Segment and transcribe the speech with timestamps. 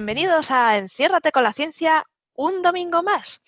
[0.00, 3.42] Bienvenidos a Enciérrate con la ciencia un domingo más.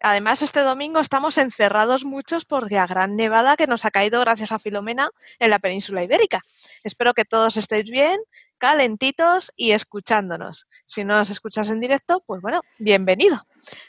[0.00, 4.50] Además, este domingo estamos encerrados muchos por la gran nevada que nos ha caído gracias
[4.50, 6.40] a Filomena en la península ibérica.
[6.82, 8.18] Espero que todos estéis bien,
[8.58, 10.66] calentitos y escuchándonos.
[10.86, 13.46] Si no nos escuchas en directo, pues bueno, bienvenido.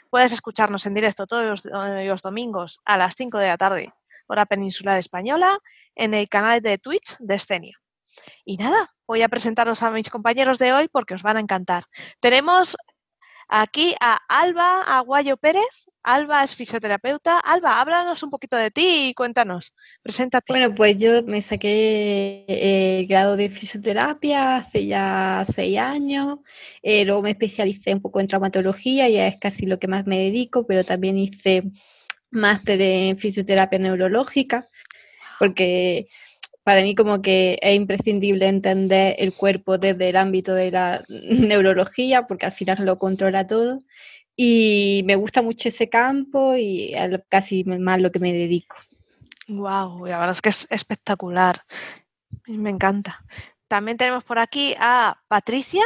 [0.08, 3.92] Puedes escucharnos en directo todos los, domingos a las 5 de la tarde,
[4.28, 5.58] hora peninsular española,
[5.96, 7.76] en el canal de Twitch de Escenio.
[8.44, 11.84] Y nada, voy a presentaros a mis compañeros de hoy porque os van a encantar.
[12.20, 12.76] Tenemos
[13.48, 15.64] aquí a Alba Aguayo Pérez.
[16.02, 17.38] Alba es fisioterapeuta.
[17.40, 19.72] Alba, háblanos un poquito de ti y cuéntanos.
[20.02, 20.52] Preséntate.
[20.52, 26.40] Bueno, pues yo me saqué el grado de fisioterapia hace ya seis años.
[26.82, 30.18] Eh, luego me especialicé un poco en traumatología, ya es casi lo que más me
[30.18, 31.64] dedico, pero también hice
[32.30, 34.68] máster en fisioterapia neurológica,
[35.38, 36.08] porque
[36.64, 42.26] para mí como que es imprescindible entender el cuerpo desde el ámbito de la neurología,
[42.26, 43.78] porque al final lo controla todo.
[44.36, 48.76] Y me gusta mucho ese campo y es casi más lo que me dedico.
[49.46, 51.62] Wow, la verdad es que es espectacular.
[52.46, 53.22] Me encanta.
[53.68, 55.84] También tenemos por aquí a Patricia.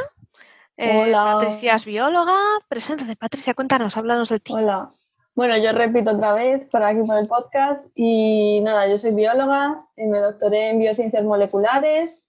[0.77, 1.39] Eh, Hola.
[1.39, 2.37] Patricia es bióloga.
[2.69, 4.53] Preséntate, Patricia, cuéntanos, háblanos de ti.
[4.55, 4.91] Hola,
[5.39, 9.86] bueno, yo repito otra vez por aquí por el podcast y nada, yo soy bióloga,
[9.97, 12.28] y me doctoré en biociencias moleculares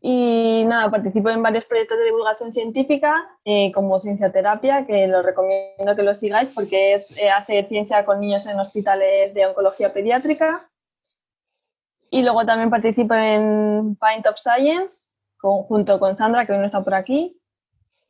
[0.00, 5.22] y nada, participo en varios proyectos de divulgación científica eh, como Ciencia Terapia, que lo
[5.22, 9.92] recomiendo que lo sigáis porque es eh, hacer ciencia con niños en hospitales de oncología
[9.92, 10.68] pediátrica.
[12.10, 16.82] Y luego también participo en Pint of Science junto con Sandra, que hoy no está
[16.82, 17.37] por aquí,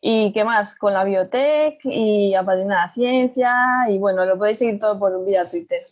[0.01, 0.77] ¿Y qué más?
[0.77, 3.55] Con la biotech y Apadrina la Ciencia
[3.89, 5.83] y bueno, lo podéis seguir todo por vía Twitter.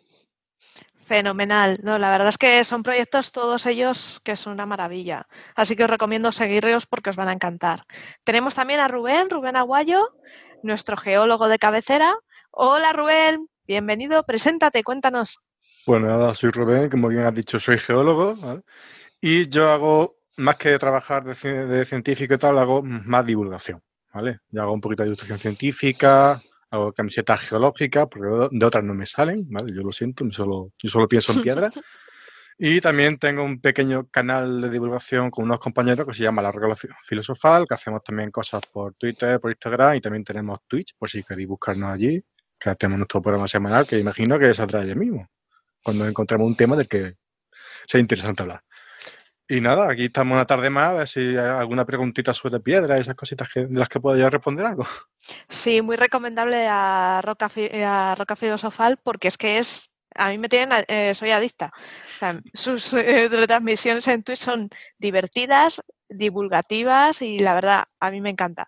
[1.06, 5.27] Fenomenal, no, la verdad es que son proyectos todos ellos que son una maravilla.
[5.55, 7.84] Así que os recomiendo seguirlos porque os van a encantar.
[8.25, 10.16] Tenemos también a Rubén, Rubén Aguayo,
[10.62, 12.16] nuestro geólogo de cabecera.
[12.50, 15.39] Hola Rubén, bienvenido, preséntate, cuéntanos.
[15.87, 18.37] Bueno, nada, soy Rubén, como bien has dicho, soy geólogo
[19.21, 23.81] y yo hago, más que trabajar de, de científico y tal, hago más divulgación.
[24.16, 24.38] ¿Vale?
[24.50, 26.41] Yo hago un poquito de ilustración científica,
[26.71, 29.75] hago camisetas geológicas, porque de otras no me salen, ¿vale?
[29.75, 31.71] Yo lo siento, solo, yo solo pienso en piedra.
[32.59, 36.50] Y también tengo un pequeño canal de divulgación con unos compañeros que se llama La
[36.50, 41.10] Regulación Filosofal, que hacemos también cosas por Twitter, por Instagram y también tenemos Twitch, por
[41.10, 42.25] si queréis buscarnos allí,
[42.59, 45.28] que hacemos nuestro programa semanal, que imagino que saldrá ayer mismo,
[45.84, 47.16] cuando encontremos un tema del que
[47.87, 48.62] sea interesante hablar.
[49.49, 52.99] Y nada, aquí estamos una tarde más, a ver si hay alguna preguntita sobre piedra,
[52.99, 54.84] esas cositas que, de las que puedo yo responder algo.
[55.49, 57.49] Sí, muy recomendable a Roca,
[57.84, 61.73] a Roca Filosofal porque es que es, a mí me tienen, eh, soy adicta.
[62.55, 64.69] sus eh, transmisiones en Twitch son
[64.99, 68.67] divertidas, divulgativas y la verdad, a mí me encanta.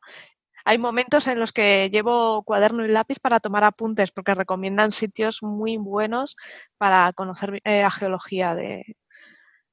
[0.64, 5.42] Hay momentos en los que llevo cuaderno y lápiz para tomar apuntes porque recomiendan sitios
[5.42, 6.36] muy buenos
[6.76, 8.84] para conocer eh, la geología de,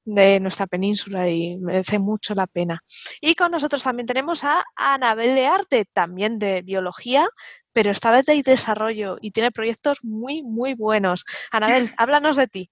[0.06, 2.82] de nuestra península y merece mucho la pena.
[3.20, 7.28] Y con nosotros también tenemos a Anabel de Arte, también de biología,
[7.72, 11.26] pero esta vez de desarrollo y tiene proyectos muy, muy buenos.
[11.50, 12.70] Anabel, háblanos de ti.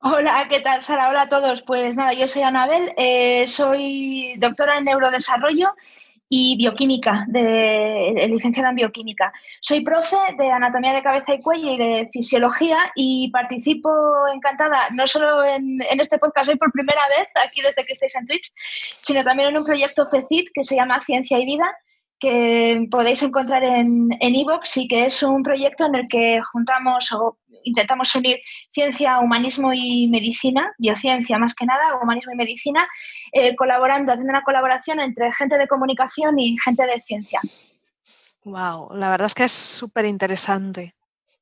[0.00, 1.08] Hola, ¿qué tal, Sara?
[1.08, 1.62] Hola a todos.
[1.62, 5.72] Pues nada, yo soy Anabel, eh, soy doctora en neurodesarrollo
[6.28, 9.32] y bioquímica, de, licenciada en bioquímica.
[9.60, 13.90] Soy profe de anatomía de cabeza y cuello y de fisiología y participo
[14.32, 18.26] encantada, no solo en, este podcast hoy por primera vez, aquí desde que estáis en
[18.26, 18.52] Twitch,
[18.98, 21.66] sino también en un proyecto FECIT que se llama Ciencia y Vida,
[22.18, 27.38] que podéis encontrar en Evox y que es un proyecto en el que juntamos o
[27.66, 28.38] intentamos unir
[28.72, 32.88] ciencia, humanismo y medicina, biociencia más que nada, humanismo y medicina,
[33.32, 37.40] eh, colaborando, haciendo una colaboración entre gente de comunicación y gente de ciencia.
[38.44, 40.94] Wow, la verdad es que es súper interesante.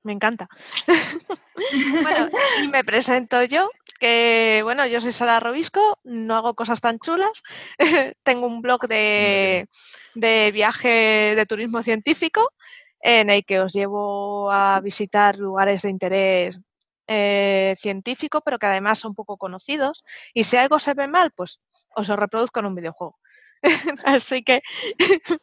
[0.02, 0.48] Me encanta.
[2.02, 2.28] bueno,
[2.62, 7.42] y me presento yo, que bueno, yo soy Sara Robisco, no hago cosas tan chulas.
[8.22, 9.68] Tengo un blog de,
[10.14, 12.52] de viaje de turismo científico
[13.00, 16.60] en el que os llevo a visitar lugares de interés
[17.06, 20.02] eh, científico, pero que además son poco conocidos.
[20.32, 21.60] Y si algo se ve mal, pues
[21.94, 23.18] os lo reproduzco en un videojuego.
[24.04, 24.62] Así que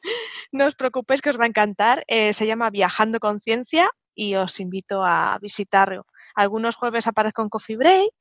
[0.51, 2.03] no os preocupéis que os va a encantar.
[2.07, 6.05] Eh, se llama Viajando Conciencia y os invito a visitarlo.
[6.35, 8.13] Algunos jueves aparezco en Coffee Break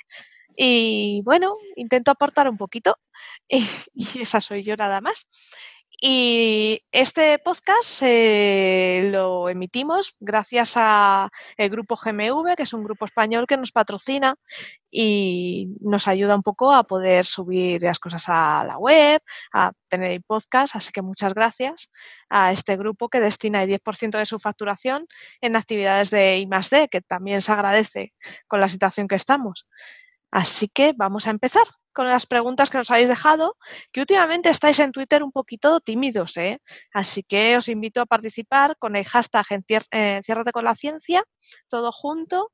[0.57, 2.99] y bueno, intento aportar un poquito
[3.49, 5.27] y esa soy yo nada más.
[6.03, 11.31] Y este podcast lo emitimos gracias al
[11.69, 14.37] grupo GMV, que es un grupo español que nos patrocina
[14.91, 19.21] y nos ayuda un poco a poder subir las cosas a la web,
[19.53, 20.75] a tener podcast.
[20.75, 21.91] Así que muchas gracias
[22.31, 25.07] a este grupo que destina el 10% de su facturación
[25.43, 28.15] en actividades de I+D, que también se agradece
[28.49, 29.69] con la situación que estamos.
[30.31, 33.55] Así que vamos a empezar con las preguntas que nos habéis dejado,
[33.93, 36.61] que últimamente estáis en Twitter un poquito tímidos, ¿eh?
[36.93, 39.47] Así que os invito a participar con el hashtag
[39.91, 41.25] Enciérrate con la ciencia,
[41.69, 42.53] todo junto,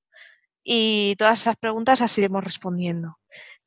[0.69, 3.19] y todas esas preguntas las iremos respondiendo.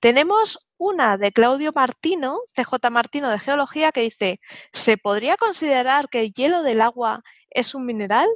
[0.01, 4.41] Tenemos una de Claudio Martino, CJ Martino de Geología, que dice,
[4.73, 8.27] ¿se podría considerar que el hielo del agua es un mineral,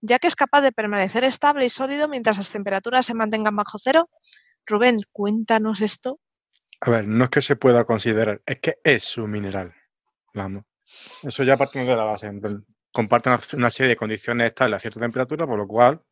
[0.00, 3.78] ya que es capaz de permanecer estable y sólido mientras las temperaturas se mantengan bajo
[3.78, 4.08] cero?
[4.66, 6.20] Rubén, cuéntanos esto.
[6.84, 9.72] A ver, no es que se pueda considerar, es que es un mineral.
[10.34, 10.64] Vamos.
[11.22, 12.28] Eso ya partimos de la base.
[12.90, 16.02] Comparte una, serie de condiciones estables a cierta temperatura, por lo cual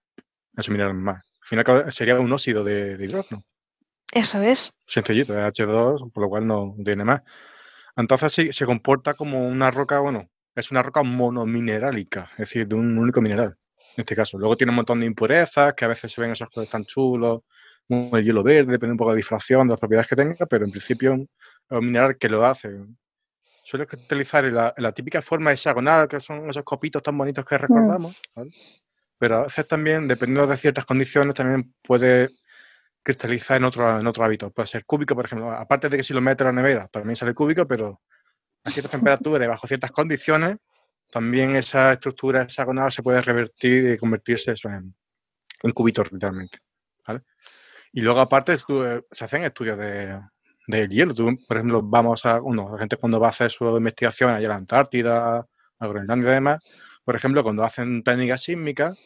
[0.57, 1.25] es un mineral más.
[1.43, 3.43] Al final sería un óxido de, hidrógeno.
[4.13, 4.79] Eso es.
[4.87, 7.23] Sencillito, es H2, por lo cual no tiene más.
[7.97, 12.77] Entonces sí, se comporta como una roca, bueno, es una roca monominerálica, es decir, de
[12.77, 13.57] un único mineral,
[13.97, 14.39] en este caso.
[14.39, 17.43] Luego tiene un montón de impurezas, que a veces se ven esos colores tan chulos,
[17.91, 20.65] el hielo verde, depende un poco de la difracción, de las propiedades que tenga, pero
[20.65, 21.21] en principio es
[21.71, 22.71] un mineral que lo hace.
[23.63, 28.21] Suele utilizar la, la típica forma hexagonal, que son esos copitos tan bonitos que recordamos,
[28.35, 28.43] mm.
[29.19, 32.31] pero a veces también, dependiendo de ciertas condiciones, también puede
[33.03, 34.51] cristalizar en otro, en otro hábito.
[34.51, 35.51] Puede ser cúbico, por ejemplo.
[35.51, 38.01] Aparte de que si lo mete a la nevera también sale cúbico, pero
[38.65, 40.59] a ciertas temperaturas y bajo ciertas condiciones,
[41.11, 44.95] también esa estructura hexagonal se puede revertir y convertirse en,
[45.63, 46.59] en cubitos, literalmente.
[47.07, 47.23] ¿vale?
[47.93, 50.21] Y luego, aparte, se hacen estudios de,
[50.67, 51.15] del hielo.
[51.15, 54.51] por ejemplo, vamos a, uno, la gente cuando va a hacer su investigación allá a
[54.51, 55.47] la Antártida,
[55.79, 56.63] a Groenlandia y demás,
[57.05, 58.99] por ejemplo, cuando hacen técnicas sísmicas,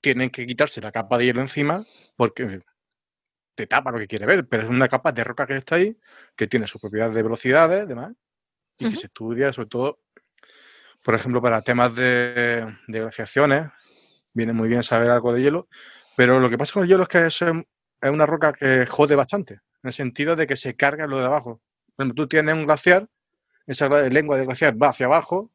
[0.00, 1.84] tienen que quitarse la capa de hielo encima
[2.16, 2.60] porque
[3.54, 5.96] te tapa lo que quiere ver, pero es una capa de roca que está ahí,
[6.36, 8.12] que tiene sus propiedades de velocidades y demás,
[8.78, 10.00] y que se estudia sobre todo,
[11.02, 13.70] por ejemplo, para temas de, de glaciaciones,
[14.34, 15.68] viene muy bien saber algo de hielo,
[16.16, 17.40] pero lo que pasa con el hielo es que es
[18.00, 21.26] es una roca que jode bastante, en el sentido de que se carga lo de
[21.26, 21.60] abajo.
[21.94, 23.08] Cuando tú tienes un glaciar,
[23.66, 25.48] esa lengua de glaciar va hacia abajo,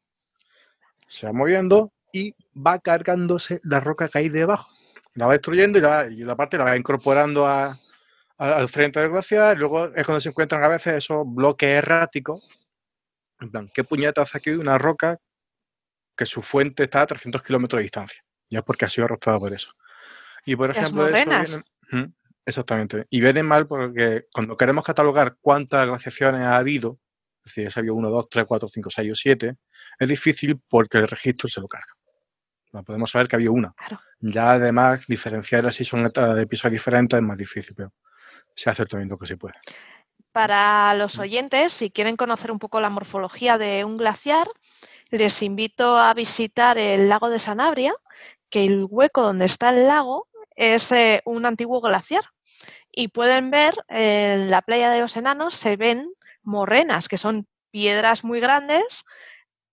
[1.08, 4.70] se va moviendo y va cargándose la roca que hay debajo.
[5.14, 9.56] La va destruyendo y la, y la parte la va incorporando al frente del glaciar.
[9.58, 12.42] Luego es cuando se encuentran a veces esos bloques erráticos.
[13.40, 15.18] En plan, ¿qué puñeta hace aquí una roca
[16.16, 18.24] que su fuente está a 300 kilómetros de distancia?
[18.48, 19.72] Ya porque ha sido arrastrada por eso.
[20.44, 21.62] Y por ejemplo, eso
[22.44, 23.06] Exactamente.
[23.10, 26.98] Y viene mal porque cuando queremos catalogar cuántas glaciaciones ha habido,
[27.44, 29.56] es decir, si ha habido 1, 2, 3, 4, 5, 6 o 7,
[29.98, 31.92] es difícil porque el registro se lo carga.
[32.72, 33.74] No podemos saber que ha habido una.
[34.20, 37.92] Ya además, diferenciar si son episodios diferentes es más difícil, pero
[38.54, 39.54] se hace también lo que se puede.
[40.32, 44.48] Para los oyentes, si quieren conocer un poco la morfología de un glaciar,
[45.10, 47.94] les invito a visitar el lago de Sanabria,
[48.48, 52.24] que el hueco donde está el lago es eh, un antiguo glaciar.
[52.90, 56.12] Y pueden ver en la playa de los enanos se ven
[56.42, 59.04] morrenas, que son piedras muy grandes,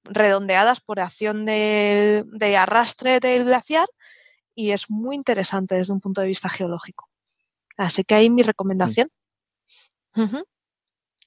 [0.03, 2.25] redondeadas por acción de,
[2.57, 3.87] arrastre del glaciar,
[4.55, 7.09] y es muy interesante desde un punto de vista geológico.
[7.77, 9.09] Así que ahí mi recomendación.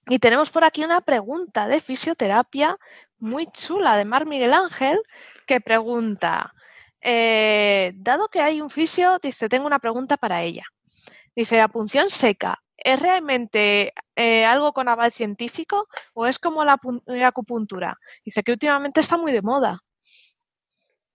[0.09, 2.77] Y tenemos por aquí una pregunta de fisioterapia
[3.19, 5.01] muy chula de Mar Miguel Ángel
[5.47, 6.53] que pregunta,
[7.03, 10.65] eh, dado que hay un fisio, dice, tengo una pregunta para ella.
[11.35, 16.79] Dice, la punción seca, ¿es realmente eh, algo con aval científico o es como la,
[17.25, 17.99] acupuntura?
[18.25, 19.81] Dice que últimamente está muy de moda.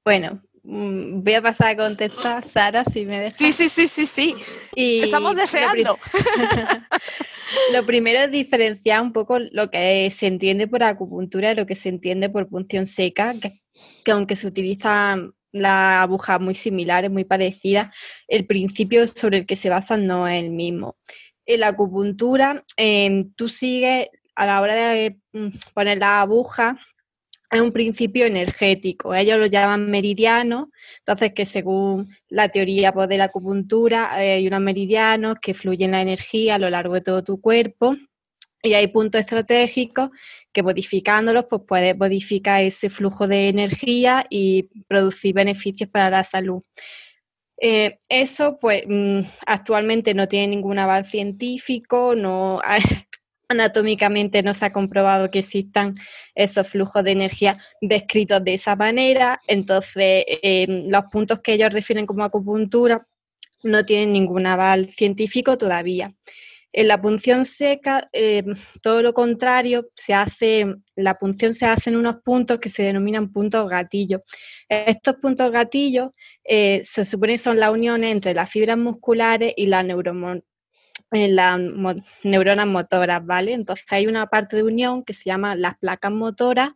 [0.04, 3.38] Bueno, mm, voy a pasar a contestar, Sara, si me dejas.
[3.38, 4.36] Sí, sí, sí, sí, sí.
[4.76, 5.98] Estamos deseando.
[7.74, 11.76] Lo, primero es diferenciar un poco lo que se entiende por acupuntura y lo que
[11.76, 13.34] se entiende por punción seca,
[14.04, 17.90] que aunque se utilizan la aguja muy similares, muy parecidas,
[18.28, 20.98] el principio sobre el que se basan no es el mismo.
[21.46, 26.78] En la acupuntura, em, tú sigues a la hora de mm, poner la aguja,
[27.50, 29.14] es un principio energético.
[29.16, 34.62] Ellos lo llaman meridiano, entonces que según la teoría pues, de la acupuntura hay unos
[34.62, 37.96] meridianos que fluyen la energía a lo largo de todo tu cuerpo
[38.64, 40.10] y hay puntos estratégicos
[40.52, 46.64] que modificándolos pues puedes modificar ese flujo de energía y producir beneficios para la salud.
[47.60, 52.62] Eh, eso pues mm, actualmente no tiene ningún aval científico, no
[53.50, 55.94] anatómicamente no se ha comprobado que existan
[56.36, 59.42] esos flujos de energía descritos de esa manera.
[59.48, 63.08] Entonces, em, los puntos que ellos refieren como acupuntura
[63.64, 66.14] no tienen ningún aval científico todavía.
[66.78, 68.54] En la punción seca, em,
[68.84, 73.34] todo lo contrario, se hace, la punción se hace en unos puntos que se denominan
[73.34, 74.22] puntos gatillos.
[74.70, 76.12] Estos puntos gatillos
[76.44, 79.86] eh, se supone que son las uniones entre las fibras musculares y las
[82.24, 83.54] neuronas motoras, ¿vale?
[83.54, 86.70] Entonces hay una parte de unión que se llama las placas motoras,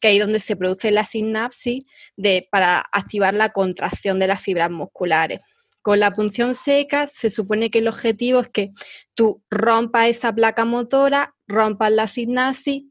[0.00, 1.84] que ahí donde se produce la sinapsis
[2.16, 5.42] de, para activar la contracción de las fibras musculares.
[5.84, 8.70] Con la punción seca se supone que el objetivo es que
[9.14, 12.84] tú rompas esa placa motora, rompas la sinapsis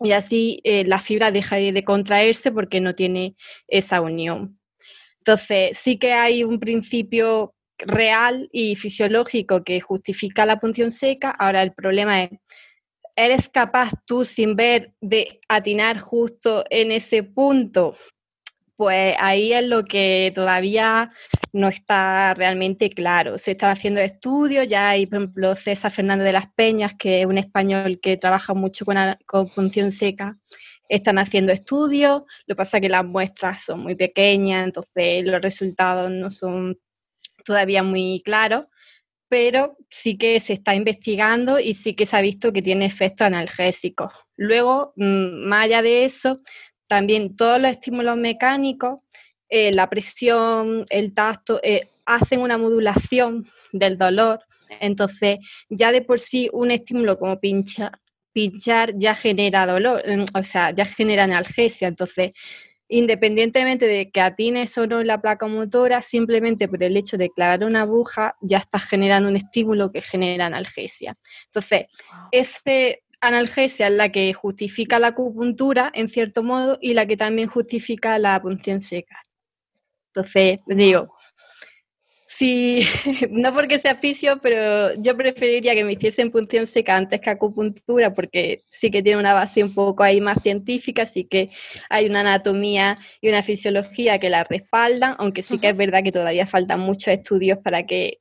[0.00, 3.36] y así eh, la fibra deja de contraerse porque no tiene
[3.68, 4.58] esa unión.
[5.18, 11.30] Entonces, sí que hay un principio real y fisiológico que justifica la punción seca.
[11.30, 12.30] Ahora el problema es,
[13.14, 17.94] ¿eres capaz tú sin ver de atinar justo en ese punto?
[18.80, 21.12] Pues ahí es lo que todavía
[21.52, 23.36] no está realmente claro.
[23.36, 27.26] Se están haciendo estudios, ya hay, por ejemplo, César Fernández de las Peñas, que es
[27.26, 28.96] un español que trabaja mucho con,
[29.26, 30.38] con punción seca,
[30.88, 35.42] están haciendo estudios, lo que pasa es que las muestras son muy pequeñas, entonces los
[35.42, 36.78] resultados no son
[37.44, 38.70] todavía muy claro,
[39.28, 43.26] pero sí que se está investigando y sí que se ha visto que tiene efectos
[43.26, 44.10] analgésicos.
[44.36, 46.40] Luego, mm, más allá de eso,
[46.90, 49.00] también todos los estímulos mecánicos,
[49.48, 54.40] eh, la presión, el tacto, eh, hacen una modulación del dolor.
[54.80, 57.92] Entonces, ya de por sí un estímulo como pinchar,
[58.32, 61.86] pinchar ya genera dolor, mm, o sea, ya genera analgesia.
[61.86, 62.32] Entonces,
[62.88, 67.62] independientemente de que atines o no la placa motora, simplemente por el hecho de clavar
[67.62, 71.16] una aguja ya estás generando un estímulo que genera analgesia.
[71.46, 71.86] Entonces,
[72.32, 77.48] ese analgesia es la que justifica la acupuntura, en cierto modo, y la que también
[77.48, 79.16] justifica la punción seca.
[80.14, 81.14] Entonces, digo,
[82.32, 82.86] Sí,
[83.32, 88.14] no porque sea fisio, pero yo preferiría que me hiciesen punción seca antes que acupuntura,
[88.14, 91.50] porque sí que tiene una base un poco ahí más científica, sí que
[91.88, 96.12] hay una anatomía y una fisiología que la respaldan, aunque sí que es verdad que
[96.12, 98.20] todavía faltan muchos estudios para que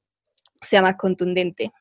[0.59, 1.71] sea más contundente.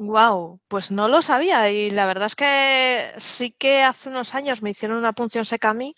[0.00, 4.62] Wow, pues no lo sabía y la verdad es que sí que hace unos años
[4.62, 5.94] me hicieron una punción seca a mí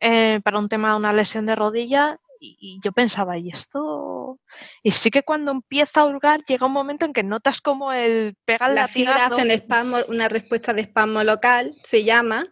[0.00, 4.40] eh, para un tema de una lesión de rodilla y, yo pensaba, ¿y esto?
[4.82, 8.34] Y sí que cuando empieza a hurgar llega un momento en que notas como el
[8.46, 12.46] pega el La fibra hacen espasmo, una respuesta de espasmo local, se llama,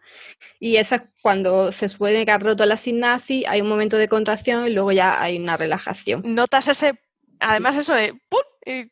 [0.61, 4.09] y esa es cuando se supone que ha roto la sinapsis, hay un momento de
[4.09, 6.23] contracción y luego ya hay una relajación.
[6.35, 7.01] Notas ese,
[7.41, 8.43] además eso de ¡pum!
[8.67, 8.91] Y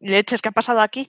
[0.00, 1.08] leches, ¿qué ha pasado aquí?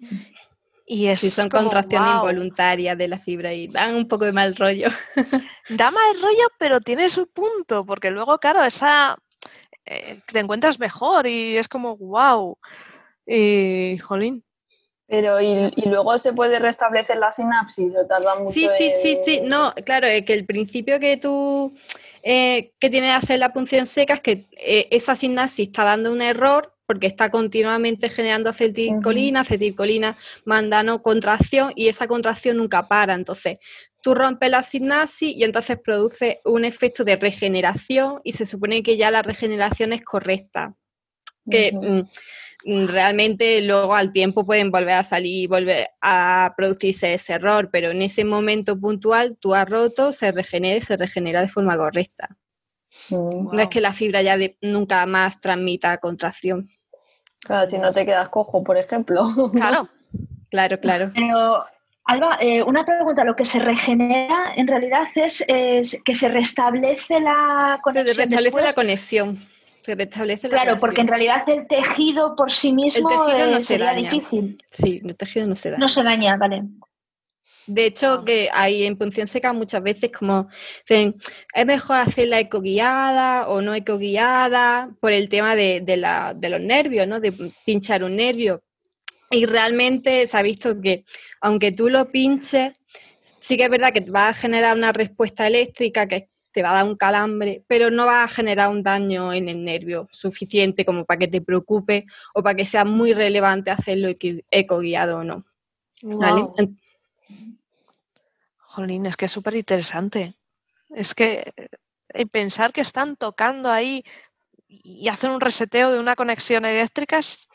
[0.85, 4.55] Y es sí, son contracciones involuntarias de la fibra y dan un poco de mal
[4.55, 4.89] rollo.
[5.69, 9.17] Da mal rollo, pero tiene su punto, porque luego, claro, esa
[9.85, 12.57] eh, te encuentras mejor y es como wow.
[13.25, 14.45] Y jolín.
[15.07, 18.51] Pero y, luego se puede restablecer la sinapsis o tarda mucho.
[18.51, 19.41] Sí, sí, sí, sí.
[19.43, 21.73] No, claro, es que el principio que tú
[22.23, 26.11] eh, que tiene que hacer la punción seca es que eh, esa sinapsis está dando
[26.11, 33.13] un error porque está continuamente generando acetilcolina, acetilcolina manda contracción y esa contracción nunca para.
[33.13, 33.59] Entonces,
[34.01, 38.95] tú rompes la sinapsis y entonces produce un efecto de regeneración y se supone que
[38.95, 40.75] ya la regeneración es correcta.
[41.49, 47.13] Que mm, mm, realmente luego al tiempo pueden volver a salir y volver a producirse
[47.13, 51.41] ese error, pero en ese momento puntual tú has roto, se regenera y se regenera
[51.41, 52.37] de forma correcta.
[53.09, 56.69] No es que la fibra ya nunca más transmita contracción.
[57.47, 59.23] Claro, si no te quedas cojo, por ejemplo.
[59.53, 59.89] Claro,
[60.49, 61.11] claro, claro.
[61.15, 61.65] Pero,
[62.03, 65.45] Alba, eh, una pregunta, lo que se regenera en realidad es,
[66.03, 68.15] que se restablece la conexión.
[68.15, 69.39] Se restablece la conexión.
[69.81, 73.61] Se restablece claro, porque en realidad el tejido por sí mismo el tejido no eh,
[73.61, 74.11] se daña.
[74.11, 74.61] difícil.
[74.69, 75.79] Sí, el tejido no se daña.
[75.79, 76.63] No se daña, vale.
[77.67, 80.47] De hecho, que hay en punción seca muchas veces como
[80.87, 81.15] dicen,
[81.53, 87.19] es mejor hacerla ecoguiada o no ecoguiada por el tema de, de, los nervios, ¿no?
[87.19, 87.33] De
[87.65, 88.63] pinchar un nervio.
[89.29, 91.03] Y realmente se ha visto que
[91.41, 92.73] aunque tú lo pinches,
[93.19, 96.75] sí que es verdad que va a generar una respuesta eléctrica que te va a
[96.75, 101.05] dar un calambre, pero no va a generar un daño en el nervio suficiente como
[101.05, 104.09] para que te preocupe o para que sea muy relevante hacerlo
[104.49, 105.43] ecoguiado o no.
[106.01, 106.47] ¿Vale?
[108.77, 110.35] Jolín, es que es súper interesante.
[110.91, 111.51] Es que
[112.13, 114.05] eh, pensar que están tocando ahí
[114.67, 117.47] y hacen un reseteo de una conexión eléctrica es,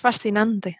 [0.00, 0.78] fascinante.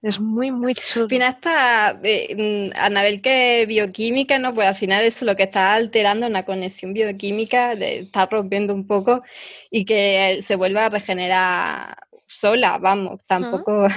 [0.00, 1.04] Es muy, muy chulo.
[1.04, 4.54] Al final está, eh, mm, Anabel, que es bioquímica, ¿no?
[4.54, 8.86] Pues al final es lo que está alterando una conexión bioquímica, de- está rompiendo un
[8.86, 9.22] poco
[9.70, 13.88] y que se vuelva a regenerar sola, vamos, tampoco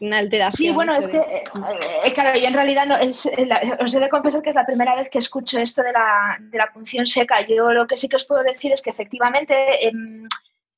[0.00, 0.68] una alteración.
[0.68, 1.44] Sí, bueno, eso es que, de- eh,
[2.04, 4.56] eh, claro, yo en realidad no, es, eh, la- os he de confesar que es
[4.56, 7.46] la primera vez que escucho esto de la, de la punción seca.
[7.46, 10.26] Yo lo que sí que os puedo decir es que efectivamente em,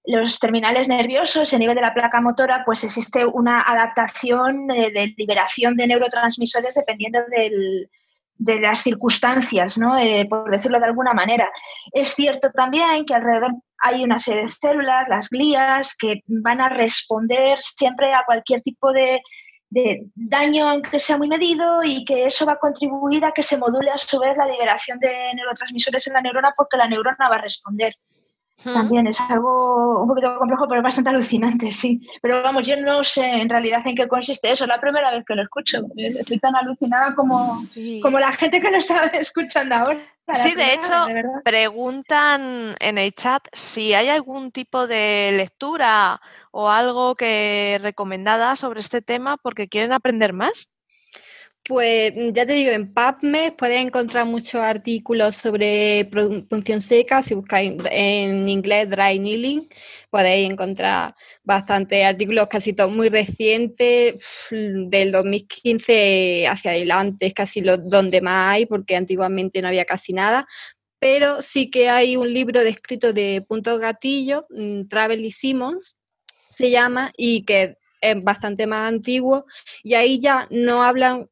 [0.04, 5.14] los terminales nerviosos, a nivel de la placa motora, pues existe una adaptación eh, de
[5.16, 7.88] liberación de neurotransmisores dependiendo del-
[8.38, 9.96] de las circunstancias, ¿no?
[9.96, 11.48] Eh, por decirlo de alguna manera.
[11.92, 16.68] Es cierto también que alrededor hay una serie de células, las glías, que van a
[16.68, 19.20] responder siempre a cualquier tipo de,
[19.70, 23.58] de daño aunque sea muy medido y que eso va a contribuir a que se
[23.58, 27.36] module a su vez la liberación de neurotransmisores en la neurona porque la neurona va
[27.36, 27.94] a responder.
[28.64, 28.74] Mm.
[28.74, 32.00] También es algo un poquito complejo, pero bastante alucinante, sí.
[32.20, 35.24] Pero vamos, yo no sé en realidad en qué consiste eso, es la primera vez
[35.26, 35.78] que lo escucho.
[35.96, 38.00] Estoy tan alucinada como, Sí.
[38.00, 39.98] como la gente que lo está escuchando ahora.
[40.34, 41.06] Sí, de hecho.
[41.44, 48.80] Preguntan en el chat si hay algún tipo de lectura o algo que recomendada sobre
[48.80, 50.70] este tema porque quieren aprender más.
[51.64, 56.04] Pues mm, ya te digo, en PubMed puedes encontrar muchos artículos sobre
[56.50, 57.22] punción seca.
[57.22, 59.68] Si buscáis en inglés dry needling,
[60.10, 61.14] podéis encontrar
[61.44, 64.14] bastantes artículos, casi todos muy recientes,
[64.50, 70.48] del 2015 hacia adelante, es casi donde más hay, porque antiguamente no había casi nada.
[71.00, 75.96] Pero sí que hay un libro descrito de puntos gatillo, mm, Travel y Simmons,
[76.48, 79.46] se llama, y que es bastante más antiguo,
[79.84, 81.28] y ahí ya no hablan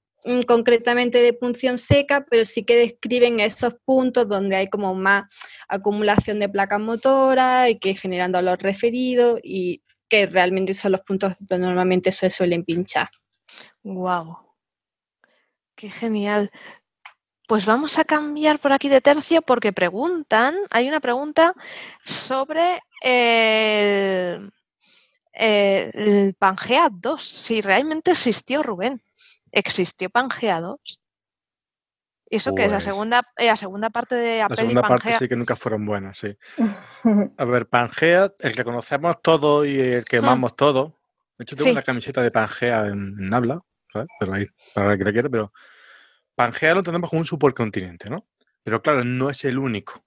[0.46, 5.24] concretamente de punción seca, pero sí que describen esos puntos donde hay como más
[5.68, 11.34] acumulación de placas motoras y que generan dolor referido y que realmente son los puntos
[11.38, 13.08] donde normalmente se suelen pinchar.
[13.82, 14.38] Wow.
[15.74, 16.50] Qué genial.
[17.46, 21.54] Pues vamos a cambiar por aquí de tercio porque preguntan, hay una pregunta
[22.04, 24.52] sobre el,
[25.32, 29.02] el Pangea 2, si realmente existió Rubén.
[29.52, 31.00] ¿Existió Pangea 2?
[32.32, 32.70] ¿Y eso qué es?
[32.70, 35.18] La Pues- segunda, eh, la segunda parte de La y segunda parte Pangea.
[35.18, 36.36] sí que nunca fueron buenas, sí.
[37.38, 40.24] A ver, Pangea, el que conocemos todos y el que Hmm.
[40.24, 40.92] amamos todos.
[41.38, 41.72] De hecho, tengo Sí.
[41.72, 43.60] una camiseta de Pangea en, en habla,
[43.92, 44.08] ¿sabes?
[44.20, 45.52] Pero ahí, para el que la quiera, pero
[46.36, 48.26] Pangea lo entendemos como un supercontinente, ¿no?
[48.62, 50.04] Pero claro, no es el único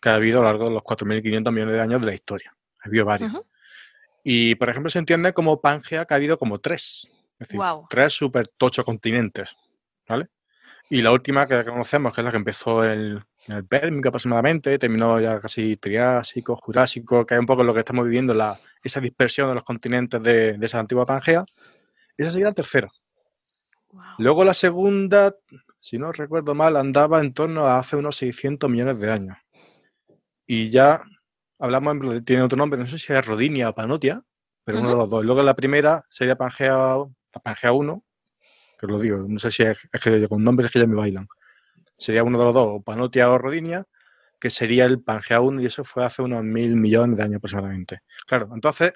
[0.00, 2.56] que ha habido a lo largo de los 4.500 millones de años de la historia.
[2.82, 3.32] Ha habido varios.
[4.24, 7.08] Y, por ejemplo, se entiende como Pangea que ha habido como tres.
[7.38, 9.50] Es decir, tres super tocho continentes,
[10.08, 10.28] ¿vale?
[10.88, 14.78] Y la última que conocemos, que es la que empezó el, en el Pérmico aproximadamente,
[14.78, 19.00] terminó ya casi Triásico, Jurásico, que es un poco lo que estamos viviendo, la, esa
[19.00, 21.44] dispersión de los continentes de, de esa antigua Pangea.
[22.16, 22.88] Esa sería la tercera.
[24.18, 25.34] Luego la segunda,
[25.80, 29.36] si no recuerdo mal, andaba en torno a hace unos 600 millones de años.
[30.46, 31.02] Y ya
[31.58, 34.22] hablamos, en- tiene otro nombre, no sé si es Rodinia o Panotia,
[34.64, 35.24] pero uno de los dos.
[35.24, 36.96] Luego la primera sería Pangea,
[37.36, 38.04] la Pangea 1,
[38.78, 40.96] que os lo digo, no sé si es, que con nombres es que ya me
[40.96, 41.28] bailan.
[41.98, 43.86] Sería uno de los dos, o Panotia o Rodinia,
[44.40, 48.00] que sería el Pangea 1 y eso fue hace unos mil millones de años aproximadamente.
[48.26, 48.92] Claro, entonces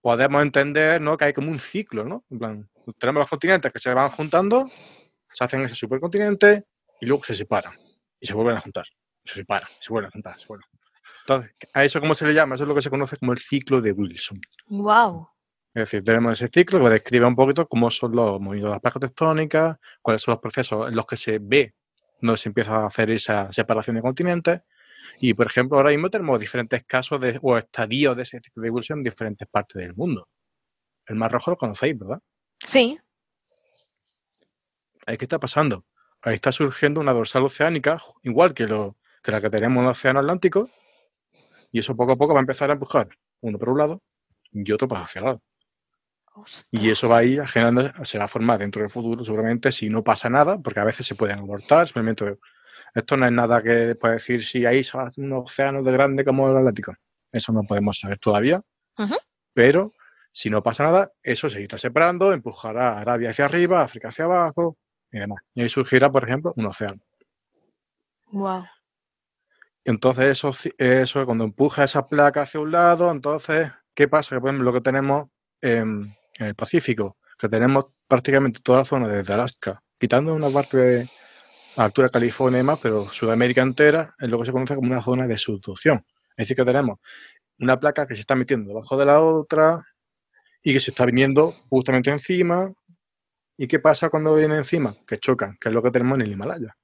[0.00, 1.16] podemos entender ¿no?
[1.16, 2.24] que hay como un ciclo, ¿no?
[2.30, 4.70] En plan, tenemos los continentes que se van juntando,
[5.32, 6.64] se hacen ese supercontinente
[7.00, 7.74] y luego se separan
[8.18, 8.84] y se vuelven a juntar.
[9.24, 10.66] Se separan, se vuelven a juntar, se vuelven.
[11.20, 12.54] Entonces, ¿a eso cómo se le llama?
[12.54, 14.40] Eso es lo que se conoce como el ciclo de Wilson.
[14.68, 15.28] Guau.
[15.72, 18.80] Es decir, tenemos ese ciclo que describe un poquito cómo son los movimientos de las
[18.80, 21.74] placas tectónicas, cuáles son los procesos en los que se ve
[22.20, 24.60] donde se empieza a hacer esa separación de continentes.
[25.20, 28.68] Y, por ejemplo, ahora mismo tenemos diferentes casos de, o estadios de ese ciclo de
[28.68, 30.28] evolución en diferentes partes del mundo.
[31.06, 32.20] El Mar Rojo lo conocéis, ¿verdad?
[32.64, 32.98] Sí.
[35.06, 35.84] Ahí qué está pasando.
[36.22, 39.90] Ahí está surgiendo una dorsal oceánica, igual que, lo, que la que tenemos en el
[39.90, 40.70] Océano Atlántico,
[41.72, 43.08] y eso poco a poco va a empezar a empujar
[43.40, 44.02] uno por un lado
[44.52, 45.42] y otro para hacia el lado.
[46.70, 49.88] Y eso va a ir generando, se va a formar dentro del futuro, seguramente, si
[49.88, 52.38] no pasa nada, porque a veces se pueden abortar, simplemente.
[52.94, 54.82] Esto no es nada que pueda decir si hay
[55.16, 56.94] un océano de grande como el Atlántico.
[57.30, 58.62] Eso no podemos saber todavía.
[59.54, 59.94] Pero
[60.32, 64.24] si no pasa nada, eso se irá separando, empujará a Arabia hacia arriba, África hacia
[64.24, 64.76] abajo
[65.10, 65.42] y demás.
[65.54, 67.00] Y ahí surgirá, por ejemplo, un océano.
[68.32, 68.64] Wow.
[69.84, 74.40] Entonces, eso, eso cuando empuja esa placa hacia un lado, entonces, ¿qué pasa?
[74.40, 75.28] Que, lo que tenemos
[75.60, 80.76] en, en el Pacífico, que tenemos prácticamente toda la zona desde Alaska, quitando una parte
[80.76, 81.08] de
[81.76, 85.02] altura de California y demás, pero Sudamérica entera es lo que se conoce como una
[85.02, 86.04] zona de subducción.
[86.36, 86.98] Es decir, que tenemos
[87.58, 89.84] una placa que se está metiendo debajo de la otra
[90.62, 92.72] y que se está viniendo justamente encima
[93.62, 94.96] ¿Y qué pasa cuando viene encima?
[95.06, 96.78] Que chocan, que es lo que tenemos en el Himalaya.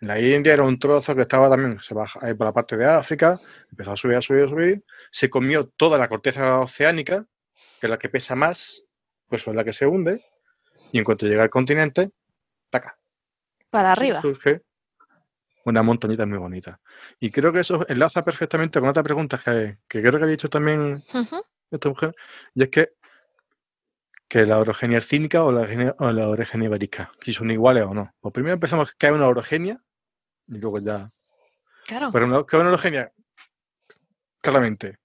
[0.00, 2.76] En la India era un trozo que estaba también, se baja ahí por la parte
[2.76, 7.24] de África, empezó a subir, a subir, a subir, se comió toda la corteza oceánica,
[7.82, 8.84] que la que pesa más,
[9.26, 10.24] pues es la que se hunde,
[10.92, 12.12] y en cuanto llega al continente,
[12.70, 12.96] taca.
[13.70, 14.22] Para arriba.
[14.22, 14.62] Surge
[15.64, 16.80] una montañita muy bonita.
[17.18, 20.48] Y creo que eso enlaza perfectamente con otra pregunta que, que creo que ha dicho
[20.48, 21.02] también
[21.72, 22.14] esta mujer,
[22.54, 22.92] y es que,
[24.28, 27.94] que la orogenia cínica o la, orogenia- o la orogenia ibérica, si son iguales o
[27.94, 28.14] no.
[28.20, 29.82] Pues primero empezamos que hay una orogenia,
[30.46, 31.08] y luego ya
[31.84, 32.10] Claro.
[32.12, 33.12] pero una, que una orogenia,
[34.40, 34.98] claramente,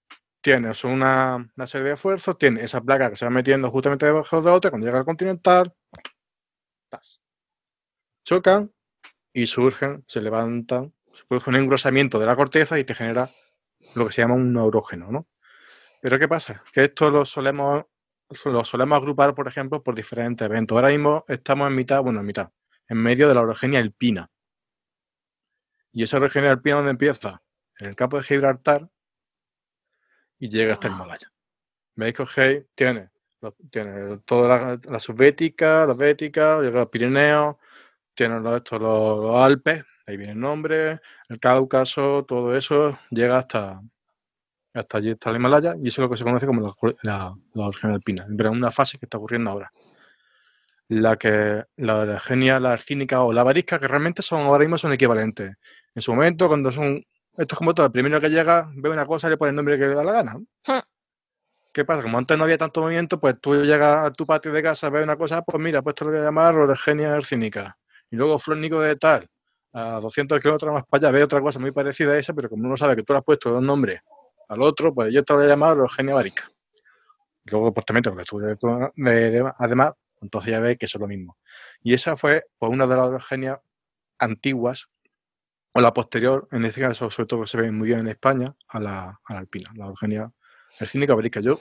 [0.47, 4.39] tienes una, una serie de esfuerzos, tiene esa placa que se va metiendo justamente debajo
[4.39, 5.73] de la otra, cuando llega al continental,
[6.89, 7.21] ¡tas!
[8.23, 8.71] chocan
[9.33, 13.29] y surgen, se levantan, se produce un engrosamiento de la corteza y te genera
[13.93, 15.27] lo que se llama un neurógeno, ¿no?
[16.01, 16.63] Pero ¿qué pasa?
[16.71, 17.83] Que esto lo solemos,
[18.45, 20.77] lo solemos agrupar, por ejemplo, por diferentes eventos.
[20.77, 22.51] Ahora mismo estamos en mitad, bueno, en mitad,
[22.87, 24.31] en medio de la orogenia alpina.
[25.91, 27.41] Y esa orogenia alpina, ¿dónde empieza?
[27.79, 28.87] En el campo de Gibraltar
[30.39, 30.93] y llega hasta el.
[30.93, 31.31] Himalaya.
[31.95, 33.09] ¿Veis que Ojei tiene,
[33.71, 37.59] tiene toda la, la subbética, la bética, llega al Pirineo,
[38.13, 43.39] tiene los, estos, los, los Alpes, ahí viene el nombre, el Cáucaso, todo eso llega
[43.39, 43.81] hasta,
[44.73, 47.35] hasta allí, hasta el Himalaya, y eso es lo que se conoce como la, la,
[47.53, 49.71] la alpina, pero es una fase que está ocurriendo ahora.
[50.89, 55.57] La que la la arcínica o la varisca, que realmente son ahora mismo son equivalentes.
[55.93, 57.03] En su momento, cuando son
[57.37, 59.55] esto es como todo, el primero que llega ve una cosa y le pone el
[59.55, 60.37] nombre que le da la gana.
[61.73, 62.01] ¿Qué pasa?
[62.01, 65.03] Como antes no había tanto movimiento, pues tú llegas a tu patio de casa, ves
[65.03, 67.77] una cosa, pues mira, pues esto lo voy a llamar orogenia arcínica.
[68.09, 69.27] Y luego flónico de tal,
[69.73, 72.65] a 200 kilómetros más para allá, ve otra cosa muy parecida a esa, pero como
[72.65, 74.01] uno sabe que tú le has puesto dos nombres
[74.49, 76.49] al otro, pues yo te lo voy a llamar orogenia varica.
[77.45, 78.03] Y luego, pues también
[78.95, 81.37] de- además, entonces ya ves que eso es lo mismo.
[81.81, 83.59] Y esa fue pues, una de las orogenias
[84.19, 84.87] antiguas
[85.77, 88.51] o la posterior, en este caso, sobre todo que se ve muy bien en España,
[88.69, 90.31] a la, a la alpina, la orogenia
[90.79, 91.39] arcínica varisca.
[91.39, 91.59] Yo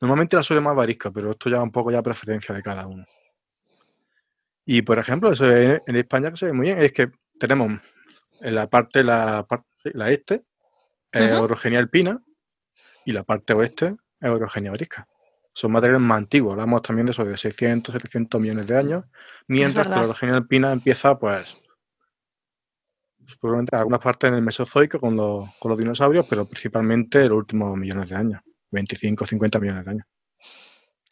[0.00, 3.04] normalmente la suelo más varisca, pero esto ya un poco ya preferencia de cada uno.
[4.64, 7.78] Y por ejemplo, eso en en España que se ve muy bien, es que tenemos
[8.40, 9.46] en la parte, la,
[9.92, 10.42] la este,
[11.12, 12.18] es orogenia alpina,
[13.04, 15.06] y la parte oeste es orogenia varisca.
[15.52, 19.04] Son materiales más antiguos, hablamos también de eso de 600, 700 millones de años,
[19.48, 21.58] mientras que la orogenia alpina empieza, pues,
[23.30, 27.22] pues, probablemente en algunas partes en el Mesozoico con los, con los dinosaurios, pero principalmente
[27.22, 28.40] en los últimos millones de años,
[28.70, 30.06] 25, 50 millones de años.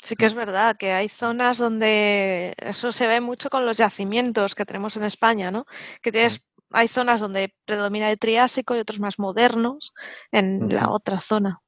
[0.00, 4.54] Sí que es verdad que hay zonas donde eso se ve mucho con los yacimientos
[4.54, 5.66] que tenemos en España, ¿no?
[6.02, 9.92] Que tienes, hay zonas donde predomina el Triásico y otros más modernos
[10.31, 10.94] en la Ujú.
[10.94, 11.61] otra zona.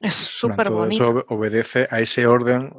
[0.00, 1.04] Es Bueno, súper todo bonito.
[1.04, 2.70] eso obe- obedece a ese orden.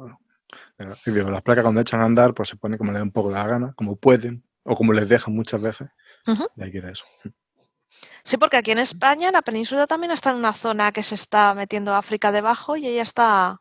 [0.78, 3.46] Las placas cuando echan a andar, pues se pone como les da un poco la
[3.46, 5.88] gana, como pueden, o como les dejan muchas veces.
[6.26, 6.48] Ujú.
[6.56, 7.04] Y ahí queda eso.
[8.24, 11.54] Sí, porque aquí en España la península también está en una zona que se está
[11.54, 13.60] metiendo África debajo y ella está...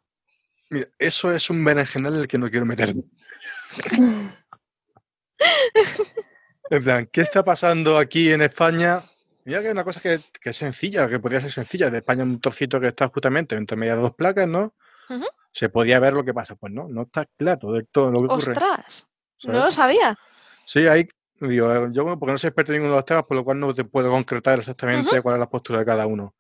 [0.70, 3.04] Mira, eso es un berenjenal en el que no quiero meterme.
[6.70, 9.04] En plan, ¿qué está pasando aquí en España?
[9.44, 11.92] Mira que hay una cosa que, que es sencilla, que podría ser sencilla.
[11.92, 14.74] De España un trocito que está justamente entre medias de dos placas, ¿no?
[15.52, 16.56] Se podía ver lo que pasa.
[16.56, 18.54] Pues no, no está claro del todo lo que ocurre.
[18.54, 19.08] ¡Ostras!
[19.44, 20.18] No lo sabía.
[20.66, 21.08] Sí, hay,
[21.40, 23.60] digo, eh, yo porque no soy experto en ninguno de los temas, por lo cual
[23.60, 26.36] no te puedo concretar exactamente cuál es la postura de cada uno.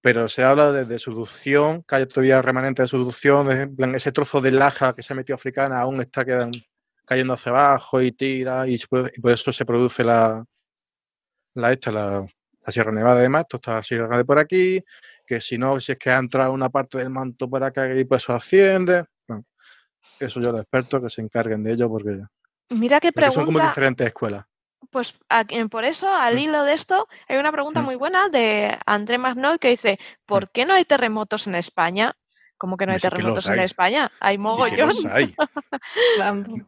[0.00, 3.94] Pero se habla de, de seducción, que hay todavía remanente de seducción, de, en plan,
[3.94, 6.52] ese trozo de laja que se ha metido africana aún está quedan,
[7.04, 10.44] cayendo hacia abajo y tira, y, y por eso se produce la,
[11.54, 12.26] la esta, la,
[12.64, 14.82] la Sierra Nevada de esto está la Sierra de por aquí,
[15.26, 18.04] que si no, si es que ha entrado una parte del manto por acá y
[18.04, 19.04] pues eso asciende.
[19.26, 19.44] Bueno,
[20.20, 22.20] eso yo los expertos que se encarguen de ello porque,
[22.70, 23.68] Mira qué porque son como pregunta.
[23.68, 24.46] diferentes escuelas.
[24.90, 26.38] Pues aquí- por eso, al Mm.
[26.38, 27.84] hilo de esto, hay una pregunta Mm.
[27.84, 32.16] muy buena de André Magnoy que dice, ¿por qué no hay terremotos en España?
[32.58, 33.58] ¿Cómo que no hay sí terremotos en.
[33.60, 34.10] España?
[34.20, 34.88] Hay Sí que mogollón.
[34.88, 35.34] los hay.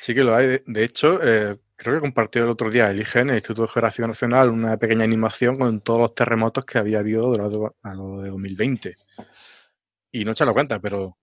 [0.00, 0.60] Sí que lo hay.
[0.66, 4.06] De- hecho, eh, creo que compartió el otro día el IGN, el Instituto de Geografía
[4.06, 8.30] Nacional, una pequeña animación con todos los terremotos que había habido durante a lo de
[8.30, 8.96] 2020.
[10.10, 11.16] Y no echa la cuenta, pero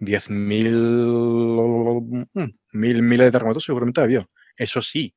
[0.00, 4.28] 10.000 mm, mil, miles de terremotos seguramente ha habido.
[4.56, 5.14] Eso sí,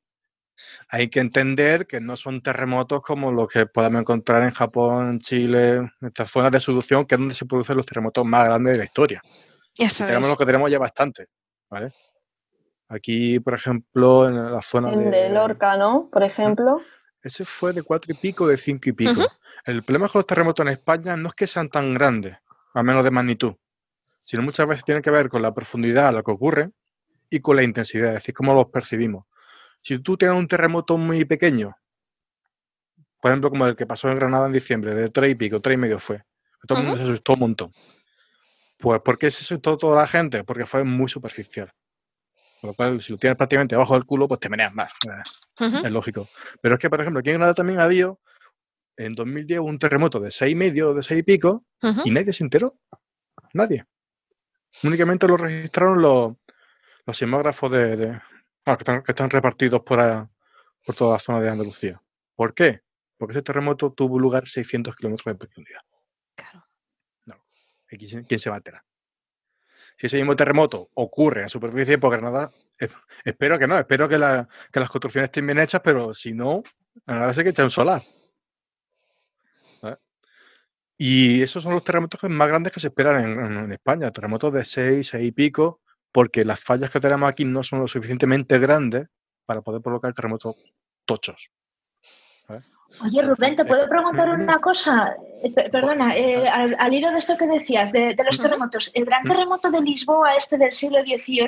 [0.89, 5.77] hay que entender que no son terremotos como los que podemos encontrar en Japón, Chile,
[5.77, 8.79] en estas zonas de solución, que es donde se producen los terremotos más grandes de
[8.79, 9.21] la historia.
[9.77, 10.33] Eso tenemos es.
[10.33, 11.27] lo que tenemos ya bastante,
[11.69, 11.93] ¿vale?
[12.89, 15.11] Aquí, por ejemplo, en la zona El de...
[15.11, 16.09] de Lorca, ¿no?
[16.11, 16.81] Por ejemplo.
[17.21, 19.27] Ese fue de cuatro y pico, de cinco y pico.
[19.65, 22.35] El problema con los terremotos en España no es que sean tan grandes,
[22.73, 23.55] a menos de magnitud,
[24.29, 26.69] sino muchas veces tiene que ver con la profundidad a la que ocurre
[27.31, 29.25] y con la intensidad, es decir, cómo los percibimos.
[29.81, 31.75] Si tú tienes un terremoto muy pequeño,
[33.19, 35.73] por ejemplo, como el que pasó en Granada en diciembre, de tres y pico, tres
[35.73, 36.21] y medio fue,
[36.67, 37.73] todo el mundo se asustó un montón.
[38.77, 40.43] Pues, ¿por qué se asustó toda la gente?
[40.43, 41.71] Porque fue muy superficial.
[42.61, 44.91] Con lo cual, si lo tienes prácticamente debajo del culo, pues te meneas más.
[45.83, 46.29] Es lógico.
[46.61, 48.19] Pero es que, por ejemplo, aquí en Granada también ha habido,
[48.95, 51.65] en 2010, un terremoto de seis y medio, de seis y pico,
[52.05, 52.77] y nadie se enteró.
[53.53, 53.87] Nadie.
[54.83, 56.35] Únicamente lo registraron los,
[57.05, 58.21] los sismógrafos de, de-
[58.65, 60.29] ah, que, están, que están repartidos por, a-
[60.85, 62.01] por toda la zona de Andalucía.
[62.35, 62.81] ¿Por qué?
[63.17, 65.81] Porque ese terremoto tuvo lugar 600 kilómetros de profundidad.
[66.35, 66.65] Claro.
[67.91, 68.83] ¿Y ¿Quién, se- quién se va a enterar?
[69.97, 72.87] Si ese mismo terremoto ocurre en superficie, pues Granada, eh,
[73.25, 76.63] espero que no, espero que, la- que las construcciones estén bien hechas, pero si no,
[77.05, 78.01] Granada se que echar un solar.
[81.01, 84.11] Y esos son los terremotos que- más grandes que se esperan en, en- en España,
[84.11, 85.79] terremotos de 6, 6 y pico,
[86.11, 89.07] porque las fallas que tenemos aquí no son lo suficientemente grandes
[89.45, 90.55] para poder provocar terremotos
[91.05, 91.49] tochos.
[93.01, 95.15] Oye, Rubén, ¿te puedo preguntar una cosa?
[95.43, 98.91] Eh, per- Perdona, eh, al, al hilo de esto que decías, de, de los terremotos,
[98.93, 101.45] el gran terremoto de Lisboa, este del siglo XVIII,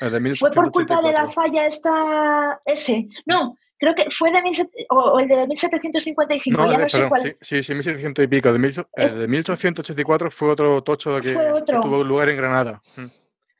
[0.00, 1.32] de ¿fue por culpa de la 1884.
[1.34, 3.08] falla esta, ese?
[3.26, 6.88] No, creo que fue de 1700 o, o el de 1755, No, ya de- no
[6.88, 7.22] sé perdón, cuál.
[7.22, 8.52] sí, sí, sí, 1700 y pico.
[8.52, 11.80] De, mil- eh, Es- de 1884 fue otro tocho que, Fue que otro.
[11.80, 12.82] tuvo lugar en Granada.
[12.96, 13.04] Mm.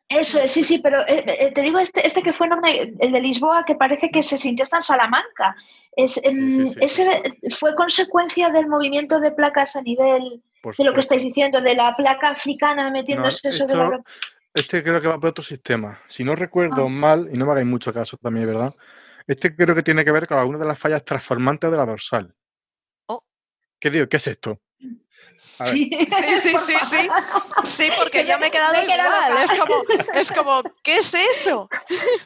[0.06, 3.10] Eso es, sí, sí, pero eh, eh, te digo este, este que fue enorme, el
[3.12, 5.56] de Lisboa, que parece que se sintió hasta en Salamanca.
[5.96, 6.78] Es, em, sí, sí.
[6.82, 7.22] ese
[7.58, 11.74] fue consecuencia del movimiento de placas a nivel Por de lo que estáis diciendo, de
[11.74, 14.10] la placa africana metiéndose sobre la esto- Europa.
[14.52, 15.98] Este creo que va por otro sistema.
[16.06, 16.88] Si no recuerdo Ah.
[16.88, 18.72] mal, y no me hagáis mucho caso también, ¿verdad?
[19.26, 22.34] Este creo que tiene que ver con alguna de las fallas transformantes de la dorsal.
[23.06, 23.24] Oh.
[23.80, 24.08] ¿Qué digo?
[24.08, 24.60] ¿Qué es esto?
[25.58, 25.90] A ver, Sí,
[26.42, 27.08] Sí, sí, sí,
[27.64, 27.88] sí.
[27.96, 29.44] porque Que yo me- he quedado me he quedado igual.
[29.44, 29.84] Es como,
[30.14, 31.68] es como, ¿qué es eso?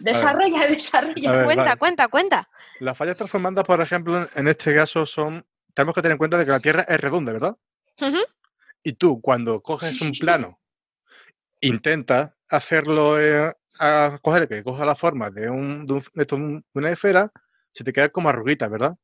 [0.00, 1.32] Desarrolla, desarrolla.
[1.32, 1.76] ver, cuenta, vale.
[1.78, 2.48] cuenta, cuenta.
[2.80, 5.46] Las fallas transformantes, por ejemplo, en- este caso son...
[5.74, 7.56] Tenemos que tener en cuenta de que la Tierra es redonda, ¿verdad?
[8.82, 10.20] Y tú, cuando coges Sí, un sí.
[10.20, 10.58] plano,
[11.60, 17.30] intentas hacerlo, eh, a coger que coja la forma de, un, de, una esfera,
[17.72, 18.96] se te queda como arruguita, ¿verdad?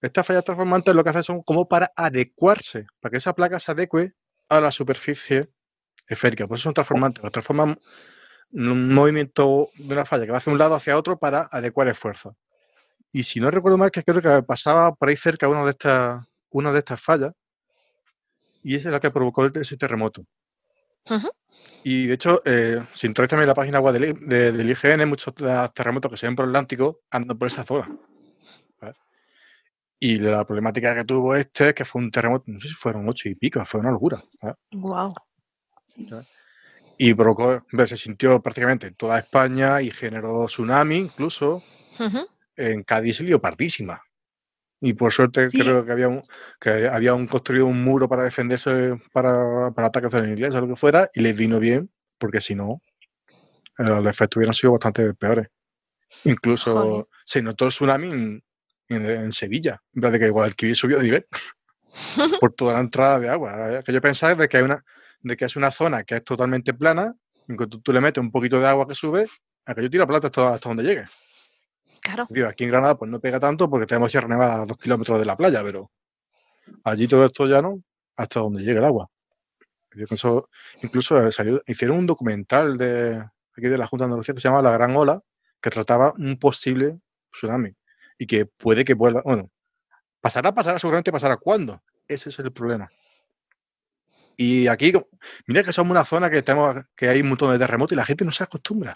[0.00, 3.72] Estas fallas transformantes lo que hacen son como para adecuarse, para que esa placa se
[3.72, 4.14] adecue
[4.48, 5.50] a la superficie
[6.06, 6.46] esférica.
[6.46, 7.78] Por eso son transformantes, lo transforman
[8.52, 12.36] un movimiento de una falla que va hacia un lado hacia otro para adecuar esfuerzo.
[13.12, 16.24] Y si no recuerdo mal, que creo que pasaba por ahí cerca una de estas,
[16.50, 17.32] una de estas fallas,
[18.62, 20.24] y esa es la que provocó ese terremoto.
[21.10, 21.30] Ujú.
[21.84, 25.06] Y de hecho, eh, si entráis también en la página web del, de- del IGN,
[25.06, 27.88] muchos de los terremotos que se ven por el Atlántico andan por esa zona.
[28.80, 28.94] ¿vale?
[30.00, 33.08] Y la problemática que tuvo este es que fue un terremoto, no sé si fueron
[33.08, 34.22] ocho y pico, fue una locura.
[34.42, 34.56] ¿vale?
[34.72, 35.12] Guau.
[36.98, 41.62] Y provocó, se sintió prácticamente en toda España y generó tsunami incluso.
[42.56, 44.02] En Cádiz se lió pardísima.
[44.80, 45.58] Y por suerte Sí.
[45.58, 46.22] creo que había un,
[46.60, 50.68] que había un construido un muro para defenderse para, para ataques la iglesia o lo
[50.68, 52.80] que fuera, y les vino bien, porque si no,
[53.78, 55.48] eh, los efectos hubieran sido bastante peores.
[56.24, 57.04] Incluso Joder.
[57.24, 58.42] se notó el tsunami en,
[58.88, 61.26] en- en Sevilla, en vez de que Guadalquivir subió de nivel
[62.40, 63.82] por toda la entrada de agua.
[63.84, 64.84] Que yo pensaba de que hay una,
[65.20, 67.14] de que es una zona que es totalmente plana,
[67.48, 69.26] en cuanto tú le metes un poquito de agua que sube,
[69.66, 71.04] aquello tira plata hasta, hasta donde llegue.
[72.48, 75.24] Aquí en Granada pues no pega tanto porque tenemos Sierra Nevada a dos kilómetros de
[75.24, 75.90] la playa, pero
[76.84, 77.82] allí todo esto ya no,
[78.16, 79.08] hasta donde llegue el agua.
[79.94, 80.48] Yo pienso,
[80.82, 83.24] incluso eh, salió- hicieron un documental de
[83.56, 85.20] aquí de la Junta de Andalucía que se llama La Gran Ola,
[85.60, 86.98] que trataba un posible
[87.32, 87.74] tsunami
[88.18, 89.50] y que puede que vuelva, bueno,
[90.20, 91.36] pasará, pasará, seguramente pasará.
[91.36, 91.82] ¿Cuándo?
[92.06, 92.90] Ese es el problema.
[94.36, 94.92] Y aquí,
[95.46, 98.04] mira que somos una zona que tenemos, que hay un montón de terremotos y la
[98.04, 98.94] gente no se acostumbra.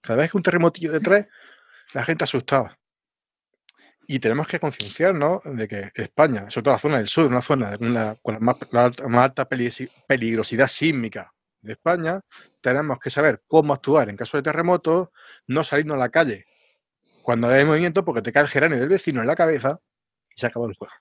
[0.00, 1.26] Cada vez que un terremotillo de tres,
[1.94, 2.78] la gente asustada.
[4.06, 7.76] Y tenemos que concienciarnos de que España, sobre todo la zona del sur, una zona
[8.22, 12.20] con la más, alta, peligrosidad sísmica de España,
[12.60, 15.10] tenemos que saber cómo actuar en caso de terremotos,
[15.46, 16.46] no salirnos a la calle
[17.22, 19.78] cuando hay movimiento porque te cae el geranio del vecino en la cabeza
[20.34, 20.92] y se acabó el juego.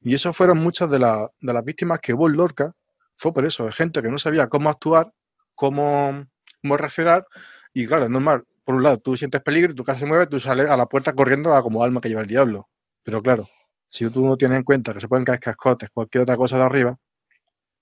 [0.00, 2.72] Y eso fueron muchas de, la- de las víctimas que hubo en Lorca,
[3.14, 5.12] fue por eso, gente que no sabía cómo actuar,
[5.54, 6.26] cómo,
[6.62, 7.26] cómo reaccionar,
[7.72, 10.38] y claro, es normal, por un lado, tú sientes peligro, tu casa se mueve, tú
[10.38, 12.68] sales a la puerta corriendo a como alma que lleva el diablo.
[13.02, 13.48] Pero claro,
[13.88, 16.64] si tú no tienes en cuenta que se pueden caer cascotes, cualquier otra cosa de
[16.64, 16.94] arriba,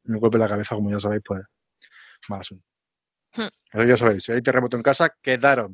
[0.05, 1.43] me golpe la cabeza, como ya sabéis, pues
[2.29, 2.65] mal asunto.
[3.35, 3.49] Hmm.
[3.73, 5.73] Pero ya sabéis, si hay terremoto en casa, quedaros.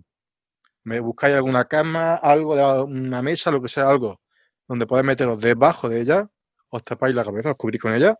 [0.83, 2.55] Me buscáis alguna cama, algo,
[2.87, 4.18] una mesa, lo que sea, algo,
[4.66, 6.27] donde podéis meteros debajo de ella,
[6.70, 8.16] os tapáis la cabeza, os cubrís con ella,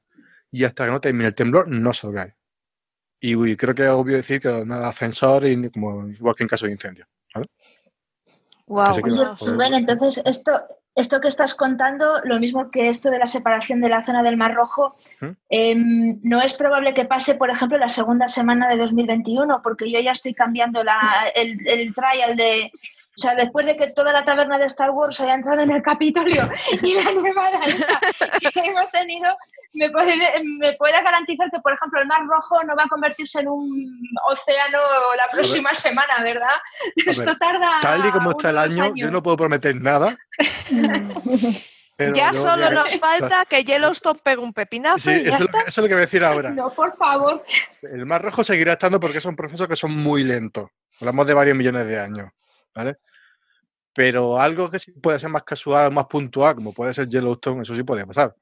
[0.50, 2.35] y hasta que no termine el temblor, no salgáis.
[3.24, 6.48] Y uy, creo que es obvio decir que nada ascensor y como igual que en
[6.48, 7.06] caso de incendio.
[7.32, 7.46] ¿vale?
[8.66, 10.61] Wow, Oye, pues- Rubén, entonces esto,
[10.96, 14.37] esto que estás contando, lo mismo que esto de la separación de la zona del
[14.37, 15.26] Mar Rojo, ¿Mm?
[15.50, 20.00] em, no es probable que pase, por ejemplo, la segunda semana de 2021, porque yo
[20.00, 21.00] ya estoy cambiando la,
[21.37, 22.72] el, el trial de...
[23.14, 25.83] O sea, después de que toda la taberna de Star Wars haya entrado en el
[25.83, 26.48] Capitolio
[26.83, 27.61] y la nevada
[28.40, 29.37] que hemos tenido,
[29.75, 30.14] me puede,
[30.59, 34.01] me puede garantizar que, por ejemplo, el Mar Rojo no va a convertirse en un
[34.31, 34.79] océano
[35.16, 36.57] la próxima semana, ¿verdad?
[37.07, 37.81] Esto tarda.
[37.83, 39.12] Tal y como está el año, yo años.
[39.12, 40.16] no puedo prometer nada.
[41.96, 45.29] pero ya yo solo que- nos falta que Yellowstone pegue un pepinazo Sí, y ya
[45.31, 45.62] eso es, lo está.
[45.64, 46.51] que, eso es lo que voy a decir ahora.
[46.51, 47.44] No, por favor.
[47.83, 50.70] El Mar Rojo seguirá estando porque son procesos que son muy lentos.
[51.01, 52.31] Hablamos de varios millones de años.
[52.74, 52.98] ¿Vale?
[53.94, 57.76] Pero algo que sí puede ser más casual, más puntual, como puede ser Yellowstone, eso
[57.76, 58.35] sí puede pasar.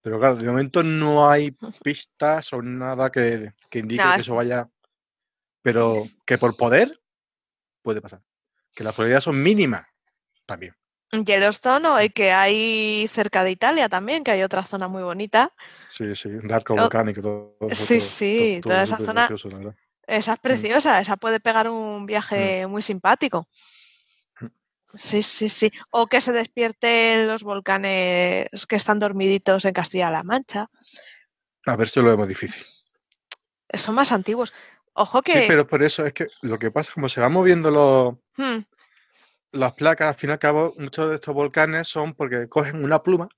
[0.00, 1.50] Pero claro, de momento no hay
[1.84, 4.68] pistas o nada que, que indique No, que es- eso vaya.
[5.62, 7.00] Pero que por poder
[7.82, 8.20] puede pasar.
[8.74, 9.86] Que las probabilidades son mínimas
[10.46, 10.74] también.
[11.12, 15.52] Yellowstone o el que hay cerca de Italia también, que hay otra zona muy bonita.
[15.90, 17.20] Sí, sí, un arco volcánico.
[17.20, 19.50] Todo, sí, todo- sí, todo- toda esa zona- gracioso.
[20.12, 20.42] Esa es Mm.
[20.42, 23.48] preciosa, esa puede pegar un viaje muy simpático.
[24.40, 24.46] Mm.
[24.94, 25.72] Sí, sí, sí.
[25.90, 30.68] O que se despierten los volcanes que están dormiditos en Castilla-La Mancha.
[31.66, 32.64] A ver si lo vemos difícil.
[33.72, 34.52] Son más antiguos.
[34.92, 35.32] Ojo que...
[35.32, 38.14] Sí, pero por eso es que lo que pasa es como se van moviendo los,
[38.36, 38.64] Hmm,
[39.52, 43.02] las placas, al fin y al cabo, muchos de estos volcanes son porque cogen una
[43.02, 43.28] pluma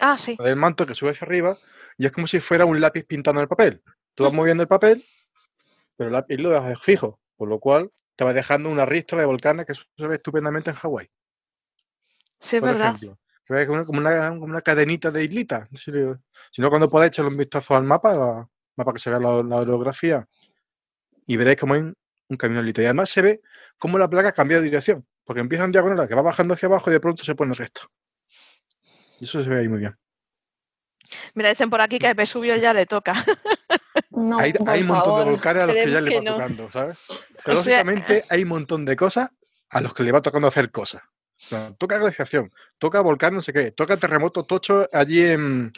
[0.00, 0.36] Ah, sí.
[0.42, 1.56] del manto que sube hacia arriba
[1.96, 3.82] y es como si fuera un lápiz pintando el papel.
[4.16, 5.04] Tú vas moviendo el papel,
[5.96, 9.26] pero el lápiz lo dejas fijo, por lo cual te va dejando una ristra de
[9.26, 11.10] volcanes que se ve estupendamente en Hawái,
[12.40, 12.94] Sí, es verdad.
[12.94, 13.18] ejemplo.
[13.46, 15.68] Se ve como una, como una, cadenita de islitas.
[15.74, 15.92] Si,
[16.50, 19.42] si no, cuando podáis echarle un vistazo al mapa, al mapa que se vea la,
[19.42, 20.26] la orografía,
[21.26, 23.40] y veréis como hay un, camino de Y además se ve
[23.78, 26.90] cómo la placa cambia de dirección, porque empieza en diagonal, que va bajando hacia abajo
[26.90, 27.82] y de pronto se pone recto.
[29.20, 29.96] Y eso se ve ahí muy bien.
[31.34, 33.12] Mira, dicen por aquí que a Vesubio ya le toca.
[34.16, 36.32] No, hay, un montón de volcanes a los que ya le va no.
[36.34, 36.98] tocando, ¿sabes?
[37.08, 39.30] O sea, Geológicamente hay un montón de cosas
[39.70, 41.02] a los que le va tocando hacer cosas.
[41.02, 45.72] O sea, toca glaciación, toca volcán no sé qué, toca terremoto tocho allí en,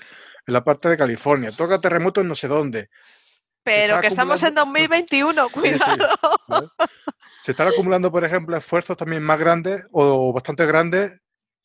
[0.47, 2.91] en la parte de California, toca terremoto en no sé dónde.
[3.63, 6.09] Pero que estamos en acumulando- 2021, Sí, sí, cuidado.
[6.47, 6.69] ¿vale?
[7.41, 11.13] Se están acumulando, por ejemplo, esfuerzos también más grandes o bastante grandes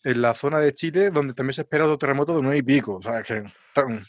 [0.04, 2.96] en la zona de Chile, donde también se espera otro terremoto de un y pico.
[2.96, 4.04] O sea, que están-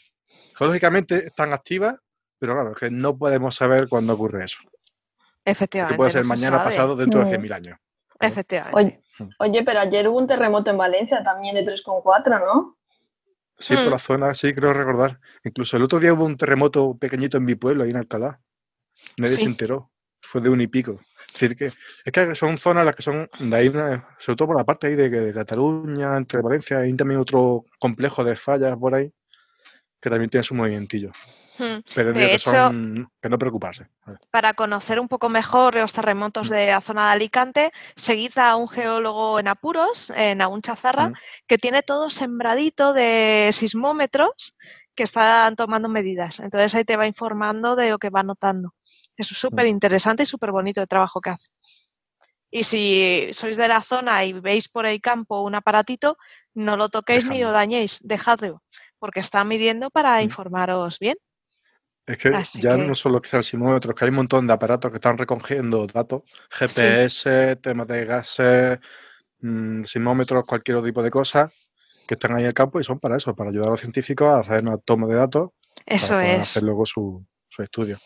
[0.57, 1.95] geológicamente están activas,
[2.43, 4.59] pero claro, es que no podemos saber cuándo ocurre eso.
[5.45, 5.93] Efectivamente.
[5.93, 7.29] Que puede ser no mañana, pasado, dentro de Mm.
[7.29, 7.77] 100.000 años.
[8.19, 8.31] ¿vale?
[8.33, 8.77] Efectivamente.
[8.77, 9.29] Oye, Mm.
[9.39, 12.77] oye, pero ayer hubo un terremoto en Valencia también de 3,4, ¿no?
[13.59, 13.89] Sí, por Mm.
[13.91, 15.19] la zona, sí, creo recordar.
[15.45, 18.39] Incluso el otro día hubo un terremoto pequeñito en mi pueblo, ahí en Alcalá.
[19.17, 19.41] Nadie Sí.
[19.43, 19.89] se enteró.
[20.21, 20.99] Fue de un y pico.
[21.27, 21.65] Es decir, que
[22.05, 24.87] es que son zonas las que son de ahí, una- sobre todo por la parte
[24.87, 29.11] ahí de, de Cataluña, entre Valencia, hay también otro complejo de fallas por ahí,
[30.01, 31.11] que también tiene su movimientillo.
[31.95, 33.87] Pero De que hecho- son que no preocuparse.
[34.05, 34.19] ¿vale?
[34.31, 38.67] Para conocer un poco mejor los terremotos de la zona de Alicante, seguid a un
[38.69, 41.13] geólogo en apuros, en Aún Chazarra, Mm.
[41.47, 44.55] que tiene todo sembradito de sismómetros
[44.95, 46.39] que están tomando medidas.
[46.39, 48.73] Entonces ahí te va informando de lo que va notando.
[49.17, 51.47] Es súper interesante y súper bonito el trabajo que hace.
[52.51, 56.17] Y si sois de la zona y veis por el campo un aparatito,
[56.53, 58.61] no lo toquéis ni lo dañéis, dejadlo,
[58.99, 60.23] porque está midiendo para Mm.
[60.23, 61.17] informaros bien.
[62.05, 64.53] Es que Así ya que- no solo que sean sismómetros, que hay un montón de
[64.53, 68.79] aparatos que están recogiendo datos, GPS, temas de gases,
[69.39, 71.53] mm, sismómetros, cualquier tipo de cosas
[72.05, 74.27] que están ahí en el campo y son para eso, para ayudar a los científicos
[74.27, 75.51] a hacer una toma de datos
[75.85, 76.39] Eso para es.
[76.41, 77.97] hacer luego su, su estudio.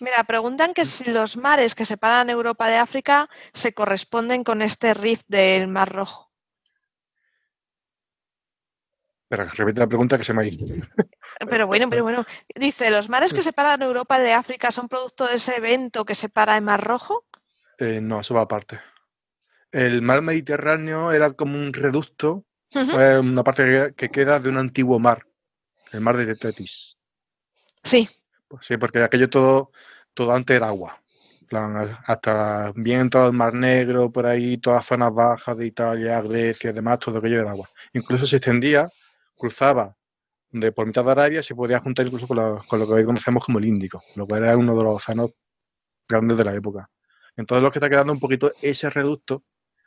[0.00, 4.94] Mira, preguntan que si los mares que separan Europa de África se corresponden con este
[4.94, 6.30] rift del Mar Rojo.
[9.18, 10.66] Pero repite la pregunta que se me ha ido.
[11.48, 12.26] Pero bueno, pero bueno.
[12.54, 16.56] Dice, ¿los mares que separan Europa de África son producto de ese evento que separa
[16.56, 17.24] el Mar Rojo?
[17.78, 18.80] Eh, no, eso va aparte.
[19.72, 22.44] El mar Mediterráneo era como un reducto,
[22.74, 25.24] eh, una parte que, que queda de un antiguo mar,
[25.92, 26.98] el mar de Tetis.
[27.82, 28.08] Sí,
[28.48, 29.70] Pues sí, porque aquello todo,
[30.12, 31.00] todo antes era agua.
[32.04, 36.72] Hasta bien todo el Mar Negro, por ahí, todas las zonas bajas de Italia, Grecia
[36.72, 37.68] demás, todo aquello era agua.
[37.92, 38.88] Incluso se extendía,
[39.40, 39.96] cruzaba
[40.50, 43.04] de por mitad de Arabia, se podía juntar incluso con, la- con lo que hoy
[43.04, 45.30] conocemos como el Índico, lo cual era uno de los océanos
[46.08, 46.90] grandes de la época.
[47.36, 49.44] Entonces lo que está quedando un poquito ese reducto,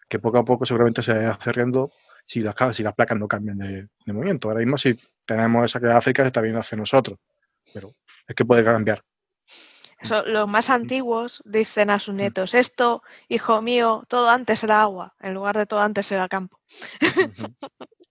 [0.10, 1.92] que poco a poco seguramente se va cerrando
[2.26, 4.48] si las, si las placas no cambian de, de movimiento.
[4.48, 7.20] Ahora mismo si tenemos esa que África se está viendo hacia nosotros,
[7.74, 7.92] pero
[8.28, 9.04] es que puede cambiar.
[10.02, 15.14] So- los más antiguos dicen a sus nietos, esto, hijo mío, todo antes era agua,
[15.20, 16.60] en lugar de todo antes era campo.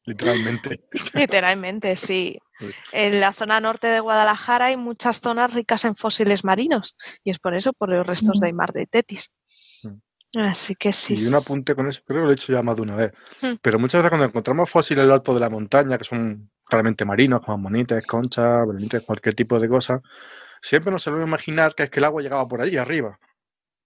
[0.04, 0.80] Literalmente.
[1.14, 2.38] Literalmente, sí.
[2.92, 7.38] En la zona norte de Guadalajara hay muchas zonas ricas en fósiles marinos y es
[7.38, 9.32] por eso, por los restos de Aymar de Tetis.
[10.34, 11.14] Así que sí.
[11.18, 13.12] Y un apunte con eso, creo que lo he hecho ya más de una vez.
[13.42, 13.54] Hmm.
[13.60, 17.04] Pero muchas veces cuando encontramos fósiles en lo alto de la montaña, que son claramente
[17.04, 20.00] marinos, como monites, conchas, balenites, cualquier tipo de cosa,
[20.62, 23.18] siempre nos solemos imaginar que es que el agua llegaba por allí arriba.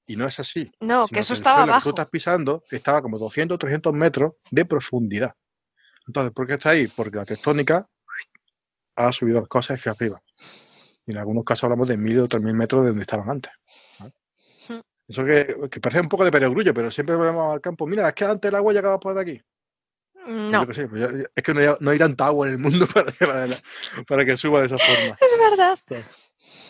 [0.07, 0.71] Y no es así.
[0.81, 1.85] No, que eso estaba suelo que abajo.
[1.85, 5.35] tú estás pisando estaba como 200, 300 metros de profundidad.
[6.07, 6.87] Entonces, ¿por qué está ahí?
[6.89, 7.87] Porque la tectónica
[8.97, 10.23] ha subido las cosas hacia arriba.
[11.07, 13.53] Y en algunos casos hablamos de mil o tres mil metros de donde estaban antes.
[13.99, 14.13] ¿vale?
[14.69, 14.81] Hmm.
[15.09, 17.87] Eso que, que parece un poco de perogrullo, pero siempre volvemos al campo.
[17.87, 19.41] Mira, es que antes el agua llegaba por aquí.
[20.15, 22.53] Pues No, qué sé, pues ya- es que no hay, no hay tanta agua en
[22.55, 23.47] el mundo para, para,
[24.09, 25.17] para que suba de esa forma.
[25.21, 25.79] es verdad.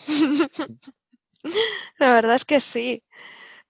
[1.99, 3.03] La verdad es que sí.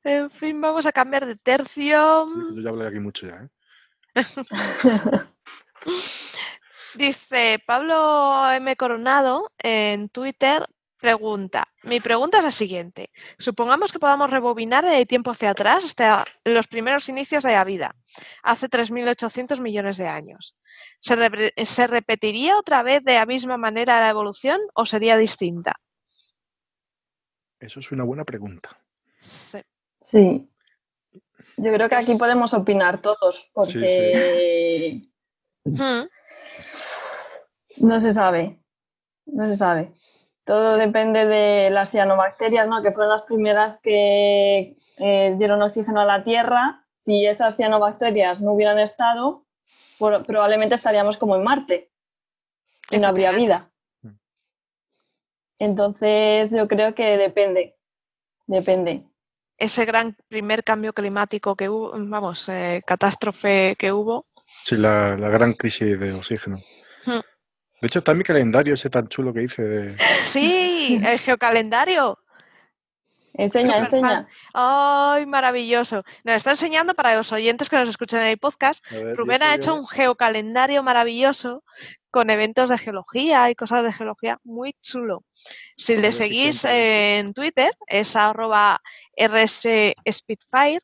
[0.03, 2.27] En fin, vamos a cambiar de tercio.
[2.55, 3.35] Yo ya hablé aquí mucho ya.
[3.43, 3.49] ¿eh?
[6.95, 8.75] Dice Pablo M.
[8.75, 10.67] Coronado en Twitter,
[10.99, 11.67] pregunta.
[11.83, 13.11] Mi pregunta es la siguiente.
[13.37, 17.95] Supongamos que podamos rebobinar el tiempo hacia atrás hasta los primeros inicios de la vida,
[18.41, 20.57] hace 3.800 millones de años.
[20.99, 21.15] ¿Se,
[21.65, 25.75] ¿Se repetiría otra vez de la misma manera la evolución o sería distinta?
[27.59, 28.69] Eso es una buena pregunta.
[29.19, 29.59] Sí.
[30.01, 30.49] Sí.
[31.57, 35.01] Yo creo que aquí podemos opinar todos, porque
[35.65, 36.07] Hmm,
[37.77, 38.59] no se sabe.
[39.25, 39.91] No se sabe.
[40.45, 42.81] Todo depende de las cianobacterias, ¿no?
[42.81, 46.85] que fueron las primeras que eh, dieron oxígeno a la Tierra.
[46.99, 49.45] Si esas cianobacterias no hubieran estado,
[49.97, 51.91] por- probablemente estaríamos como en Marte
[52.91, 53.69] y no habría vida.
[54.03, 54.09] Mm.
[55.59, 57.75] Entonces, yo creo que depende.
[58.45, 59.03] Depende.
[59.57, 64.27] Ese gran primer cambio climático que hubo, vamos, eh, catástrofe que hubo,
[64.63, 66.57] Sí, la, la gran crisis de oxígeno.
[67.05, 67.21] Hmm.
[67.81, 69.97] De hecho, está en mi calendario ese tan chulo que hice de...
[70.23, 72.17] Sí, el geocalendario.
[73.33, 74.27] Enseña, enseña.
[74.53, 76.03] ¡Ay, maravilloso!
[76.23, 78.83] Nos está enseñando para los oyentes que nos escuchan en el podcast.
[78.89, 79.81] Ver, Rubén ¿y ha hecho yo?
[79.81, 81.63] un geocalendario maravilloso
[82.09, 85.23] con eventos de geología y cosas de geología muy chulo.
[85.77, 88.81] Si le seguís eh, en Twitter, es arroba
[89.15, 90.81] rsspitfire,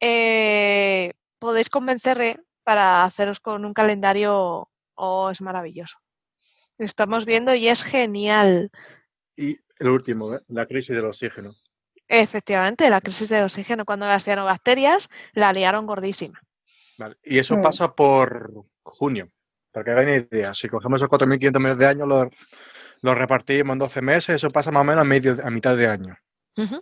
[0.00, 4.70] eh, podéis convencerle para haceros con un calendario.
[4.94, 5.98] Oh, es maravilloso.
[6.78, 8.70] Lo estamos viendo y es genial.
[9.36, 10.40] Y el último, ¿eh?
[10.48, 11.54] la crisis del oxígeno.
[12.08, 16.40] Efectivamente, la crisis de oxígeno cuando las cianobacterias la liaron gordísima.
[16.96, 18.50] Vale, Y eso pasa por
[18.82, 19.30] junio.
[19.70, 22.28] Para que hagáis idea, si cogemos esos 4.500 millones de años, los
[23.04, 25.86] los repartimos en 12 meses, eso pasa más o menos a, medio, a mitad de
[25.88, 26.16] año.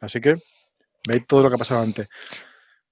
[0.01, 0.37] Así que
[1.09, 2.09] veis todo lo que ha pasado antes.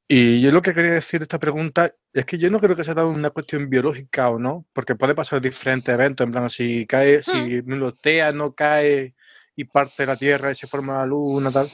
[0.08, 2.82] Y yo lo que quería decir de esta pregunta es que yo no creo que
[2.82, 7.22] sea una cuestión biológica o no, porque puede pasar diferentes eventos, en plan, si cae,
[7.22, 9.14] si el océano cae
[9.54, 11.68] y parte de la Tierra y se forma la luna, tal,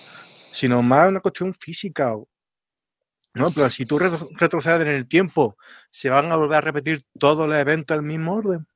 [0.53, 2.15] sino más una cuestión física.
[2.15, 2.29] o-
[3.35, 3.51] ¿no?
[3.51, 5.57] Plan, si tú retro- retrocedes en el tiempo,
[5.91, 8.67] se van a volver a repetir todos los eventos en el mismo orden.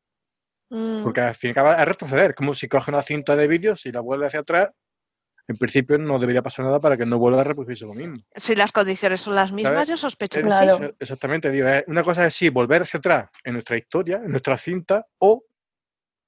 [0.70, 3.46] Mm, Porque al fin y al cabo es retroceder, como si coges una cinta de
[3.48, 4.70] vídeo, si la vuelve hacia atrás,
[5.48, 8.18] en principio no debería pasar nada para que no vuelva a reproducirse lo mismo.
[8.36, 9.88] Si las condiciones son las mismas, ¿Sabes?
[9.88, 10.76] yo sospecho que Claro.
[10.78, 10.84] sí.
[11.00, 15.06] Exactamente, digo, una cosa es sí, volver hacia atrás en nuestra historia, en nuestra cinta,
[15.18, 15.42] o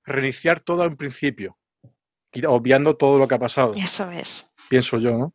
[0.05, 1.57] reiniciar todo al principio,
[2.49, 4.45] obviando todo lo que ha pasado, Eso es.
[4.69, 5.31] pienso yo, ¿no?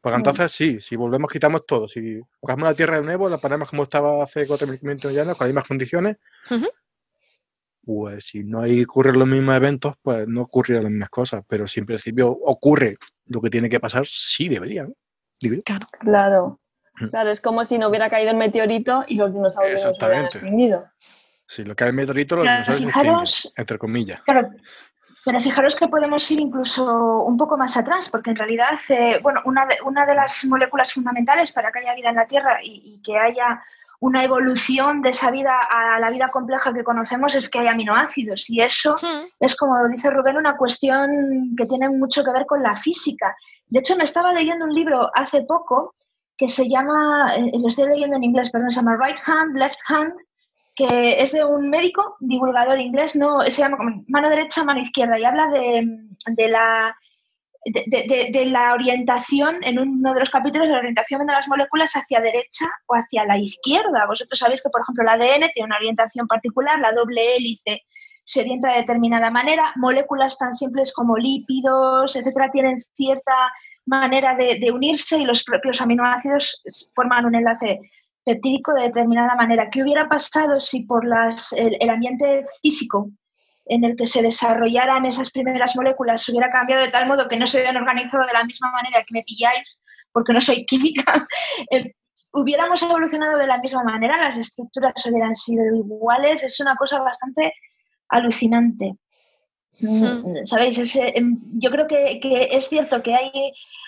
[0.00, 0.20] Porque Mm.
[0.20, 1.88] entonces sí, si volvemos, quitamos todo.
[1.88, 5.48] Si cogemos la Tierra de nuevo, la ponemos como estaba hace 4.500 años, con las
[5.48, 6.16] mismas condiciones.
[7.88, 11.42] Pues si no hay, ocurren los mismos eventos, pues no ocurrirán las mismas cosas.
[11.48, 14.92] Pero si en principio ocurre lo que tiene que pasar, sí debería, ¿no?
[15.64, 15.86] Claro.
[15.98, 16.60] Claro.
[17.00, 17.06] Mm.
[17.08, 20.26] Claro, es como si no hubiera caído el meteorito y los dinosaurios no se hubieran
[20.26, 20.84] extinguido.
[21.46, 24.20] Si lo que hay meteorito, los Pero dinosaurios fijaros- entre comillas.
[24.24, 24.50] Claro,
[25.24, 29.40] pero fijaros que podemos ir incluso un poco más atrás, porque en realidad, eh, bueno,
[29.46, 32.82] una de, una de las moléculas fundamentales para que haya vida en la Tierra y,
[32.84, 33.62] y que haya
[34.00, 38.48] una evolución de esa vida a la vida compleja que conocemos es que hay aminoácidos.
[38.48, 41.08] Y eso Mm, es, como dice Rubén, una cuestión
[41.56, 43.34] que tiene mucho que ver con la física.
[43.66, 45.94] De hecho, me estaba leyendo un libro hace poco
[46.36, 49.78] que se llama, eh, lo estoy leyendo en inglés, perdón, se llama Right Hand, Left
[49.88, 50.14] Hand,
[50.76, 55.18] que es de un médico, divulgador inglés, no, se llama como mano derecha, mano izquierda,
[55.18, 55.84] y habla de,
[56.28, 56.96] de la,
[57.64, 62.20] de, la orientación, en uno de los capítulos, de la orientación de las moléculas hacia
[62.20, 64.06] derecha o hacia la izquierda.
[64.06, 67.82] Vosotros sabéis que, por ejemplo, el ADN tiene una orientación particular, la doble hélice
[68.28, 69.72] se orienta de determinada manera.
[69.76, 73.32] Moléculas tan simples como lípidos, etcétera, tienen cierta
[73.86, 76.62] manera de, unirse y los propios aminoácidos
[76.94, 77.80] forman un enlace
[78.24, 79.70] peptídico de determinada manera.
[79.70, 83.08] ¿Qué hubiera pasado si por las, el, ambiente físico
[83.68, 87.36] en el que se desarrollaran esas primeras moléculas se hubiera cambiado de tal modo que
[87.36, 91.26] no se hubieran organizado de la misma manera que me pilláis, porque no soy química,
[91.70, 91.92] eh,
[92.32, 97.52] hubiéramos evolucionado de la misma manera, las estructuras hubieran sido iguales, es una cosa bastante
[98.08, 98.94] alucinante.
[99.80, 100.96] Mm, ¿Sabéis?
[100.96, 102.18] Em, yo creo que,
[102.50, 103.30] es cierto que hay,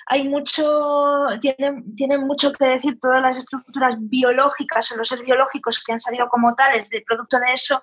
[0.06, 5.82] hay mucho, tienen, tienen mucho que decir todas las estructuras biológicas o los seres biológicos
[5.82, 7.82] que han salido como tales de producto de eso,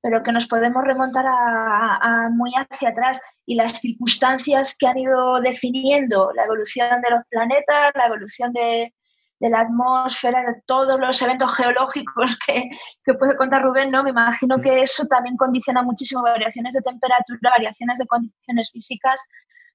[0.00, 5.40] pero que nos podemos remontar a, muy hacia atrás y las circunstancias que han ido
[5.40, 8.92] definiendo la evolución de los planetas, la evolución de,
[9.40, 12.70] de la atmósfera, de todos los eventos geológicos que,
[13.18, 14.02] puede contar Rubén, ¿no?
[14.02, 19.20] Me imagino que eso también condiciona muchísimo variaciones de temperatura, variaciones de condiciones físicas,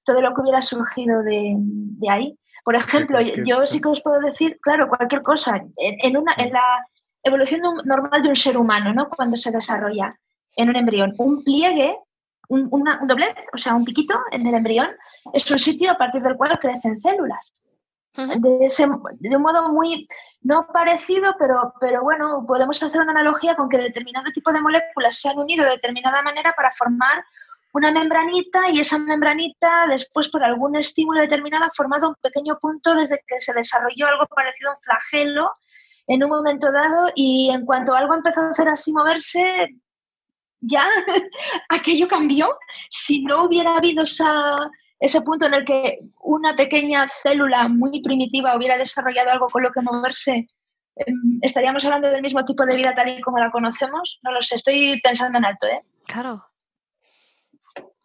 [0.04, 1.56] todo lo que hubiera surgido de,
[2.10, 2.36] ahí.
[2.64, 6.86] Por ejemplo, yo sí que os puedo decir, claro, cualquier cosa, en, una, en la
[7.22, 9.08] evolución normal de un ser humano, ¿no?
[9.08, 10.18] Cuando se desarrolla
[10.56, 11.96] en un embrión, un pliegue,
[12.48, 14.90] un, un doblez, o sea, un piquito en el embrión,
[15.32, 17.52] es un sitio a partir del cual crecen células.
[18.14, 18.86] De, ese,
[19.20, 20.06] de un modo muy,
[20.42, 25.18] no parecido, pero, pero bueno, podemos hacer una analogía con que determinado tipo de moléculas
[25.18, 27.24] se han unido de determinada manera para formar
[27.72, 32.94] una membranita y esa membranita después por algún estímulo determinado ha formado un pequeño punto
[32.94, 35.52] desde que se desarrolló algo parecido a un flagelo
[36.06, 39.68] en un momento dado y en cuanto algo empezó a hacer así moverse,
[40.60, 40.86] ya
[41.68, 42.56] aquello cambió.
[42.90, 48.56] Si no hubiera habido esa, ese punto en el que una pequeña célula muy primitiva
[48.56, 50.46] hubiera desarrollado algo con lo que moverse,
[50.96, 54.18] em, ¿estaríamos hablando del mismo tipo de vida tal y como la conocemos?
[54.22, 55.82] No lo sé, estoy pensando en alto, ¿eh?
[56.06, 56.44] Claro.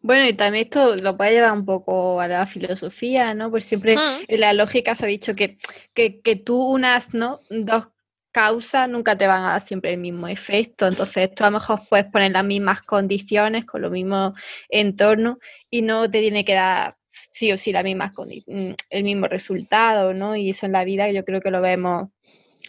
[0.07, 3.51] Bueno, y también esto lo puede llevar un poco a la filosofía, ¿no?
[3.51, 4.23] Pues siempre mm.
[4.29, 5.57] en la lógica se ha dicho que,
[5.93, 7.41] que, que tú unas, ¿no?
[7.49, 7.89] Dos
[8.31, 10.87] causas nunca te van a dar siempre el mismo efecto.
[10.87, 14.31] Entonces, tú a lo mejor puedes poner las mismas condiciones con los mismos
[14.69, 15.39] entornos
[15.69, 20.13] y no te tiene que dar sí o sí la misma, mm, el mismo resultado,
[20.13, 20.37] ¿no?
[20.37, 22.07] Y eso en la vida yo creo que lo vemos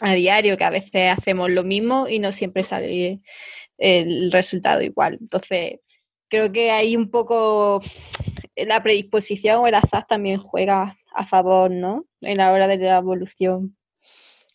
[0.01, 3.21] a diario, que a veces hacemos lo mismo y no siempre sale
[3.77, 5.19] el resultado igual.
[5.21, 5.79] Entonces,
[6.29, 7.81] creo que hay un poco
[8.57, 12.07] la predisposición o el azar también juega a favor, ¿no?
[12.21, 13.77] En la hora de la evolución.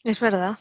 [0.03, 0.57] Es verdad.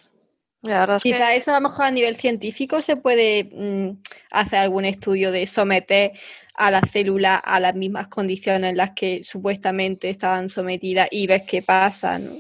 [1.03, 4.01] Quizá eso a lo mejor a nivel científico se puede mm,
[4.31, 6.13] hacer algún estudio de someter
[6.55, 11.43] a la célula a las mismas condiciones en las que supuestamente estaban sometidas y ves
[11.43, 12.35] qué pasa, ¿no?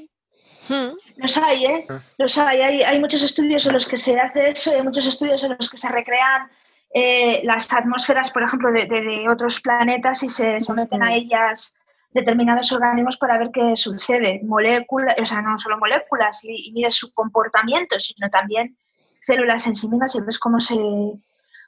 [0.68, 0.94] Hmm.
[1.16, 1.84] Los hay, ¿eh?
[1.88, 2.00] Ah.
[2.18, 2.60] Los hay.
[2.60, 3.00] hay.
[3.00, 5.76] muchos estudios en los que se hace eso y hay muchos estudios en los que
[5.76, 6.48] se recrean
[6.95, 11.74] eh, las atmósferas, por ejemplo, de, otros planetas y se someten a ellas
[12.11, 14.40] determinados organismos para ver qué sucede.
[14.45, 18.76] Moléculas, o sea, no solo moléculas y, y mide su comportamiento, sino también
[19.22, 20.76] células en sí mismas y ves cómo se,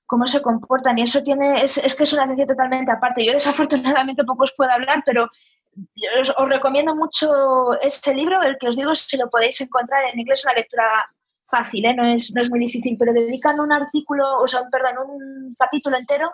[0.07, 0.99] cómo se comportan.
[0.99, 3.25] Y eso tiene, es, es que es una ciencia totalmente aparte.
[3.25, 5.31] Yo desafortunadamente poco os puedo hablar, pero
[6.21, 10.45] os, recomiendo mucho este libro, el que os digo, si lo podéis encontrar en inglés,
[10.45, 10.85] una lectura
[11.55, 11.95] fácil, ¿eh?
[11.95, 15.97] no, es, no es muy difícil, pero dedican un artículo, o sea, perdón, un capítulo
[15.97, 16.33] entero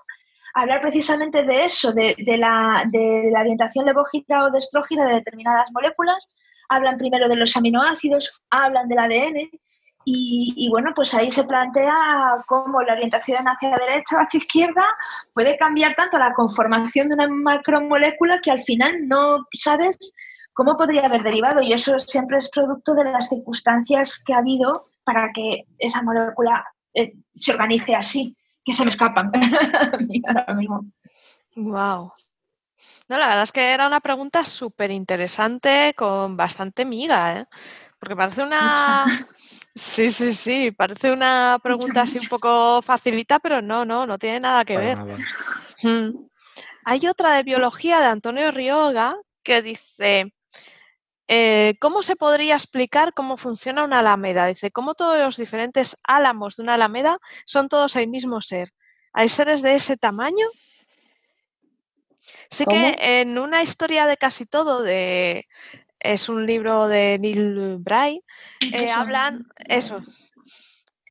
[0.55, 6.27] hablar precisamente de eso, de, la, de la orientación levógita o destrógina de determinadas moléculas.
[6.69, 9.51] Hablan primero de los aminoácidos, hablan del ADN
[10.05, 11.95] y, bueno, pues ahí se plantea
[12.47, 14.85] cómo la orientación hacia derecha o hacia izquierda
[15.35, 20.15] puede cambiar tanto la conformación de una macromolécula que al final no sabes
[20.61, 24.75] cómo podría haber derivado y eso siempre es producto de las circunstancias que ha habido
[25.05, 29.33] para que esa molécula eh, se organice así que se me escapan
[30.29, 30.83] ahora mismo.
[31.57, 32.13] Wow.
[33.09, 37.47] No, la verdad es que era una pregunta súper interesante con bastante miga, ¿eh?
[37.99, 39.07] Porque parece una...
[39.75, 44.41] Sí, sí, sí, parece una pregunta así un poco facilita, pero no, no, no tiene
[44.41, 44.99] nada que ver.
[45.83, 46.29] Mm.
[46.85, 50.35] Hay otra de biología de Antonio Rioga que dice,
[51.33, 54.47] eh, ¿Cómo se podría explicar cómo funciona una alameda?
[54.47, 58.73] Dice, ¿cómo todos los diferentes álamos de una alameda son todos el mismo ser?
[59.13, 60.49] ¿Hay seres de ese tamaño?
[62.51, 65.47] Sí que en una historia de casi todo, de,
[66.01, 68.25] es un libro de Neil Bray,
[68.73, 70.03] eh, hablan, eso,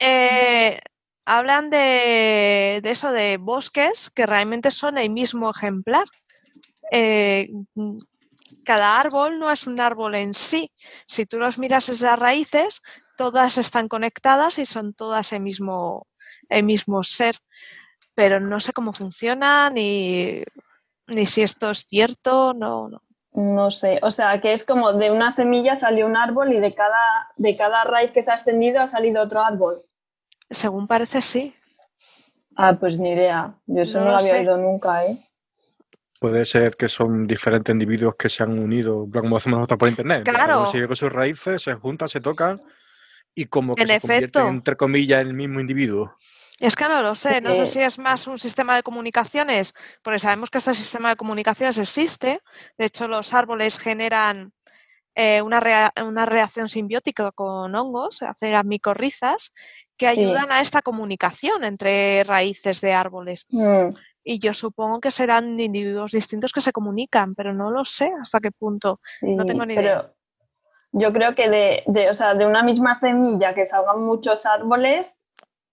[0.02, 0.82] eh,
[1.24, 6.08] hablan de, eso, de bosques que realmente son el mismo ejemplar
[8.72, 10.72] cada árbol no es un árbol en sí.
[11.08, 12.82] Si tú los miras desde las raíces,
[13.18, 16.08] todas están conectadas y son todas el mismo,
[16.50, 17.36] el mismo ser.
[18.16, 20.44] pero no sé cómo funciona ni,
[21.08, 23.00] ni si esto es cierto, no, no.
[23.34, 26.76] No sé, o sea, que es como de una semilla salió un árbol y de
[26.76, 29.84] cada, de cada raíz que se ha extendido ha salido otro árbol.
[30.62, 31.44] Según parece, sí.
[32.56, 33.56] Ah, pues ni idea.
[33.66, 34.38] Yo eso No no, lo había sé.
[34.38, 35.29] oído nunca, ¿eh?
[36.20, 40.24] Puede ser que son diferentes individuos que se han unido, como hacemos nosotros por internet.
[40.26, 40.66] Claro.
[40.68, 42.62] sigue con sus raíces, se juntan, se tocan
[43.34, 44.08] y como que En se efecto.
[44.14, 46.14] convierten, entre comillas, en el mismo individuo.
[46.60, 50.20] Es que no lo sé, no sé si es más un sistema de comunicaciones, porque
[50.20, 52.42] sabemos que este sistema de comunicaciones existe.
[52.78, 54.52] De hecho, los árboles generan
[55.16, 59.54] eh, una, rea- una reacción simbiótica con hongos, se hacen micorrizas,
[59.96, 60.20] que Sí.
[60.20, 63.46] ayudan a esta comunicación entre raíces de árboles.
[63.50, 63.90] Mm,
[64.24, 68.40] Y yo supongo que serán individuos distintos que se comunican, pero no lo sé hasta
[68.40, 69.00] qué punto.
[69.22, 70.14] No tengo ni pero idea.
[70.92, 75.24] Yo creo que de, de, o sea, de una misma semilla que salgan muchos árboles,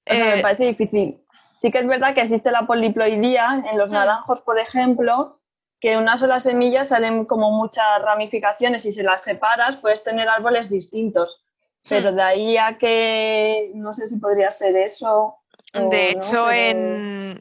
[0.08, 1.22] o sea, Eh, me parece difícil.
[1.56, 3.94] Sí que es verdad que existe la poliploidía en los Hmm.
[3.94, 5.40] naranjos, por ejemplo,
[5.80, 10.28] que de una sola semilla salen como muchas ramificaciones y si las separas puedes tener
[10.28, 11.44] árboles distintos.
[11.88, 12.16] Pero Hmm.
[12.16, 15.36] de ahí a que no sé si podría ser eso.
[15.72, 17.40] De no, hecho, pero- en,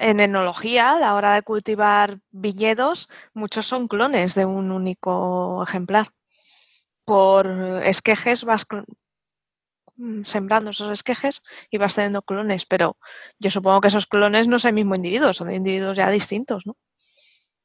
[0.00, 6.10] en enología, a la hora de cultivar viñedos, muchos son clones de un único ejemplar.
[7.04, 7.46] Por
[7.84, 8.66] esquejes vas
[9.96, 12.96] mm, sembrando esos esquejes y vas teniendo clones, pero
[13.38, 16.76] yo supongo que esos clones no son el mismo individuo, son individuos ya distintos, ¿no?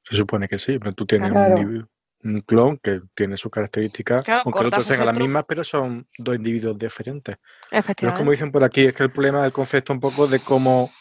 [0.03, 1.43] Se supone que sí, pero tú tienes Claro.
[1.45, 1.89] un, individuo-
[2.23, 6.07] un clon que tiene sus características, Claro, aunque cortas ese sean las mismas, pero son
[6.17, 7.37] dos individuos diferentes.
[7.37, 8.31] Pero es como Efectivamente.
[8.31, 10.91] dicen por aquí, es que el problema del concepto un poco de cómo,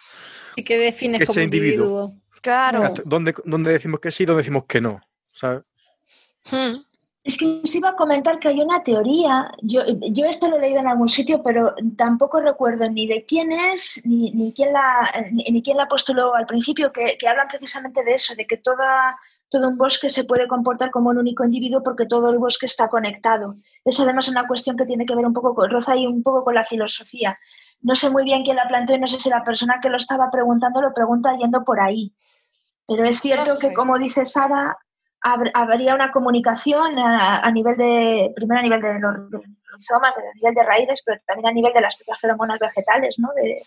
[0.56, 1.84] ¿Y qué defines Ese como individuo.
[1.86, 2.20] individuo?
[2.42, 2.94] Claro.
[3.04, 5.00] dónde, dónde decimos que sí, dónde decimos que no.
[5.34, 5.72] ¿sabes?
[6.50, 6.74] Hmm.
[7.24, 9.80] Es que os iba a comentar que hay una teoría, yo,
[10.10, 14.02] yo esto lo he leído en algún sitio, pero tampoco recuerdo ni de quién es,
[14.04, 18.04] ni, ni quién, la, ni, ni quién la postuló al principio, que, que hablan precisamente
[18.04, 19.18] de eso, de que toda,
[19.54, 22.88] todo un bosque se puede comportar como un único individuo porque todo el bosque está
[22.88, 23.54] conectado.
[23.84, 26.42] Es además una cuestión que tiene que ver un poco con, roza ahí un poco
[26.42, 27.38] con la filosofía.
[27.80, 29.96] No sé muy bien quién la planteó y no sé si la persona que lo
[29.98, 32.12] estaba preguntando lo pregunta yendo por ahí.
[32.88, 33.68] Pero es cierto sé.
[33.68, 34.76] que, como dice Sara,
[35.22, 39.44] hab- habría una comunicación a, a nivel de, primero a nivel de los, de los
[39.78, 43.28] rizomas, a nivel de raíces, pero también a nivel de las propias feromonas vegetales, ¿no?
[43.36, 43.62] De-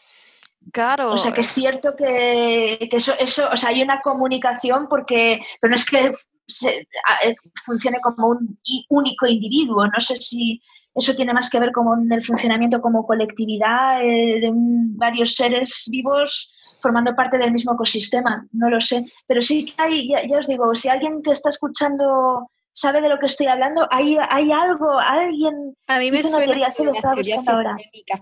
[0.74, 1.12] Claro.
[1.14, 5.40] o sea que es cierto que, que eso, eso, o sea, hay una comunicación porque,
[5.62, 6.14] pero no es que
[6.48, 8.58] se- a- eh, funcione como un
[8.90, 10.62] único individuo, no sé si
[10.96, 15.86] eso tiene más que ver con el funcionamiento como colectividad eh, de un- varios seres
[15.92, 16.52] vivos
[16.82, 20.48] formando parte del mismo ecosistema, no lo sé, pero sí que hay, ya, ya os
[20.48, 25.00] digo, si alguien que está escuchando sabe de lo que estoy hablando, hay, hay algo,
[25.00, 27.76] alguien A mí me suena teoría, que lo las teorías ahora.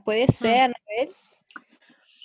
[0.06, 1.16] puede ser, Anabel.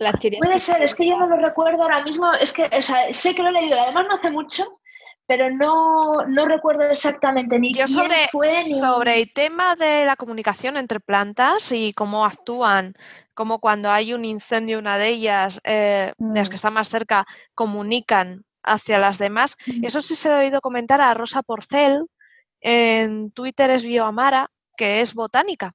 [0.01, 3.13] Las Puede ser, es que yo no lo recuerdo ahora mismo, es que o sea,
[3.13, 4.81] sé que lo he leído, además no hace mucho,
[5.27, 10.07] pero no, no recuerdo exactamente ni Yo quién sobre, fue ni sobre el tema de
[10.07, 12.95] la comunicación entre plantas y cómo actúan,
[13.35, 16.51] como cuando hay un incendio, una de ellas, eh, de las Mm.
[16.51, 19.59] que están más cerca, comunican hacia las demás.
[19.83, 22.07] Eso sí se lo he oído comentar a Rosa Porcel,
[22.63, 25.75] en Twitter es Bioamara, que es botánica,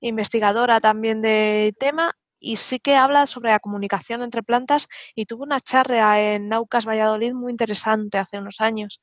[0.00, 5.44] investigadora también del tema, y sí que habla sobre la comunicación entre plantas y tuvo
[5.44, 9.00] una charla en Naucas Valladolid muy interesante hace unos años.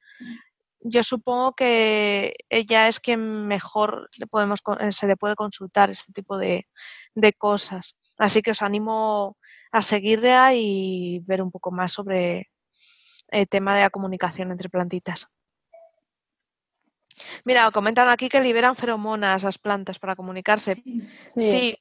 [0.80, 6.14] Yo supongo que ella es quien mejor le podemos, eh, se le puede consultar este
[6.14, 6.68] tipo de,
[7.16, 7.98] de cosas.
[8.18, 9.38] Así que os animo
[9.72, 12.50] a seguirla y ver un poco más sobre
[13.30, 15.28] el tema de la comunicación entre plantitas.
[17.46, 20.76] Mira, comentan aquí que liberan feromonas las plantas para comunicarse.
[20.76, 21.02] Sí.
[21.26, 21.78] Sí.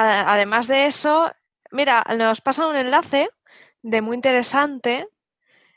[0.00, 1.14] A- Además de eso,
[1.78, 3.30] mira, nos pasa un enlace
[3.82, 5.08] de muy interesante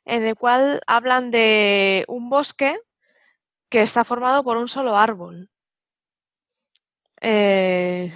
[0.05, 2.79] en el cual hablan de un bosque
[3.71, 5.49] que está formado por un solo árbol.
[7.21, 8.11] Eh,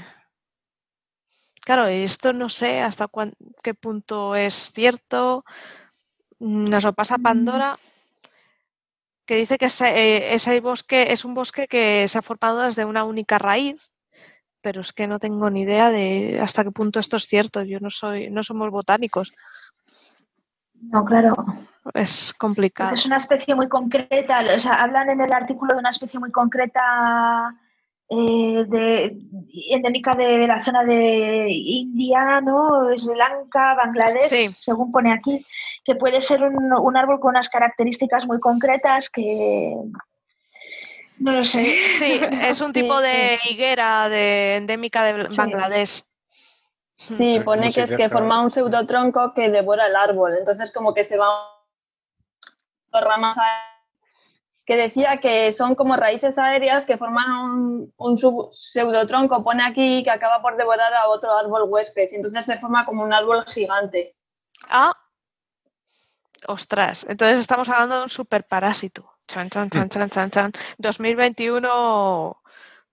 [1.61, 3.33] claro, esto no sé hasta cuán-
[3.63, 5.45] qué punto es cierto.
[6.39, 7.79] Nos lo pasa Pandora,
[9.25, 12.85] que dice que ese, eh, ese bosque es un bosque que se ha formado desde
[12.85, 13.95] una única raíz,
[14.61, 17.63] pero es que no tengo ni idea de hasta qué punto esto es cierto.
[17.63, 19.33] Yo no soy, no somos botánicos,
[20.81, 21.33] No, claro.
[21.93, 22.93] es Porque complicado.
[22.93, 26.31] es una especie muy concreta, o sea, hablan en el artículo de una especie muy
[26.31, 27.53] concreta
[28.09, 29.17] eh, de,
[29.69, 32.85] endémica de la zona de India, ¿no?
[32.97, 34.47] Sri Lanka, Bangladesh, Sí.
[34.59, 35.45] según pone aquí,
[35.85, 39.75] que puede ser un, un árbol con unas características muy concretas que
[41.19, 41.65] no lo sé.
[41.97, 45.27] Sí, es un Sí, tipo de higuera de endémica de.
[45.35, 46.03] Bangladesh.
[46.95, 50.35] Sí, pone ¿cómo se que es que forma un pseudotronco que devora el árbol.
[50.37, 51.27] Entonces, como que se va
[52.91, 53.65] por ramas a-
[54.65, 60.03] que decía que son como raíces aéreas que forman un, un sub- pseudotronco, pone aquí
[60.03, 63.43] que acaba por devorar a otro árbol huésped, y entonces se forma como un árbol
[63.45, 64.15] gigante.
[64.67, 64.93] Ah,
[66.47, 69.11] ostras, entonces estamos hablando de un superparásito.
[69.29, 70.51] Chan, chan, chan, chan, chan, chan.
[70.79, 72.37] 2021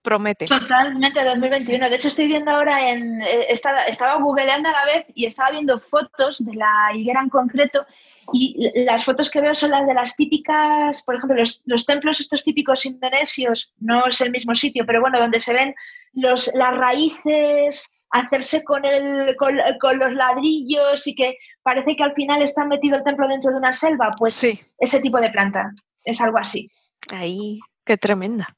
[0.03, 0.45] promete.
[0.45, 1.89] Totalmente 2021.
[1.89, 3.21] De hecho, estoy viendo ahora en.
[3.21, 7.29] eh, estaba, estaba googleando a la vez y estaba viendo fotos de la higuera en
[7.29, 7.85] concreto.
[8.33, 12.19] Y las fotos que veo son las de las típicas, por ejemplo, los, los templos
[12.19, 15.73] estos típicos indonesios, no es el mismo sitio, pero bueno, donde se ven
[16.13, 22.13] los, las raíces hacerse con, el, con, con los ladrillos y que parece que al
[22.13, 25.71] final está metido el templo dentro de una selva, pues Sí, ese tipo de planta,
[26.07, 26.71] es algo así.
[27.11, 28.55] ahí, qué tremenda.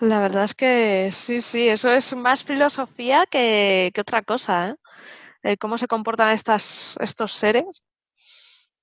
[0.00, 4.76] La verdad es que sí, sí, eso es más filosofía que, que otra cosa, ¿eh?
[5.42, 7.84] El cómo se comportan estas, estos seres.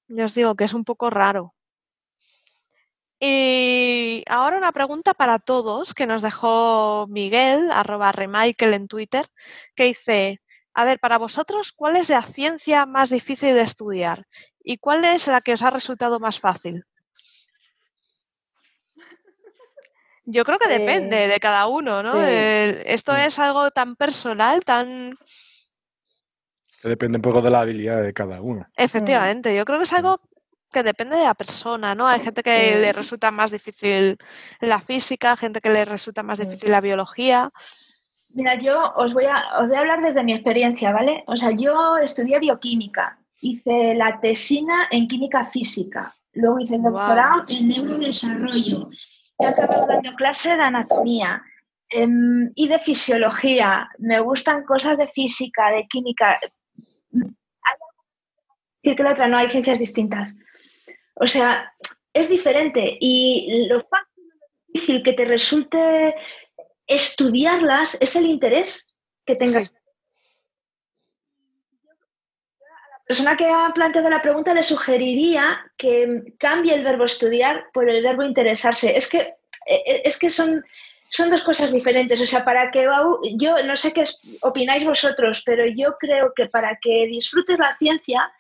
[0.08, 1.54] Ya os digo que es un poco raro.
[3.20, 9.28] Y ahora una pregunta para todos que nos dejó Miguel, arroba remichael en Twitter,
[9.76, 10.42] que dice,
[10.76, 14.26] a ver, para vosotros, ¿cuál es la ciencia más difícil de estudiar?
[14.64, 16.84] ¿Y cuál es la que os ha resultado más fácil?
[20.26, 22.14] Yo creo que depende Eh, de cada uno, ¿no?
[22.14, 22.20] sí.
[22.86, 23.18] Esto Mm.
[23.28, 25.18] es algo tan personal, tan...
[26.84, 28.66] Depende un poco de la habilidad de cada uno.
[28.76, 30.20] Efectivamente, yo creo que es algo
[30.72, 32.08] que depende de la persona, ¿no?
[32.08, 32.82] Hay gente que Sí.
[32.82, 34.18] le resulta más difícil
[34.60, 36.44] la física, gente que le resulta más Mm.
[36.44, 37.50] difícil la biología.
[38.36, 41.24] Mira, yo os voy, a, os voy a hablar desde mi experiencia, ¿vale?
[41.26, 47.46] O sea, yo estudié bioquímica, hice la tesina en química física, luego hice el doctorado
[47.48, 48.90] en neurodesarrollo,
[49.40, 51.42] he acabado dando clase de anatomía
[51.90, 53.90] em, y de fisiología.
[54.00, 56.38] Me gustan cosas de física, de química.
[58.84, 60.36] Hay que la otra no, hay ciencias distintas.
[61.14, 61.72] O sea,
[62.14, 66.16] es diferente y lo fácil, que te resulte
[66.88, 68.88] estudiarlas es el interés
[69.26, 69.68] que tengas.
[69.68, 69.74] Sí.
[72.62, 77.66] A la persona que ha planteado la pregunta le sugeriría que cambie el verbo estudiar
[77.74, 78.96] por el verbo interesarse.
[78.96, 79.36] Es que,
[79.68, 80.64] eh, es que son,
[81.10, 82.22] son dos cosas diferentes.
[82.22, 82.88] O sea, para que
[83.36, 84.04] yo no sé qué
[84.42, 88.34] opináis vosotros, pero yo creo que para que disfrutes la ciencia eh,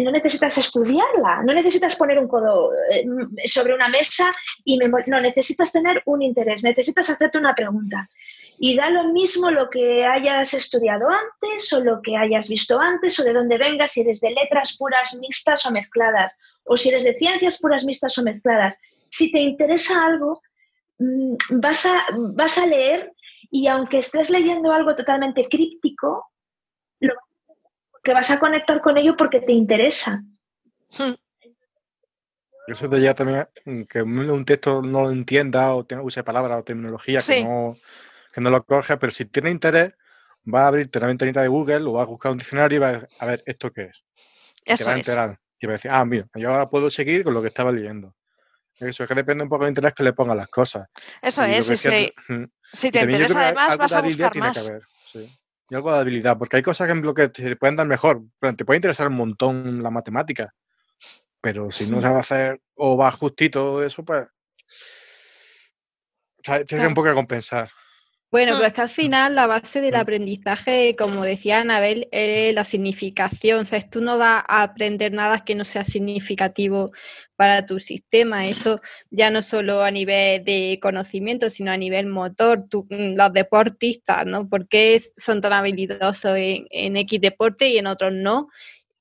[0.00, 3.04] no necesitas estudiarla, no necesitas poner un codo eh,
[3.46, 4.32] sobre una mesa
[4.64, 8.08] y no necesitas tener un interés, necesitas hacerte una pregunta.
[8.58, 13.18] Y da lo mismo lo que hayas estudiado antes o lo que hayas visto antes
[13.18, 17.04] o de dónde vengas, si eres de letras puras, mixtas o mezcladas, o si eres
[17.04, 18.78] de ciencias puras, mixtas o mezcladas.
[19.08, 20.40] Si te interesa algo,
[20.98, 23.12] mm, vas a, vas a leer
[23.50, 26.26] y aunque estés leyendo algo totalmente críptico,
[28.04, 30.22] que vas a conectar con ello porque te interesa.
[32.66, 36.64] Eso de ya también mm, que un texto no lo entienda o use palabras o
[36.64, 37.34] terminología Sí.
[37.34, 37.76] que, no,
[38.32, 39.92] que no lo coge, pero si tiene interés,
[40.52, 42.88] va a abrirte la ventanita de Google o va a buscar un diccionario y va
[42.90, 44.02] a a ver esto qué es.
[44.64, 45.06] Te Eso va a es.
[45.08, 45.38] enterar.
[45.60, 48.14] Y va a decir, ah, mira, yo ahora puedo seguir con lo que estaba leyendo.
[48.76, 50.88] Eso es que depende un poco del interés que le pongan las cosas.
[51.22, 51.66] Eso Y es.
[51.68, 52.44] que Y si, mm,
[52.86, 54.58] y te interesa además, vas a buscar tiene más.
[54.58, 54.82] que haber.
[55.12, 55.38] sí.
[55.74, 58.22] Y algo de habilidad, porque hay cosas en lo que te pueden dar mejor.
[58.38, 60.54] Pero te puede interesar un montón la matemática.
[61.40, 62.02] Pero si no Mm.
[62.02, 64.22] sabes hacer o va justito eso, pues.
[66.38, 66.88] O sea, tiene Claro.
[66.90, 67.70] un poco que compensar.
[68.34, 68.56] Bueno, Mm.
[68.56, 69.96] pero hasta el final la base del Mm.
[70.00, 73.60] aprendizaje, como decía Anabel, es la significación.
[73.60, 76.90] O sea, tú no vas a aprender nada que no sea significativo
[77.36, 78.44] para tu sistema.
[78.46, 78.80] Eso
[79.10, 82.64] ya no solo a nivel de conocimiento, sino a nivel motor.
[82.68, 84.48] Tú- mm, los deportistas, ¿no?
[84.48, 88.48] ¿Por qué son tan habilidosos en, en X deporte y en otros no?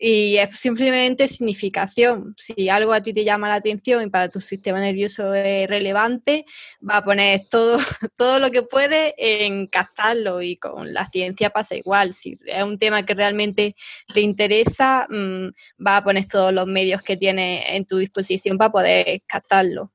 [0.05, 2.33] Y es simplemente significación.
[2.35, 6.45] Si algo a ti te llama la atención y para tu sistema nervioso es relevante,
[6.85, 7.77] va a poner todo,
[8.17, 12.13] todo lo que puede en captarlo y con la ciencia pasa igual.
[12.13, 13.77] Si es un tema que realmente
[14.13, 15.47] te interesa, mm,
[15.87, 19.93] va a poner todos los medios que tiene en tu disposición para poder captarlo.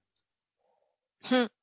[1.28, 1.57] Hmm.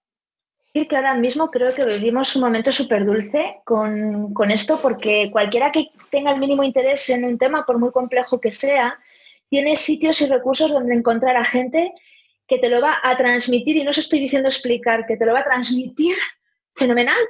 [0.76, 5.30] Decir que ahora mismo creo que vivimos un momento súper dulce con, con esto, porque
[5.32, 9.00] cualquiera que tenga el mínimo interés en un tema, por muy complejo que sea,
[9.50, 11.94] tiene sitios y recursos donde encontrar a gente
[12.46, 15.32] que te lo va a transmitir, y no os estoy diciendo explicar, que te lo
[15.32, 16.18] va a transmitir
[16.76, 17.24] fenomenal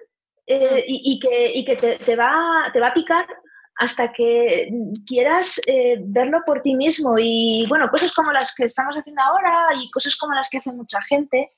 [0.47, 3.27] eh, y, y que, y que te, te va, te va a picar
[3.77, 4.69] hasta que
[5.05, 7.15] quieras eh, verlo por ti mismo.
[7.19, 10.71] Y bueno, cosas como las que estamos haciendo ahora y cosas como las que hace
[10.71, 11.51] mucha gente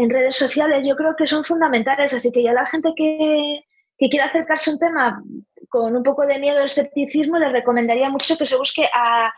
[0.00, 2.14] en redes sociales, yo creo que son fundamentales.
[2.14, 3.60] Así que ya la gente que,
[3.98, 5.22] que quiera acercarse a un tema,
[5.68, 9.32] con un poco de miedo o escepticismo, le recomendaría mucho que se busque a,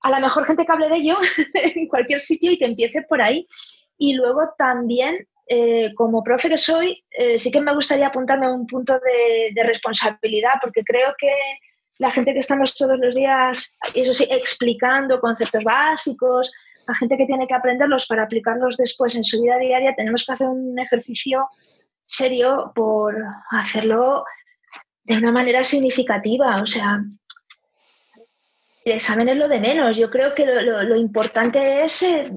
[0.00, 1.16] a la mejor gente que hable de ello
[1.54, 3.46] en cualquier sitio y que empiece por ahí.
[3.98, 8.52] Y luego también, eh, como profe que soy, eh, sí que me gustaría apuntarme a
[8.52, 11.32] un punto de, de, responsabilidad, porque creo que
[11.98, 16.52] la gente que estamos todos los días, eso sí, explicando conceptos básicos,
[16.88, 20.32] la gente que tiene que aprenderlos para aplicarlos después en su vida diaria, tenemos que
[20.32, 21.48] hacer un ejercicio
[22.06, 23.14] serio por
[23.50, 24.24] hacerlo
[25.04, 26.62] de una manera significativa.
[26.62, 27.04] O sea,
[28.86, 29.98] el examen es lo de menos.
[29.98, 32.32] Yo creo que lo, importante es eh,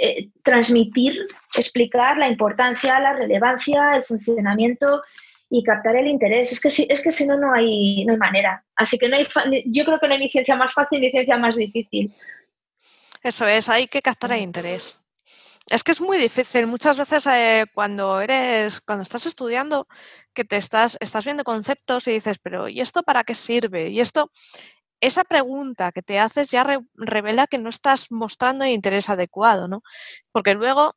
[0.00, 1.26] eh, transmitir,
[1.56, 5.02] explicar la importancia, la relevancia, el funcionamiento
[5.50, 6.52] y captar el interés.
[6.52, 8.64] Es que si, es que si no, no hay, no hay manera.
[8.76, 9.26] Así que no hay
[9.66, 12.12] yo creo que no hay más fácil ni ciencia más difícil.
[13.22, 15.00] Eso es, hay que captar el interés.
[15.68, 16.66] Es que es muy difícil.
[16.66, 19.86] Muchas veces eh, cuando eres, cuando estás estudiando,
[20.34, 23.88] que te estás, estás viendo conceptos y dices, pero ¿y esto para qué sirve?
[23.90, 24.30] Y esto,
[25.00, 29.82] esa pregunta que te haces ya revela que no estás mostrando el interés adecuado, ¿no?
[30.32, 30.96] Porque luego,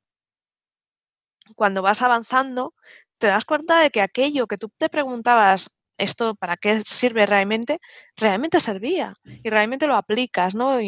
[1.55, 2.73] cuando vas avanzando,
[3.19, 7.79] te das cuenta de que aquello que tú te preguntabas, esto para qué sirve realmente,
[8.15, 10.79] realmente servía y realmente lo aplicas, ¿no?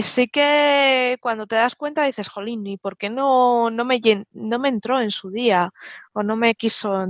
[0.00, 4.00] Sí que cuando te das cuenta dices, jolín, ¿y por qué no, no, me,
[4.32, 5.70] no me entró en su día
[6.14, 7.06] o no me quiso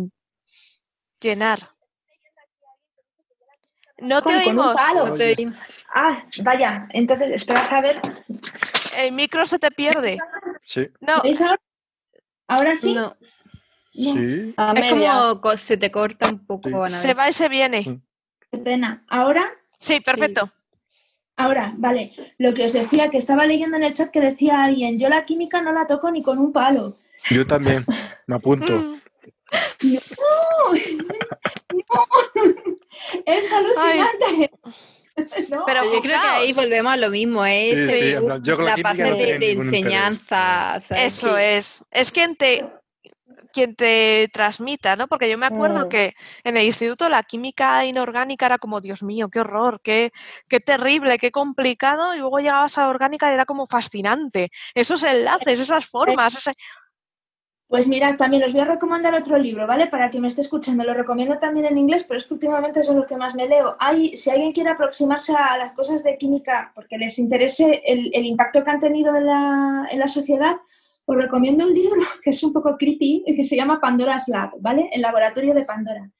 [1.20, 1.70] llenar?
[3.98, 4.74] No te oímos.
[5.94, 8.02] Ah, vaya, entonces espera a ver.
[8.96, 10.18] El micro se te pierde.
[10.64, 10.88] Sí.
[11.00, 11.22] No.
[12.48, 12.74] ahora?
[12.74, 12.94] sí?
[12.94, 13.16] No.
[13.92, 14.54] Sí.
[14.74, 16.88] Es como se te corta un poco.
[16.88, 17.82] Se va y se viene.
[17.82, 18.02] Mm.
[18.50, 19.04] Qué pena.
[19.08, 19.52] ¿Ahora?
[19.78, 20.50] Sí, perfecto.
[21.36, 22.12] Ahora, vale.
[22.38, 25.24] Lo que os decía, que estaba leyendo en el chat que decía alguien, yo la
[25.24, 26.94] química no la toco ni con un palo.
[27.30, 27.84] Yo también,
[28.26, 28.98] me apunto.
[29.82, 29.98] Mm.
[33.26, 34.50] Es alucinante.
[35.66, 38.18] Pero yo creo que ahí volvemos a lo mismo, ¿eh?
[38.22, 40.78] la base de, enseñanza.
[40.90, 41.84] Eso es.
[41.90, 42.64] Es quien te,
[43.52, 45.06] quien te transmita, ¿no?
[45.08, 45.88] Porque yo me acuerdo mm.
[45.88, 50.12] que en el instituto la química inorgánica era como, Dios mío, qué horror, qué,
[50.48, 54.50] qué terrible, qué complicado, y luego llegabas a orgánica y era como fascinante.
[54.74, 56.52] Esos enlaces, esas formas, ese,
[57.72, 59.86] pues mirad, también os voy a recomendar otro libro, ¿vale?
[59.86, 60.84] Para quien me esté escuchando.
[60.84, 63.76] Lo recomiendo también en inglés, pero es que últimamente son los que más me leo.
[63.78, 68.62] Hay, si alguien quiere aproximarse a las cosas de química porque les interese el, impacto
[68.62, 70.56] que han tenido en la, en la, sociedad,
[71.04, 74.88] os recomiendo un libro que es un poco creepy, que se llama Pandora's Lab, ¿vale?
[74.92, 76.10] El laboratorio de Pandora.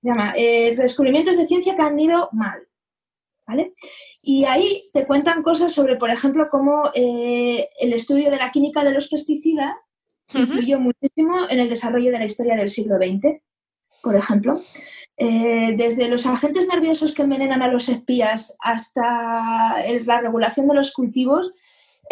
[0.00, 2.60] Se llama eh, Descubrimientos de ciencia que han ido mal,
[3.46, 3.74] ¿vale?
[4.22, 8.84] Y ahí te cuentan cosas sobre, por ejemplo, cómo eh, el estudio de la química
[8.84, 9.92] de los pesticidas
[10.34, 13.40] influyó muchísimo en el desarrollo de la historia del siglo XX,
[14.02, 14.62] por ejemplo.
[15.16, 19.02] Eh, desde los agentes nerviosos que envenenan a los espías hasta
[20.06, 21.52] la regulación de los cultivos,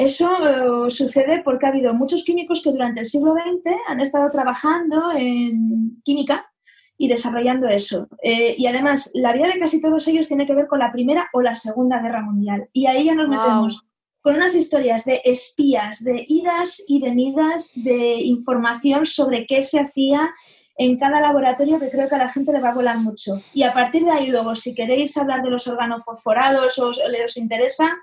[0.01, 4.31] eso eh, sucede porque ha habido muchos químicos que durante el siglo XX han estado
[4.31, 6.51] trabajando en química
[6.97, 8.09] y desarrollando eso.
[8.23, 11.29] Eh, y además, la vida de casi todos ellos tiene que ver con la Primera
[11.33, 12.69] o la Segunda Guerra Mundial.
[12.73, 13.87] Y ahí ya nos metemos
[14.21, 20.31] con unas historias de espías, de idas y venidas, de información sobre qué se hacía
[20.77, 23.41] en cada laboratorio que creo que a la gente le va a volar mucho.
[23.55, 27.37] Y a partir de ahí luego, si queréis hablar de los órganos fosforados o os
[27.37, 27.97] interesa,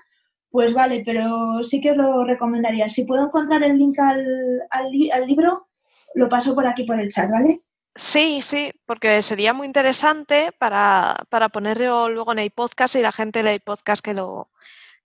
[0.50, 2.88] pues vale, pero sí que os lo recomendaría.
[2.88, 5.68] Si puedo encontrar el link al, al, libro,
[6.14, 7.58] lo paso por aquí por el chat, ¿vale?
[7.94, 13.12] Sí, sí, porque sería muy interesante para, para ponerlo luego en el podcast y la
[13.12, 14.50] gente lee el podcast que lo,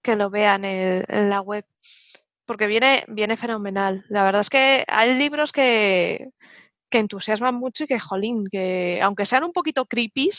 [0.01, 1.65] que lo vean en, la web,
[2.45, 4.05] porque viene, viene fenomenal.
[4.09, 6.29] La verdad es que hay libros que,
[6.89, 10.29] que entusiasman mucho y que, jolín, que aunque sean un poquito creepy,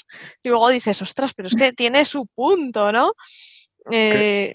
[0.42, 3.12] y luego dices, ostras, pero es que tiene su punto, ¿no?
[3.90, 4.54] Eh,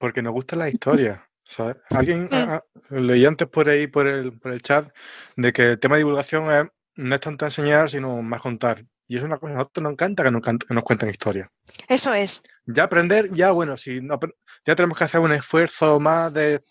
[0.00, 1.28] porque nos gusta la historia.
[1.90, 2.96] Alguien mm.
[2.96, 4.88] leí antes por ahí, por el, por el chat,
[5.36, 8.84] de que el tema de divulgación no es tanto enseñar, sino más contar.
[9.06, 11.48] Y es una cosa, a nosotros nos encanta que nos, que nos cuenten historias.
[11.86, 12.42] Eso es.
[12.64, 14.18] Ya aprender, ya bueno, si no,
[14.64, 16.62] ya tenemos que hacer un esfuerzo más de,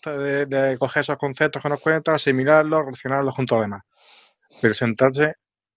[0.48, 3.82] de, coger esos conceptos que nos cuentan, asimilarlos, relacionarlos junto a los demás.
[4.60, 5.24] Pero sentarse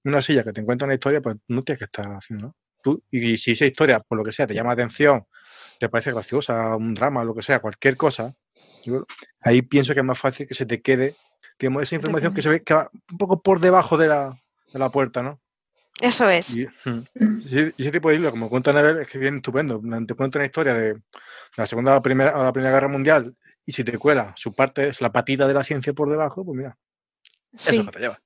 [0.03, 2.55] en una silla que te encuentra una historia, pues no tienes que estar haciendo.
[2.81, 5.25] Tú, y si esa historia, por lo que sea, te llama atención,
[5.79, 8.35] te parece graciosa, un drama, lo que sea, cualquier cosa,
[9.41, 11.15] ahí pienso que es más fácil que se te quede,
[11.59, 14.39] digamos, esa información que se ve que va un poco por debajo de la,
[14.71, 15.39] de la puerta, ¿no?
[16.01, 16.55] Eso es.
[16.55, 16.67] Y,
[17.77, 19.79] ese tipo de libros, como cuentan a es que viene estupendo.
[20.07, 20.99] Te cuentan la historia de
[21.55, 24.89] la Segunda o la Primera, la primera Guerra Mundial y si te cuela su parte
[24.89, 26.77] es la patita de la ciencia por debajo, pues mira,
[27.51, 28.19] eso que te lleva.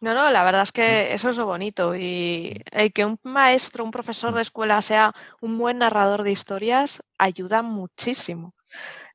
[0.00, 1.96] No, no, la verdad es que eso es lo bonito.
[1.96, 7.02] Y el que un maestro, un profesor de escuela sea un buen narrador de historias
[7.18, 8.54] ayuda muchísimo.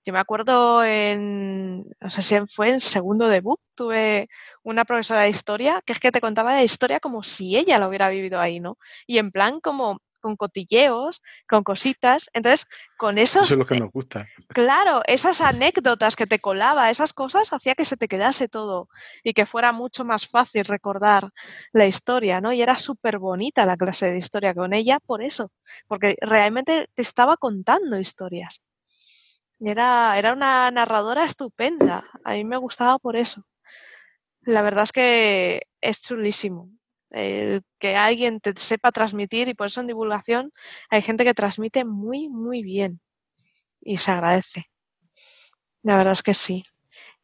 [0.06, 4.30] Yo me acuerdo en, no sé si fue en segundo debut, tuve
[4.64, 7.90] una profesora de historia que es que te contaba la historia como si ella lo
[7.90, 8.78] hubiera vivido ahí, ¿no?
[9.08, 12.30] Y en plan como con cotilleos, con cositas.
[12.34, 12.66] Entonces,
[12.98, 13.44] con esos...
[13.44, 14.26] Eso es lo que nos gusta.
[14.48, 18.88] Claro, esas anécdotas que te colaba, esas cosas, hacía que se te quedase todo
[19.22, 21.30] y que fuera mucho más fácil recordar
[21.74, 22.54] la historia, ¿no?
[22.54, 25.52] Y era súper bonita la clase de historia con ella por eso,
[25.88, 28.64] porque realmente te estaba contando historias.
[29.60, 32.06] Y era, era una narradora estupenda.
[32.24, 33.44] A mí me gustaba por eso.
[34.42, 36.70] La verdad es que es chulísimo.
[37.14, 40.52] Que alguien te sepa transmitir y por eso en divulgación
[40.90, 43.00] hay gente que transmite muy, muy bien
[43.82, 44.66] y se agradece.
[45.84, 46.64] La verdad es que sí.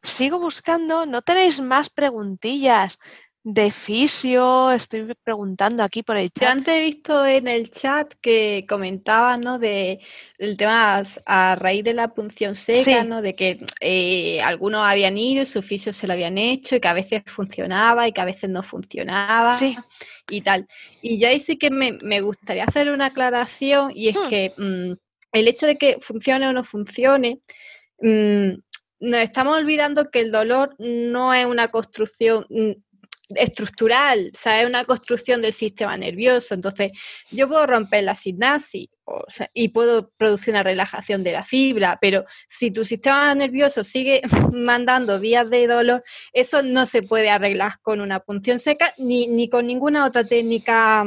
[0.02, 2.98] Sigo buscando, ¿no tenéis más preguntillas?
[3.42, 6.42] De fisio, estoy preguntando aquí por el chat.
[6.42, 9.58] Yo antes he visto en el chat que comentaban, ¿no?
[9.58, 10.00] De
[10.36, 13.22] el tema a raíz de la punción seca, ¿no?
[13.22, 16.88] De que eh, algunos habían ido y su fisio se lo habían hecho y que
[16.88, 19.58] a veces funcionaba y que a veces no funcionaba
[20.28, 20.66] y tal.
[21.00, 24.28] Y yo ahí sí que me, gustaría hacer una aclaración y es hmm.
[24.28, 24.92] que mm,
[25.32, 27.40] el hecho de que funcione o no funcione,
[28.00, 28.50] mm,
[29.00, 32.72] nos estamos olvidando que el dolor no es una construcción mm,
[33.36, 36.54] estructural, o es una construcción del sistema nervioso.
[36.54, 36.92] Entonces,
[37.30, 38.88] yo puedo romper la sinapsis
[39.54, 44.22] y puedo producir una relajación de la fibra, pero si tu sistema nervioso sigue
[44.52, 49.48] mandando vías de dolor, eso no se puede arreglar con una punción seca ni, ni
[49.48, 51.04] con ninguna otra técnica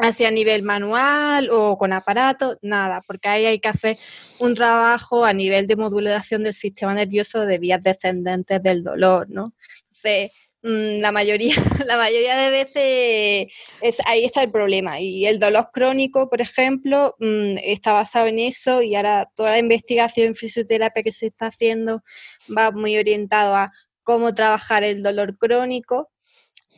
[0.00, 3.98] hacia nivel manual o con aparato, nada, porque ahí hay que hacer
[4.38, 9.54] un trabajo a nivel de modulación del sistema nervioso de vías descendentes del dolor, ¿no?
[9.86, 11.54] Entonces, Mm, la mayoría,
[11.86, 15.00] la mayoría de veces es, ahí está el problema.
[15.00, 19.58] Y el dolor crónico, por ejemplo, mm, está basado en eso y ahora toda la
[19.58, 22.02] investigación en fisioterapia que se está haciendo
[22.54, 26.10] va muy orientado a cómo trabajar el dolor crónico,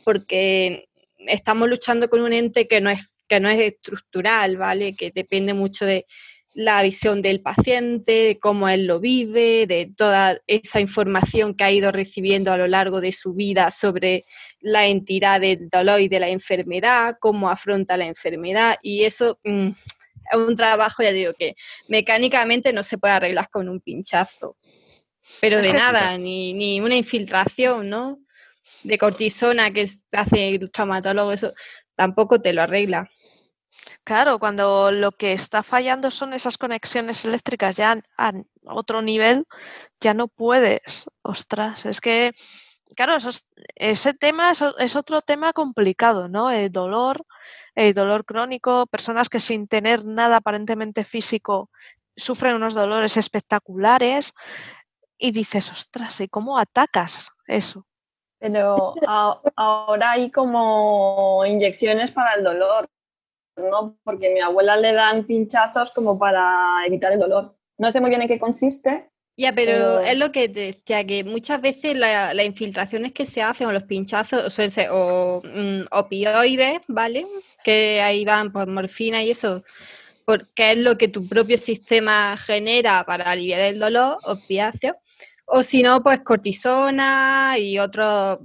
[0.03, 0.89] porque
[1.19, 4.95] estamos luchando con un ente que no es, que no es estructural, ¿vale?
[4.95, 6.05] Que depende mucho de,
[6.53, 11.71] la visión del paciente, de cómo él lo vive, de toda esa información que ha
[11.71, 14.25] ido recibiendo a lo largo de su vida sobre
[14.59, 19.69] la entidad del dolor y de la enfermedad, cómo afronta la enfermedad y eso mm,
[19.69, 21.55] es un trabajo, ya digo, que
[21.87, 24.57] mecánicamente no se puede arreglar con un pinchazo,
[25.39, 28.19] pero de nada, ni, ni una infiltración, ¿no?
[28.83, 31.53] De cortisona que hace el traumatólogo, eso
[31.95, 33.09] tampoco te lo arregla.
[34.03, 38.33] Claro, cuando lo que está fallando son esas conexiones eléctricas ya a
[38.65, 39.45] otro nivel,
[39.99, 41.05] ya no puedes.
[41.21, 42.33] Ostras, es que,
[42.95, 43.17] claro,
[43.75, 46.49] ese tema es, otro tema complicado, ¿no?
[46.49, 47.25] El dolor,
[47.75, 51.69] el dolor crónico, personas que sin tener nada aparentemente físico
[52.15, 54.33] sufren unos dolores espectaculares
[55.15, 57.85] y dices, ostras, ¿y cómo atacas eso?
[58.39, 58.95] Pero
[59.55, 62.89] ahora hay como inyecciones para el dolor.
[63.57, 63.97] ¿No?
[64.03, 67.55] Porque a mi abuela le dan pinchazos como para evitar el dolor.
[67.77, 69.11] No sé muy bien en qué consiste.
[69.37, 73.67] Ya, pero, es lo que te decía, que muchas veces las infiltraciones que se hacen
[73.67, 77.25] o los pinchazos suelen ser o mm, opioides, ¿vale?
[77.63, 79.63] Que ahí van por morfina y eso,
[80.25, 84.97] porque es lo que tu propio sistema genera para aliviar el dolor, opiáceos.
[85.45, 88.39] O si no, pues cortisona y otros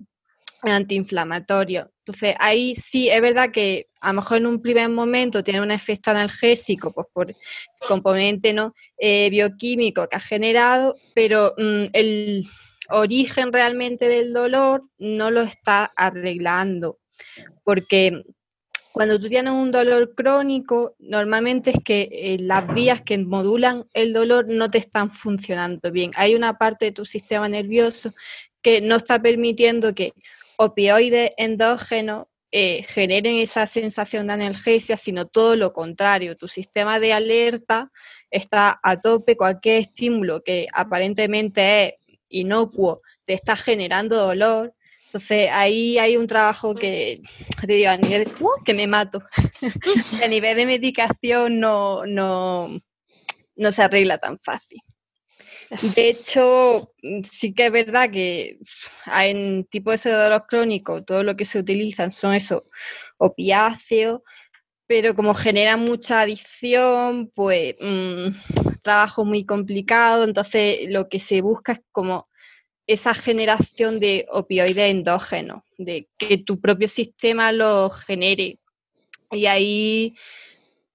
[0.73, 1.91] antiinflamatorio.
[1.99, 5.71] Entonces, ahí sí es verdad que a lo mejor en un primer momento tiene un
[5.71, 7.35] efecto analgésico, pues por
[7.89, 8.75] componente ¿no?
[8.99, 12.45] Eh, bioquímico que ha generado, pero mm, el
[12.91, 16.99] origen realmente del dolor no lo está arreglando.
[17.65, 18.23] Porque
[18.93, 24.15] cuando tú tienes un dolor crónico, normalmente es que eh, las vías que modulan el
[24.15, 26.13] dolor no te están funcionando bien.
[26.15, 28.15] Hay una parte de tu sistema nervioso
[28.63, 30.15] que no está permitiendo que
[30.59, 36.37] opioides endógenos eh, generen esa sensación de analgesia, sino todo lo contrario.
[36.37, 37.91] Tu sistema de alerta
[38.31, 41.95] está a tope, cualquier estímulo que aparentemente es
[42.29, 44.73] inocuo te está generando dolor.
[45.07, 47.21] Entonces ahí hay un trabajo que,
[47.67, 48.63] te digo, a nivel de, ¡uh!
[48.65, 49.21] que me mato.
[50.25, 52.81] a nivel de medicación no, no,
[53.57, 54.81] no se arregla tan fácil.
[55.95, 58.59] De hecho, mm, sí que es verdad que
[59.13, 62.63] en tipo de dolor crónico todo lo que se utilizan son esos
[63.19, 64.21] opiáceos,
[64.87, 68.29] pero como genera mucha adicción, pues mm,
[68.83, 72.29] trabajo muy complicado, entonces lo que se busca es como
[72.87, 78.61] esa generación de opioides endógenos, de que tu propio sistema lo genere.
[79.33, 80.15] Y ahí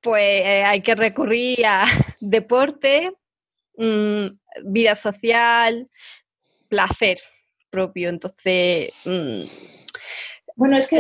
[0.02, 1.84] pues hay que recurrir a
[2.20, 3.12] deporte,
[3.78, 4.28] mm,
[4.64, 5.90] vida social,
[6.68, 7.20] placer
[7.70, 8.10] propio.
[8.10, 9.44] Entonces, mm,
[10.56, 10.98] bueno, es que...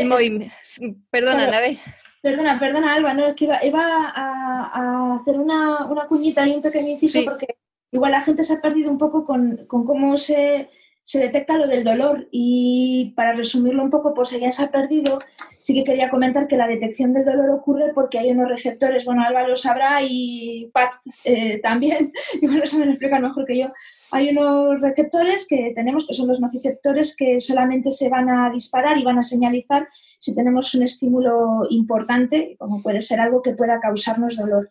[1.09, 1.77] Perdona, claro,
[2.21, 6.89] Perdona, perdona, Alba, no, es que iba, a, hacer una, una, cuñita y un pequeño
[6.89, 7.47] inciso porque
[7.91, 10.69] igual la gente se ha perdido un poco con, con cómo se
[11.03, 12.27] se detecta lo del dolor.
[12.31, 15.19] Y para resumirlo un poco, por si alguien se ha perdido,
[15.59, 19.23] sí que quería comentar que la detección del dolor ocurre porque hay unos receptores, bueno,
[19.23, 20.93] Álvaro sabrá y Pat
[21.23, 23.67] eh, también, igual lo explica mejor que yo,
[24.11, 28.97] hay unos receptores que tenemos, que son los nociceptores, que solamente se van a disparar
[28.97, 29.87] y van a señalizar
[30.17, 34.69] si tenemos un estímulo importante, como puede ser algo que pueda causarnos dolor.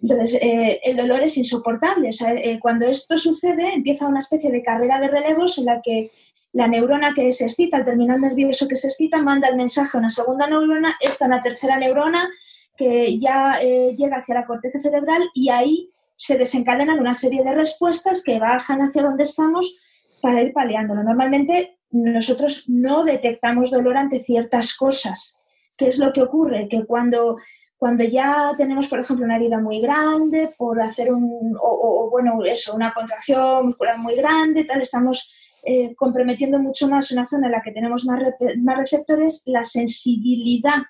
[0.00, 2.10] Entonces, eh, el dolor es insoportable.
[2.10, 6.10] Eh, cuando esto sucede, empieza una especie de carrera de relevos en la que
[6.52, 10.00] la neurona que se excita, el terminal nervioso que se excita, manda el mensaje a
[10.00, 12.28] una segunda neurona, esta una tercera neurona
[12.76, 17.54] que ya eh, llega hacia la corteza cerebral y ahí se desencadenan una serie de
[17.54, 19.78] respuestas que bajan hacia donde estamos
[20.20, 21.02] para ir paliándolo.
[21.02, 25.40] Normalmente nosotros no detectamos dolor ante ciertas cosas.
[25.76, 26.68] ¿Qué es lo que ocurre?
[26.68, 27.38] Que cuando
[27.78, 32.74] cuando ya tenemos, por ejemplo, una herida muy grande, por hacer un, o, bueno, eso,
[32.74, 37.62] una contracción muscular muy grande, tal, estamos eh, comprometiendo mucho más una zona en la
[37.62, 38.20] que tenemos más,
[38.58, 40.82] más receptores, la sensibilidad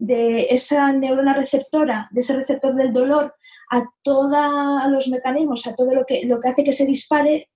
[0.00, 3.34] de esa neurona receptora, de ese receptor del dolor,
[3.70, 7.50] a todos los mecanismos, a todo lo que, lo que hace que se dispare,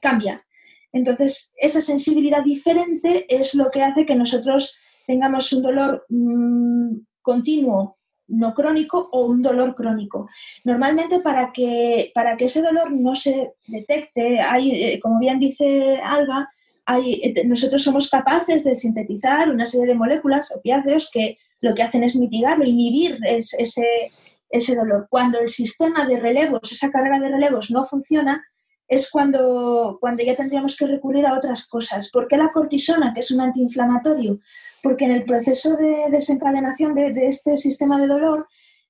[0.00, 0.44] cambia.
[0.92, 4.76] Entonces, esa sensibilidad diferente es lo que hace que nosotros
[5.06, 7.96] tengamos un dolor mmm, continuo
[8.28, 10.28] no crónico o un dolor crónico.
[10.64, 16.00] Normalmente para que, para que ese dolor no se detecte, hay, eh, como bien dice
[16.04, 16.48] Alba,
[16.84, 21.82] hay, eh, nosotros somos capaces de sintetizar una serie de moléculas opiáceos que lo que
[21.82, 24.12] hacen es mitigarlo, inhibir ese,
[24.50, 25.06] ese dolor.
[25.10, 28.44] Cuando el sistema de relevos, esa carrera de relevos no funciona,
[28.88, 32.10] es cuando, cuando ya tendríamos que recurrir a otras cosas.
[32.10, 34.40] ¿Por qué la cortisona, que es un antiinflamatorio?
[34.86, 38.46] porque en el proceso de desencadenación de, este sistema de dolor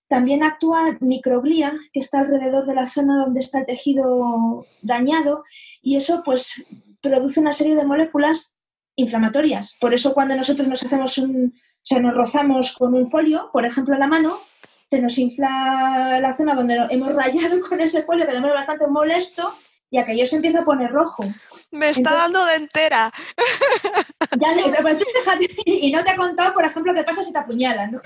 [0.09, 5.43] también actúa microglía, que está alrededor de la zona donde está el tejido dañado,
[5.81, 6.63] y eso pues
[7.01, 8.57] produce una serie de moléculas
[8.95, 9.77] inflamatorias.
[9.81, 11.55] Por eso cuando nosotros nos hacemos un,
[11.87, 14.41] sea, nos rozamos con un folio, por ejemplo, la mano,
[14.91, 18.87] se nos infla la zona donde hemos rayado con ese folio, que además es bastante
[18.89, 19.55] molesto,
[19.97, 21.25] y aquello se empieza a poner rojo.
[21.71, 23.13] Me está dando de entera.
[24.39, 24.49] Ya,
[25.65, 28.01] y no te ha contado, por ejemplo, qué pasa si te apuñalan, ¿no?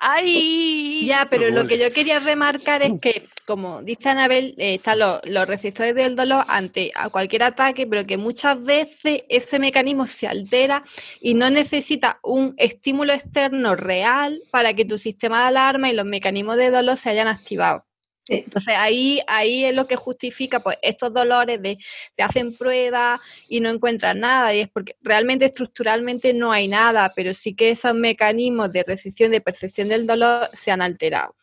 [0.00, 1.04] ¡Ay!
[1.06, 5.20] Ya, pero lo que yo quería remarcar es que, como dice Anabel, eh, están los,
[5.24, 10.26] los, receptores del dolor ante a cualquier ataque, pero que muchas veces ese mecanismo se
[10.26, 10.82] altera
[11.20, 16.06] y no necesita un estímulo externo real para que tu sistema de alarma y los
[16.06, 17.84] mecanismos de dolor se hayan activado.
[18.30, 21.78] Entonces ahí, ahí es lo que justifica pues, estos dolores de
[22.14, 27.12] te hacen pruebas y no encuentran nada, y es porque realmente estructuralmente no hay nada,
[27.14, 31.34] pero sí que esos mecanismos de recepción, de percepción del dolor se han alterado.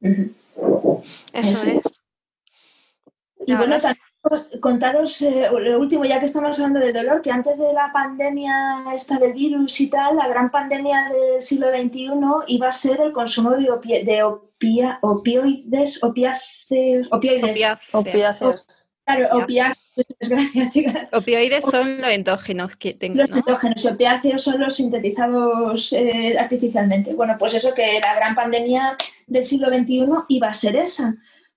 [0.00, 1.82] Eso, es.
[3.46, 4.03] Y bueno, también
[4.60, 8.84] contaros eh, lo último, ya que estamos hablando de dolor, que antes de la pandemia
[8.94, 12.10] esta del virus y tal, la gran pandemia del siglo XXI
[12.48, 13.68] iba a ser el consumo de,
[14.04, 14.22] de
[15.02, 17.78] opioides, opiáceos, opioides.
[17.92, 18.88] Opiáceos.
[19.06, 21.08] Claro, opiáceos, gracias chicas.
[21.12, 23.16] Opioides son los endógenos que tengo.
[23.16, 27.12] Los endógenos, opiáceos son los sintetizados eh, artificialmente.
[27.12, 28.96] Bueno, pues eso que la gran pandemia
[29.26, 31.14] del siglo XXI iba a ser esa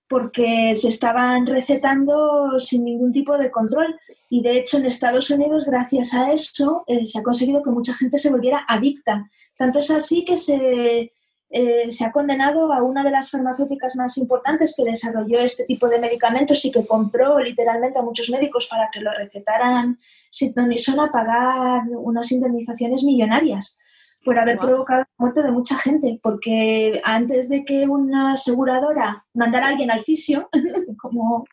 [0.08, 3.98] porque se estaban recetando sin ningún tipo de control.
[4.30, 7.94] Y de hecho en Estados Unidos, gracias a eso, eh, se ha conseguido que mucha
[7.94, 9.30] gente se volviera adicta.
[9.56, 11.12] Tanto es así que se,
[11.50, 15.88] eh, se ha condenado a una de las farmacéuticas más importantes que desarrolló este tipo
[15.88, 19.98] de medicamentos y que compró literalmente a muchos médicos para que lo recetaran
[20.30, 23.78] sin a pagar unas indemnizaciones millonarias
[24.24, 29.66] por haber provocado la muerte de mucha gente, porque antes de que una aseguradora mandara
[29.66, 30.48] a alguien al fisio,
[31.00, 31.44] como,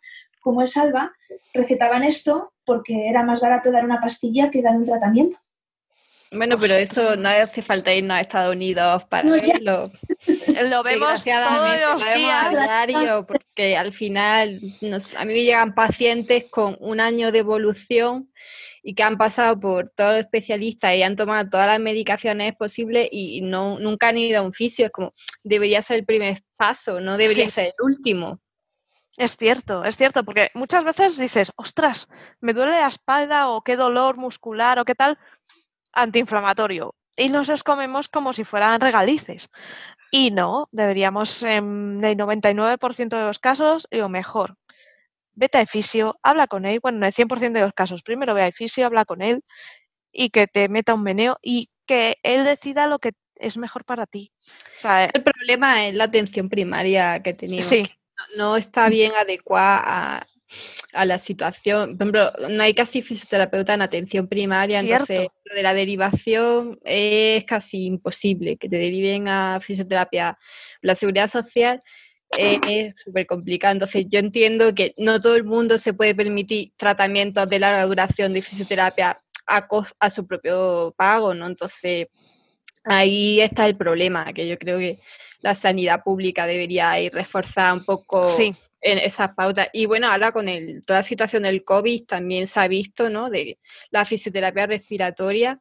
[0.41, 1.13] como es Alba,
[1.53, 5.37] recetaban esto porque era más barato dar una pastilla que dar un tratamiento.
[6.31, 9.91] Bueno, pero eso no hace falta irnos a Estados Unidos para verlo.
[10.69, 12.45] lo vemos todos los días.
[12.45, 14.59] A diario, porque al final
[15.17, 18.31] a mí me llegan pacientes con un año de evolución
[18.87, 23.09] y que han pasado por todos los especialistas y han tomado todas las medicaciones posibles
[23.11, 24.85] y no, nunca han ido a un fisio.
[24.85, 28.39] Es como, debería ser el primer paso, no debería ser el último.
[29.17, 32.07] Es cierto, es cierto, porque muchas veces dices, ostras,
[32.41, 35.17] me duele la espalda o qué dolor muscular o qué tal,
[35.91, 36.93] antiinflamatorio.
[37.17, 39.49] Y nos los comemos como si fueran regalices.
[40.11, 44.57] Y no, deberíamos en el 99% de los casos, o mejor,
[45.35, 48.43] vete a fisio, habla con él, bueno, en el 100% de los casos, primero ve
[48.43, 49.43] a fisio, habla con él
[50.11, 54.05] y que te meta un meneo y que él decida lo que es mejor para
[54.05, 54.31] ti.
[54.77, 57.65] O sea, El problema es la atención primaria que tenemos.
[57.65, 57.83] Sí.
[57.83, 57.93] que
[58.37, 60.27] no, no está bien adecuada a,
[60.93, 61.97] a la situación.
[61.97, 65.33] Por ejemplo, no hay casi fisioterapeuta en atención primaria, entonces Cierto.
[65.43, 70.37] lo de la derivación es casi imposible que te deriven a fisioterapia.
[70.81, 71.81] La seguridad social
[72.37, 73.73] eh, es súper complicado.
[73.73, 78.33] Entonces, yo entiendo que no todo el mundo se puede permitir tratamientos de larga duración
[78.33, 79.67] de fisioterapia a,
[79.99, 81.47] a su propio pago, ¿no?
[81.47, 82.07] Entonces,
[82.83, 84.99] ahí está el problema, que yo creo que
[85.41, 88.53] la sanidad pública debería ir reforzada un poco Sí.
[88.81, 89.69] en esas pautas.
[89.73, 93.29] Y bueno, ahora con el, toda la situación del COVID también se ha visto, ¿no?
[93.29, 93.59] De
[93.91, 95.59] la fisioterapia respiratoria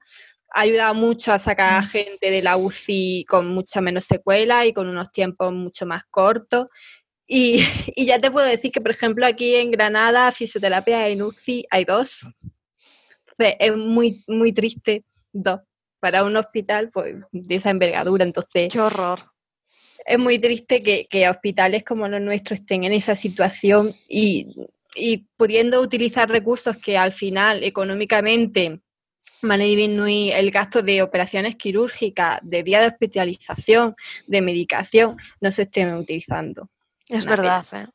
[0.55, 4.73] ha ayudado mucho a sacar a gente de la UCI con mucha menos secuela y
[4.73, 6.67] con unos tiempos mucho más cortos.
[7.27, 7.59] Y,
[7.97, 11.85] y ya te puedo decir que, por ejemplo, aquí en Granada, fisioterapia en UCI hay
[11.85, 12.29] dos.
[13.27, 15.61] Entonces, es muy, muy triste, dos.
[15.99, 18.25] Para un hospital pues, de esa envergadura.
[18.25, 19.33] Entonces, qué horror.
[20.07, 25.27] es muy triste que, que hospitales como los nuestros estén en esa situación y, y
[25.37, 28.84] pudiendo utilizar recursos que al final económicamente
[29.43, 33.95] van a disminuir el gasto de operaciones quirúrgicas, de día de hospitalización,
[34.27, 36.69] de medicación, no se estén utilizando.
[37.09, 37.87] Es Una verdad, ¿eh?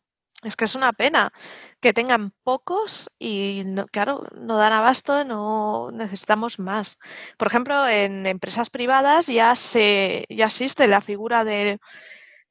[0.42, 1.34] Es que es una pena
[1.82, 6.98] que tengan pocos y, no- claro, no dan abasto, no necesitamos más.
[7.38, 11.80] Por ejemplo, en empresas privadas ya se ya existe la figura del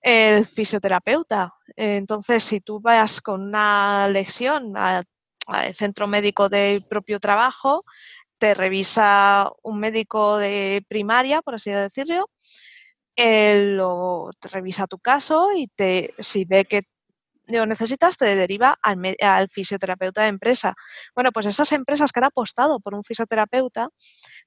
[0.01, 1.55] el fisioterapeuta.
[1.77, 5.05] Entonces, si tú vas con una lesión al
[5.73, 7.82] centro médico del propio trabajo,
[8.39, 12.31] te revisa un médico de primaria, por así decirlo,
[13.16, 16.85] él lo revisa tu caso y te, si ve que
[17.47, 20.74] lo necesitas, te deriva al, al fisioterapeuta de empresa.
[21.15, 23.89] Bueno, pues esas empresas que han apostado por un fisioterapeuta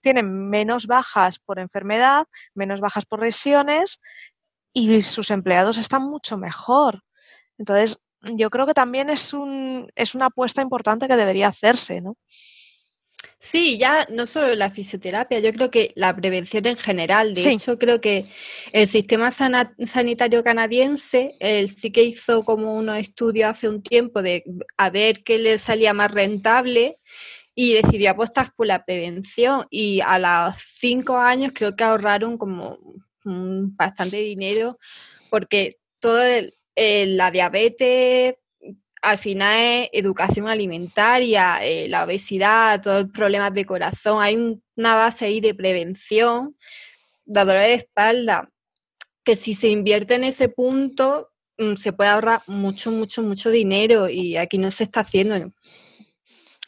[0.01, 4.01] tienen menos bajas por enfermedad, menos bajas por lesiones
[4.73, 7.01] y sus empleados están mucho mejor.
[7.57, 12.17] Entonces, yo creo que también es, un, es una apuesta importante que debería hacerse, ¿no?
[13.43, 17.33] Sí, ya no solo la fisioterapia, yo creo que la prevención en general.
[17.33, 17.49] De Sí.
[17.49, 18.25] hecho, creo que
[18.71, 24.21] el sistema sana- sanitario canadiense él sí que hizo como unos estudios hace un tiempo
[24.21, 24.43] de
[24.77, 26.99] a ver qué le salía más rentable
[27.55, 29.65] y decidió apostar por la prevención.
[29.71, 32.77] Y a los cinco años creo que ahorraron como
[33.23, 34.77] bastante dinero
[35.31, 38.35] porque todo el- el- la diabetes
[39.01, 44.21] al final es educación alimentaria, eh, la obesidad, todos los problemas de corazón.
[44.21, 46.55] Hay un- una base ahí de prevención,
[47.25, 48.49] de dolor de espalda,
[49.23, 54.09] que si se invierte en ese punto, mm, se puede ahorrar mucho, mucho, mucho dinero
[54.09, 55.51] y aquí no se está haciendo.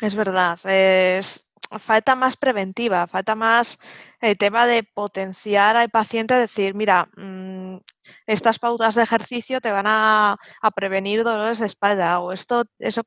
[0.01, 1.43] Es verdad, es,
[1.79, 3.79] falta más preventiva, falta más
[4.19, 7.52] el tema de potenciar al paciente, decir, mira, mm,
[8.25, 13.03] estas pautas de ejercicio te van a, a prevenir dolores de espalda o esto, eso,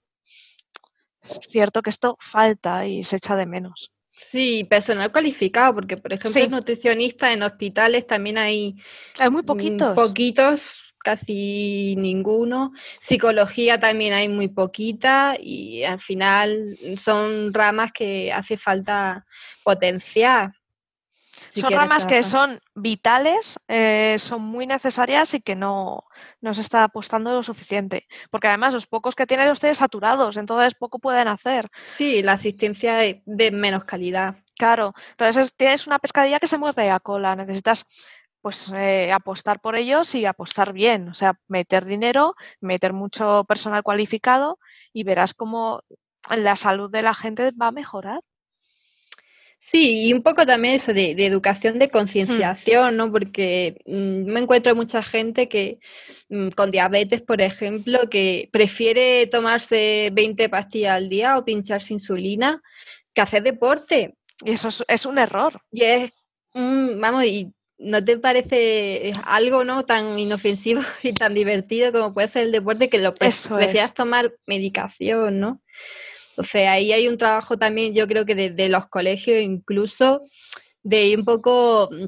[1.23, 3.93] es cierto que esto falta y se echa de menos.
[4.09, 6.49] Sí, personal cualificado, porque por ejemplo, Sí.
[6.49, 8.75] nutricionistas en hospitales también hay
[9.19, 9.95] Hay muy Mm, poquitos.
[9.95, 12.73] Poquitos, casi ninguno.
[12.99, 19.27] Psicología también hay muy poquita y al final son ramas que hace falta
[19.63, 20.53] potenciar.
[21.51, 26.05] Si son ramas que son vitales, eh, son muy necesarias y que no,
[26.41, 28.07] no se está apostando lo suficiente.
[28.31, 31.69] Porque además los pocos que tienen los tienen saturados, entonces poco pueden hacer.
[31.85, 34.37] Sí, la asistencia de menos calidad.
[34.59, 37.87] Claro, entonces es- tienes una pescadilla que se mueve a cola, necesitas
[38.41, 43.83] pues eh, apostar por ellos y apostar bien, o sea, meter dinero, meter mucho personal
[43.83, 44.59] cualificado
[44.93, 45.83] y verás cómo
[46.31, 48.21] la salud de la gente va a mejorar.
[49.59, 53.11] Sí, y un poco también eso de, de educación, de concienciación, ¿no?
[53.11, 55.81] Porque mm, me encuentro mucha gente que
[56.29, 62.63] mm, con diabetes, por ejemplo, que prefiere tomarse 20 pastillas al día o pincharse insulina
[63.13, 64.15] que hacer deporte.
[64.45, 65.61] Y eso es, es un error.
[65.73, 66.13] Y es,
[66.55, 69.85] mm, vamos, y ¿no te parece algo, no?
[69.85, 75.41] Tan inofensivo y tan divertido como puede ser el deporte que lo prefieras tomar medicación,
[75.41, 75.61] ¿no?
[76.37, 80.21] Entonces ahí hay un trabajo también, yo creo que desde los colegios incluso,
[80.83, 82.05] de ir un poco mm,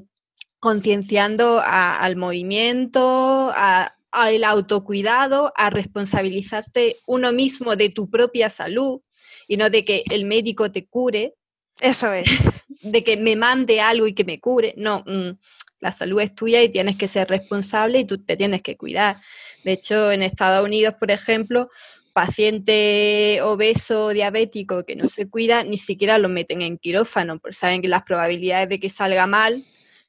[0.61, 9.01] concienciando a- al movimiento, a, al autocuidado, a responsabilizarte uno mismo de tu propia salud
[9.47, 11.35] y no de que el médico te cure,
[11.81, 12.29] Eso es.
[12.83, 14.75] de que me mande algo y que me cure.
[14.77, 15.39] No, mm,
[15.81, 19.17] la salud es tuya y tienes que ser responsable y tú te tienes que cuidar.
[19.65, 21.71] De hecho, en Estados Unidos, por ejemplo,
[22.19, 27.81] paciente obeso diabético que no se cuida, ni siquiera lo meten en quirófano, porque saben
[27.81, 29.63] que las probabilidades de que salga mal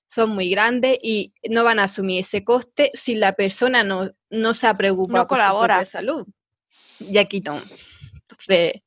[0.08, 4.56] son muy grandes y no van a asumir ese coste si la persona no, no
[4.56, 5.86] se ha preocupado No por su colabora.
[5.86, 6.26] salud.
[7.00, 7.62] Y aquí no.
[8.22, 8.82] Entonces,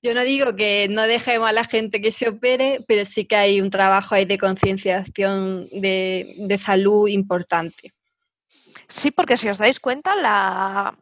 [0.00, 3.36] yo no digo que no dejemos a la gente que se opere, pero sí que
[3.36, 7.92] hay un trabajo ahí de concienciación de, de salud importante.
[8.88, 10.96] Sí, porque si os dais cuenta, la,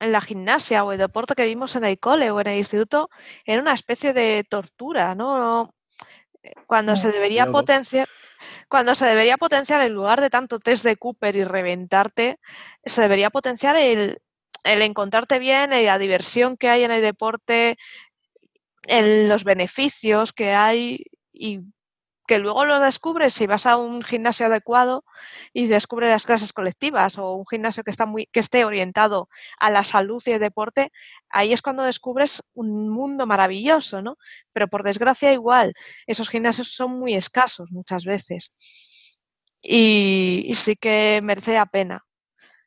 [0.00, 3.10] en la gimnasia o el deporte que vimos en el cole o en el instituto
[3.44, 5.74] era una especie de tortura, ¿no?
[6.66, 7.52] Cuando se debería Claro.
[7.52, 8.08] potenciar,
[8.68, 12.38] cuando se debería potenciar en lugar de tanto test de Cooper y reventarte,
[12.84, 14.20] se debería potenciar el,
[14.64, 17.76] el encontrarte bien, la diversión que hay en el deporte,
[18.82, 21.60] el- los beneficios que hay y
[22.28, 25.04] que luego lo descubres si vas a un gimnasio adecuado
[25.52, 29.28] y descubres las clases colectivas o un gimnasio que está muy que esté orientado
[29.58, 30.92] a la salud y el deporte,
[31.30, 34.18] ahí es cuando descubres un mundo maravilloso, ¿no?
[34.52, 35.72] Pero por desgracia igual,
[36.06, 38.52] esos gimnasios son muy escasos muchas veces.
[39.62, 42.04] Y, sí que merece la pena.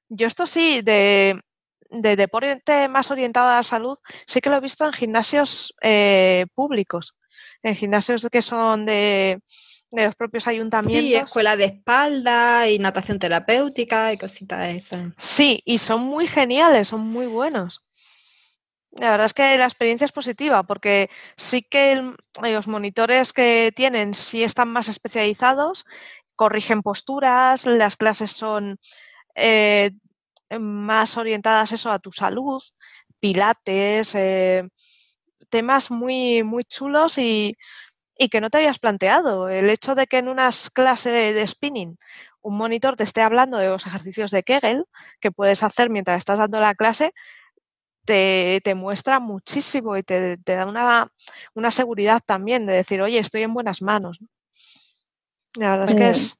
[0.10, 1.40] Yo esto sí, de,
[1.90, 3.98] de deporte más orientado a la salud,
[4.28, 7.18] sí que lo he visto en gimnasios eh, públicos,
[7.64, 9.40] en gimnasios que son de,
[9.92, 11.30] de los propios Sí, ayuntamientos.
[11.30, 15.14] escuela de espalda y natación terapéutica y cositas de esas.
[15.18, 17.84] Sí, y son muy geniales, son muy buenos.
[18.92, 23.72] La verdad es que la experiencia es positiva porque sí que el- los monitores que
[23.76, 25.86] tienen sí están más especializados,
[26.36, 28.78] corrigen posturas, las clases son
[29.36, 29.92] eh,
[30.60, 32.62] más orientadas eso a tu salud,
[33.22, 34.68] pilates, eh,
[35.52, 37.56] temas muy, muy chulos y,
[38.18, 39.49] y que no te habías planteado.
[39.49, 41.98] El hecho de que en unas clases de, de spinning
[42.41, 44.86] un monitor te esté hablando de los ejercicios de Kegel
[45.19, 47.14] que puedes hacer mientras estás dando la clase,
[48.06, 51.11] te, te muestra muchísimo y te, te da una,
[51.53, 54.19] una seguridad también de decir, oye, estoy en buenas manos.
[54.22, 54.28] ¿no?
[55.56, 56.10] La verdad es que Mm.
[56.10, 56.38] es...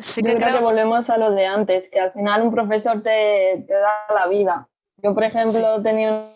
[0.00, 3.02] Sí Yo que creo, que volvemos a lo de antes, que al final un profesor
[3.02, 4.68] te, te da la vida.
[5.02, 6.30] Yo, por ejemplo, tenía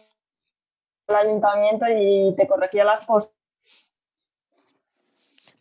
[1.13, 3.39] el ayuntamiento y te corregía las posturas.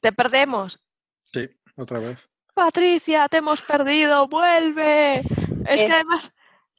[0.02, 0.80] te perdemos.
[1.32, 1.48] Sí,
[1.78, 2.18] otra vez.
[2.53, 5.19] Patricia, te hemos perdido, vuelve.
[5.68, 6.32] Es que además,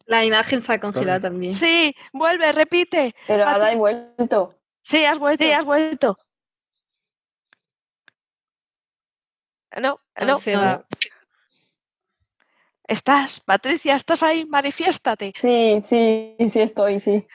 [0.06, 1.32] La imagen se ha congelado Claro.
[1.32, 1.54] también.
[1.54, 3.14] sí, vuelve, repite.
[3.28, 4.58] Pero Patri- ahora he vuelto.
[4.82, 6.18] Sí, has vuelto, sí, has vuelto.
[9.80, 10.84] No, No, no, se no, va.
[12.92, 15.32] Estás, Patricia, estás ahí, manifiéstate.
[15.40, 17.26] Sí, sí, sí estoy, sí.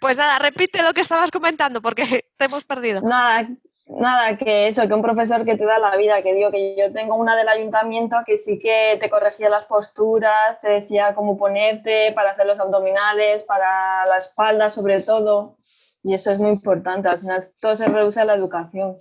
[0.00, 3.00] Pues nada, repite lo que estabas comentando porque te hemos perdido.
[3.02, 3.48] Nada,
[3.86, 6.92] nada, que eso, que un profesor que te da la vida, que digo que yo
[6.92, 12.12] tengo una del ayuntamiento que sí que te corregía las posturas, te decía cómo ponerte
[12.12, 15.56] para hacer los abdominales, para la espalda sobre todo.
[16.02, 18.98] Y eso es muy importante, al final todo se reduce a la educación.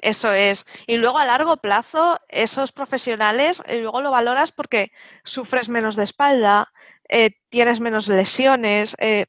[0.00, 0.64] Eso es.
[0.86, 4.92] Y luego a largo plazo, esos profesionales, eh, luego lo valoras porque
[5.24, 6.70] sufres menos de espalda,
[7.08, 9.26] eh, tienes menos lesiones, eh,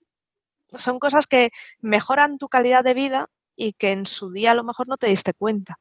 [0.78, 1.52] son cosas que
[1.82, 5.08] mejoran tu calidad de vida y que en su día a lo mejor no te
[5.08, 5.80] diste cuenta.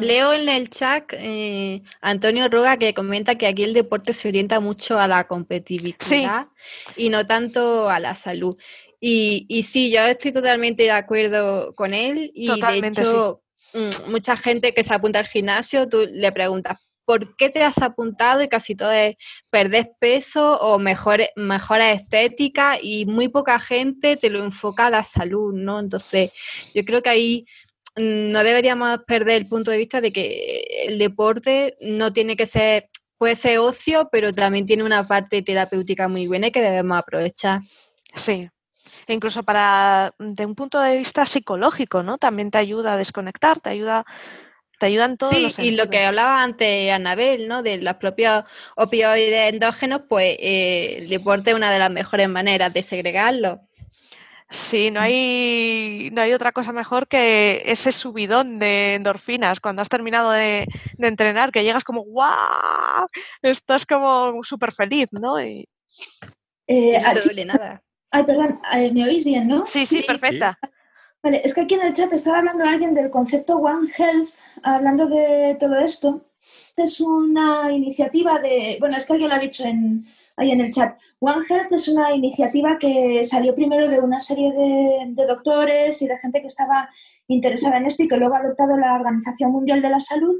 [0.00, 4.58] Leo en el chat eh, Antonio Roga que comenta que aquí el deporte se orienta
[4.58, 6.48] mucho a la competitividad
[6.96, 8.56] y no tanto a la salud.
[9.06, 13.42] Y, y sí, yo estoy totalmente de acuerdo con él y Totalmente, de hecho
[13.74, 17.82] mm, mucha gente que se apunta al gimnasio, tú le preguntas, ¿por qué te has
[17.82, 18.42] apuntado?
[18.42, 19.16] Y casi todo es
[19.50, 25.02] perder peso o mejor, mejora estética y muy poca gente te lo enfoca a la
[25.02, 25.80] salud, ¿no?
[25.80, 26.30] Entonces,
[26.74, 27.46] yo creo que ahí
[27.96, 32.46] mm, no deberíamos perder el punto de vista de que el deporte no tiene que
[32.46, 36.96] ser, puede ser ocio, pero también tiene una parte terapéutica muy buena y que debemos
[36.96, 37.60] aprovechar.
[38.14, 38.48] Sí.
[39.06, 42.18] E incluso para, de un punto de vista psicológico, ¿no?
[42.18, 44.04] También te ayuda a desconectar, te ayuda,
[44.78, 47.62] te ayuda en todos Sí, los y lo que hablaba antes Anabel, ¿no?
[47.62, 48.44] De los propios
[48.76, 53.60] opioides endógenos, pues eh, el deporte es una de las mejores maneras de segregarlo.
[54.50, 59.88] Sí, no hay, no hay otra cosa mejor que ese subidón de endorfinas cuando has
[59.88, 63.06] terminado de, de entrenar, que llegas como ¡guau!
[63.42, 65.42] Estás como súper feliz, ¿no?
[65.42, 65.66] Y-
[66.66, 67.82] Eh, No te duele nada.
[68.14, 69.66] Ay, perdón, eh, ¿me oís bien, no?
[69.66, 70.56] sí, sí, perfecta.
[71.20, 74.28] Vale, es que aquí en el chat estaba hablando alguien del concepto One Health,
[74.62, 76.26] hablando de todo esto.
[76.76, 80.04] es una iniciativa de, bueno, es que alguien lo ha dicho en,
[80.36, 80.96] ahí en el chat.
[81.18, 86.18] One Health es una iniciativa que salió primero de una serie de, doctores y de
[86.18, 86.88] gente que estaba
[87.26, 90.34] interesada en esto y que luego ha adoptado la Organización Mundial de la Salud,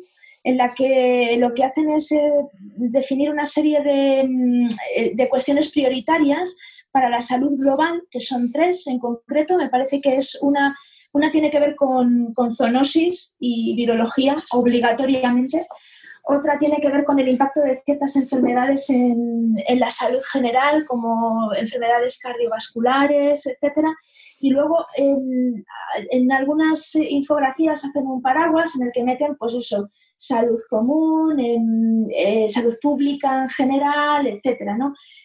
[0.44, 2.30] en la que lo que hacen es eh,
[2.76, 6.56] definir una serie de, mm, eh, de, cuestiones prioritarias
[6.94, 9.56] para la salud global, que son tres en concreto.
[9.56, 10.76] Me parece que es una,
[11.12, 15.58] una tiene que ver con, con zoonosis y virología obligatoriamente
[16.26, 21.52] otra tiene que ver con el impacto de ciertas enfermedades en, la salud general, como
[21.54, 23.88] enfermedades cardiovasculares, etc.
[24.40, 30.60] Y luego en, algunas infografías hacen un paraguas en el que meten, pues eso, salud
[30.68, 34.62] común, eh, salud pública en general, etc.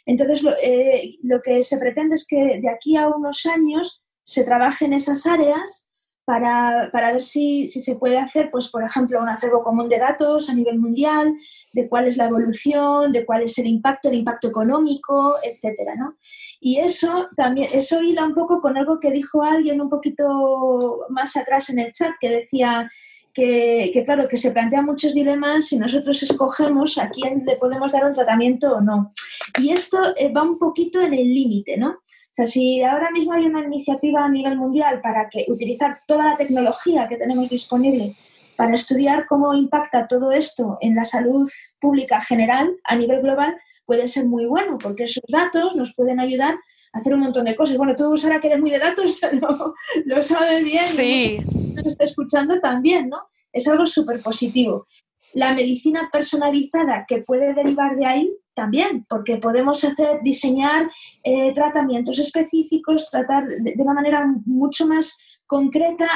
[0.06, 4.44] Entonces, lo, eh, lo que se pretende es que de aquí a unos años se
[4.44, 5.90] trabaje en esas áreas
[6.30, 9.98] para, para ver si, si, se puede hacer, pues, por ejemplo, un acervo común de
[9.98, 11.34] datos a nivel mundial,
[11.74, 16.18] de cuál es la evolución, de cuál es el impacto, el impacto económico, etcétera, ¿no?
[16.60, 21.36] Y eso también, eso hila un poco con algo que dijo alguien un poquito más
[21.36, 22.92] atrás en el chat, que decía
[23.40, 28.06] que, claro, que se plantean muchos dilemas si nosotros escogemos a quién le podemos dar
[28.06, 29.14] un tratamiento o no.
[29.60, 32.00] Y esto eh, va un poquito en el límite, ¿no?
[32.40, 36.38] sea, si ahora mismo hay una iniciativa a nivel mundial para que utilizar toda la
[36.38, 38.16] tecnología que tenemos disponible
[38.56, 41.50] para estudiar cómo impacta todo esto en la salud
[41.80, 46.58] pública general a nivel global, puede ser muy bueno, porque esos datos nos pueden ayudar
[46.94, 47.78] hacer un montón de cosas.
[47.78, 49.76] Bueno, tú ahora que eres muy de datos, lo,
[50.06, 51.38] lo sabes bien, sí.
[51.42, 53.18] y nos está escuchando también, ¿no?
[53.52, 54.86] Es algo súper positivo.
[55.34, 60.90] La medicina personalizada que puede derivar de ahí también, porque podemos hacer, diseñar
[61.24, 66.08] eh, tratamientos específicos, tratar de, una manera mucho más concreta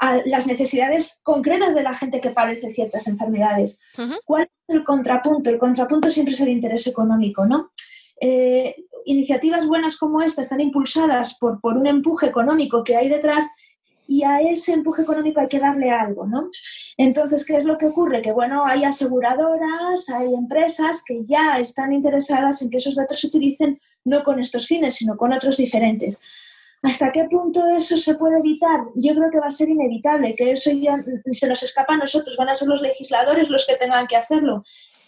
[0.00, 3.78] a las necesidades concretas de la gente que padece ciertas enfermedades.
[4.24, 5.48] ¿Cuál es el contrapunto?
[5.48, 7.70] El contrapunto siempre es el interés económico, ¿no?
[8.20, 13.48] Eh, iniciativas buenas como esta están impulsadas por, por un empuje económico que hay detrás
[14.06, 16.50] y a ese empuje económico hay que darle algo, ¿no?
[16.96, 18.20] Entonces, ¿qué es lo que ocurre?
[18.20, 23.28] Que, bueno, hay aseguradoras, hay empresas que ya están interesadas en que esos datos se
[23.28, 26.20] utilicen no con estos fines, sino con otros diferentes.
[26.82, 28.80] ¿Hasta qué punto eso se puede evitar?
[28.96, 32.36] Yo creo que va a ser inevitable, que eso ya se nos escapa a nosotros,
[32.36, 34.64] van a ser los legisladores los que tengan que hacerlo.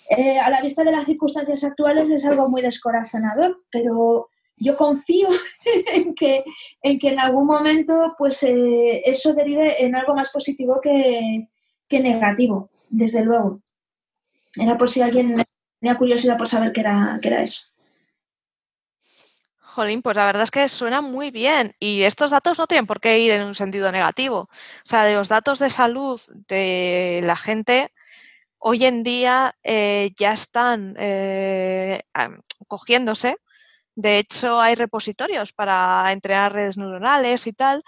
[0.08, 5.28] Eh, a la vista de las circunstancias actuales es algo muy descorazonador, pero yo confío
[5.94, 6.44] en que,
[6.82, 11.48] en algún momento pues, eh, eso derive en algo más positivo que,
[11.90, 13.60] negativo, desde luego.
[14.60, 15.40] Era por si alguien
[15.80, 17.68] tenía curiosidad por saber qué era, qué era eso.
[19.74, 23.00] Jolín, pues la verdad es que suena muy bien y estos datos no tienen por
[23.00, 24.42] qué ir en un sentido negativo.
[24.42, 27.92] O sea, de los datos de salud de la gente,
[28.66, 32.02] hoy en día eh, ya están eh,
[32.66, 33.36] cogiéndose
[33.96, 37.84] de hecho, hay repositorios para entrenar redes neuronales y tal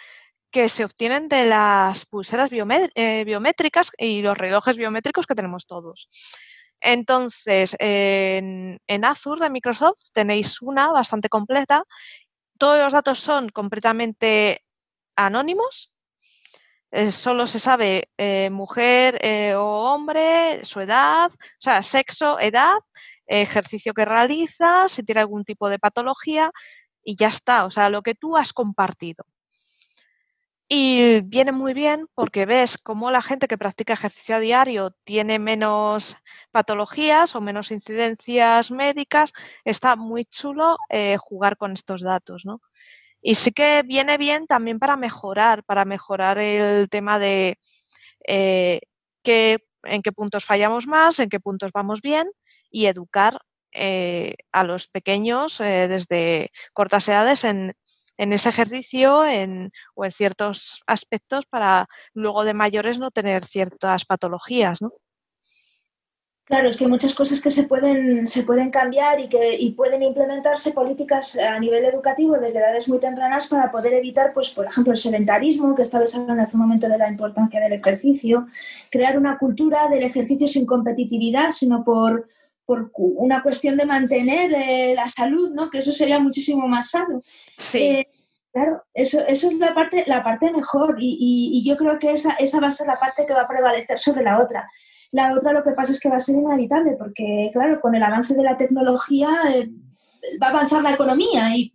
[0.50, 6.08] que se obtienen de las pulseras eh, biométricas y los relojes biométricos que tenemos todos.
[6.80, 11.84] Entonces, en, Azure de Microsoft tenéis una bastante completa.
[12.58, 14.62] Todos los datos son completamente
[15.16, 15.92] anónimos.
[16.90, 19.20] Eh, solo se sabe eh, mujer
[19.56, 22.78] o hombre, su edad, o sea, sexo, edad
[23.26, 26.50] ejercicio que realizas, si tiene algún tipo de patología
[27.04, 29.24] y ya está, o sea, lo que tú has compartido.
[30.68, 35.38] Y viene muy bien porque ves cómo la gente que practica ejercicio a diario tiene
[35.38, 36.16] menos
[36.50, 39.32] patologías o menos incidencias médicas.
[39.64, 42.62] Está muy chulo eh, jugar con estos datos, ¿no?
[43.20, 47.58] Y sí que viene bien también para mejorar, para mejorar el tema de
[48.26, 48.80] eh,
[49.24, 52.28] en qué puntos fallamos más, en qué puntos vamos bien
[52.70, 53.38] y educar
[53.72, 57.74] eh, a los pequeños eh, desde cortas edades en,
[58.18, 59.70] ese ejercicio o en
[60.12, 64.92] ciertos aspectos para luego de mayores no tener ciertas patologías, ¿no?
[66.46, 69.72] Claro, es que hay muchas cosas que se pueden, se pueden cambiar y que y
[69.72, 74.64] pueden implementarse políticas a nivel educativo desde edades muy tempranas para poder evitar, pues, por
[74.64, 78.46] ejemplo, el sedentarismo, que estabas hablando hace un momento de la importancia del ejercicio,
[78.90, 82.28] crear una cultura del ejercicio sin competitividad, sino por,
[82.64, 85.68] por una cuestión de mantener eh, la salud, ¿no?
[85.68, 87.22] Que eso sería muchísimo más sano.
[87.58, 87.78] Sí.
[87.78, 88.08] Eh,
[88.52, 92.34] claro, eso, eso es la parte, la parte mejor y, y, yo creo que esa,
[92.34, 94.70] esa va a ser la parte que va a prevalecer sobre la otra.
[95.16, 98.02] La otra lo que pasa es que va a ser inevitable porque, claro, con el
[98.02, 99.70] avance de la tecnología eh,
[100.42, 101.72] va a avanzar la economía y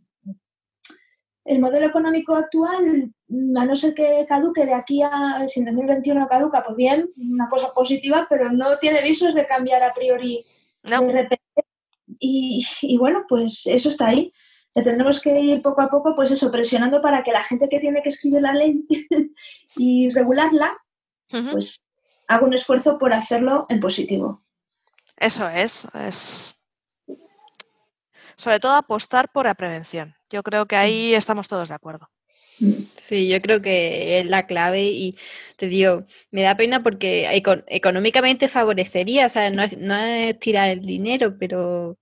[1.45, 5.65] el modelo económico actual, mm, a no ser que caduque de aquí a, si en
[5.65, 10.45] 2021 caduca, pues bien, una cosa positiva, pero no tiene visos de cambiar a priori
[10.83, 11.01] No.
[11.01, 11.65] de repente.
[12.19, 14.31] Y, y bueno, pues eso está ahí.
[14.75, 17.79] Le tendremos que ir poco a poco, pues eso, presionando para que la gente que
[17.79, 18.85] tiene que escribir la ley
[19.77, 20.77] y regularla,
[21.51, 21.83] pues
[22.33, 24.43] haga un esfuerzo por hacerlo en positivo.
[25.17, 26.55] Eso es, es.
[28.35, 30.15] Sobre todo apostar por la prevención.
[30.29, 30.81] Yo creo que Sí.
[30.83, 32.09] ahí estamos todos de acuerdo.
[32.95, 35.17] Sí, yo creo que es la clave y
[35.55, 40.37] te digo, me da pena porque eco- económicamente favorecería, o sea, no es, no es
[40.39, 41.97] tirar el dinero, pero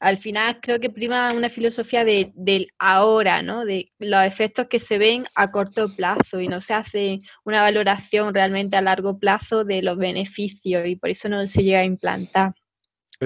[0.00, 3.64] al final creo que prima una filosofía de, del ahora, ¿no?
[3.64, 8.34] De los efectos que se ven a corto plazo y no se hace una valoración
[8.34, 12.54] realmente a largo plazo de los beneficios y por eso no se llega a implantar.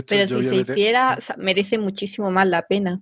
[0.06, 3.00] Pero si se meter- hiciera, o sea, merece muchísimo más la pena.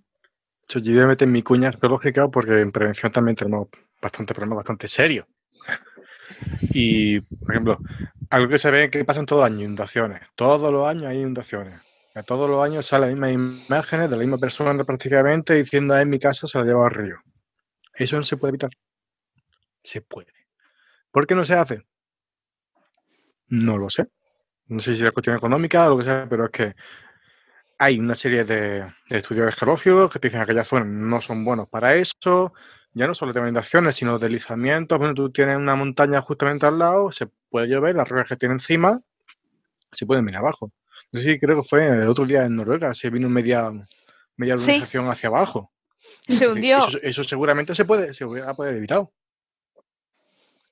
[0.69, 3.69] Yo voy a meter mi cuña arqueológica porque en prevención también tenemos
[4.01, 5.27] bastante problemas bastante serios.
[6.75, 7.81] Y, por ejemplo,
[8.31, 10.23] algo que se ve que pasa en todo el año, inundaciones.
[10.35, 11.81] Todos los años hay inundaciones.
[12.15, 16.03] Que todos los años salen las mismas imágenes de la misma persona prácticamente diciendo, "Ah,
[16.03, 17.17] en mi caso se la lleva al río.
[17.95, 18.71] Eso no se puede evitar.
[19.83, 20.33] Se puede.
[21.13, 21.83] ¿Por qué no se hace?
[23.49, 24.07] No lo sé.
[24.69, 26.75] No sé si es cuestión económica o lo que sea, pero es que
[27.79, 31.45] hay una serie de, de estudios geológicos que te dicen que aquellas zonas no son
[31.45, 32.53] buenos para eso.
[32.93, 34.99] Ya no solo de inundaciones, sino deslizamientos.
[34.99, 38.55] Bueno, tú tienes una montaña justamente al lado, se puede llover, las rocas que tiene
[38.55, 39.01] encima
[39.93, 40.73] se pueden venir abajo.
[41.13, 43.71] Si creo que fue el otro día en Noruega, se vino media,
[44.37, 44.65] media Sí.
[44.73, 45.73] urbanización hacia abajo.
[46.29, 46.79] Se hundió.
[46.79, 49.13] Eso, eso seguramente se puede, se hubiera podido evitado.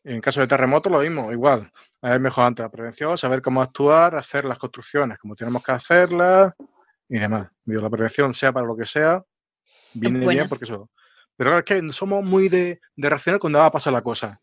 [0.04, 1.70] En caso de terremoto, lo mismo, igual.
[2.00, 6.54] Es mejor antes la prevención, saber cómo actuar, hacer las construcciones como tenemos que hacerlas
[7.08, 7.48] y demás.
[7.64, 9.22] Digo, la prevención, sea para lo que sea,
[9.94, 10.90] viene bien porque eso.
[11.36, 14.40] Pero claro, es que somos muy de, de reaccionar cuando va a pasar la cosa.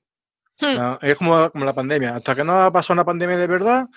[0.59, 0.75] Hmm.
[0.77, 2.15] Ah, Es como, como la pandemia.
[2.15, 3.87] Hasta que no ha pasado una pandemia de verdad,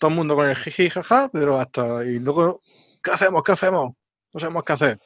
[0.00, 2.04] todo el mundo con el jiji jaja, pero hasta.
[2.04, 2.62] Y luego,
[3.02, 3.42] ¿qué hacemos?
[3.44, 3.92] ¿Qué hacemos?
[4.32, 4.98] No sabemos qué hacer.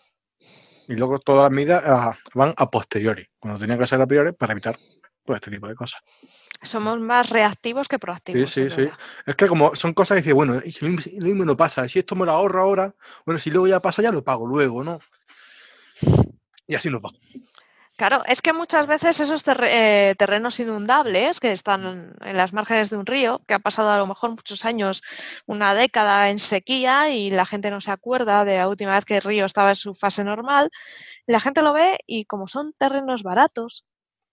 [0.89, 4.33] Y luego todas las medidas ah, van a posteriori, cuando tenían que ser a priori
[4.33, 4.79] para evitar
[5.25, 6.01] todo este tipo de cosas.
[6.63, 8.49] Somos más reactivos que proactivos.
[8.49, 8.77] sí, sí.
[8.77, 8.99] verdad.
[9.27, 11.57] Es que como son cosas que dices, bueno, y si lo mismo, lo mismo no
[11.57, 12.95] pasa, si esto me lo ahorro ahora,
[13.27, 15.01] bueno, si luego ya pasa, ya lo pago luego, ¿no?
[16.67, 17.11] Y así nos va.
[17.97, 22.97] Claro, es que muchas veces esos eh, terrenos inundables que están en las márgenes de
[22.97, 25.03] un río, que ha pasado a lo mejor muchos años,
[25.47, 29.17] una década en sequía y la gente no se acuerda de la última vez que
[29.17, 30.71] el río estaba en su fase normal,
[31.27, 33.85] la gente lo ve y como son terrenos baratos,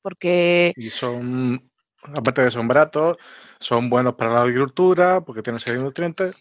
[0.02, 1.72] porque Y son,
[2.04, 3.18] aparte de que son baratos,
[3.60, 6.36] son buenos para la agricultura, porque tienen serie de nutrientes.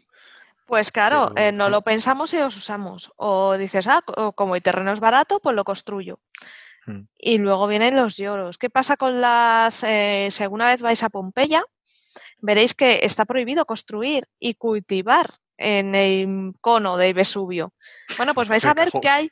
[0.66, 1.72] Pues claro, eh, no mm.
[1.72, 3.12] lo pensamos y los usamos.
[3.16, 6.20] O dices, ah, co- como el terreno es barato, pues lo construyo.
[6.90, 7.08] Mm.
[7.18, 8.58] Y luego vienen los lloros.
[8.58, 9.82] ¿Qué pasa con las...
[9.84, 11.64] eh, si alguna vez vais a Pompeya,
[12.38, 17.72] veréis que está prohibido construir y cultivar en el cono del Vesubio.
[18.16, 19.28] Bueno, pues vais a ver que hay...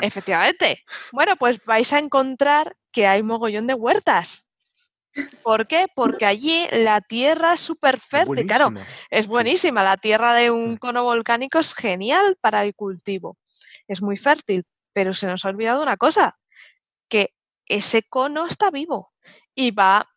[0.00, 0.82] Efectivamente.
[1.10, 4.44] Bueno, pues vais a encontrar que hay mogollón de huertas.
[5.42, 5.86] ¿Por qué?
[5.94, 8.46] Porque allí la tierra es súper fértil.
[8.46, 8.72] Claro,
[9.10, 10.76] es buenísima, la tierra de un Mm.
[10.76, 13.38] cono volcánico es genial para el cultivo,
[13.86, 16.36] es muy fértil, pero se nos ha olvidado una cosa,
[17.08, 17.34] que
[17.66, 19.12] ese cono está vivo
[19.54, 20.08] y va,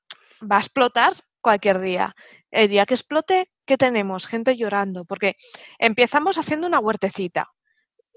[0.42, 2.16] va a explotar cualquier día.
[2.52, 4.28] El día que explote, ¿qué tenemos?
[4.28, 5.36] Gente llorando, porque
[5.80, 7.48] empezamos haciendo una huertecita.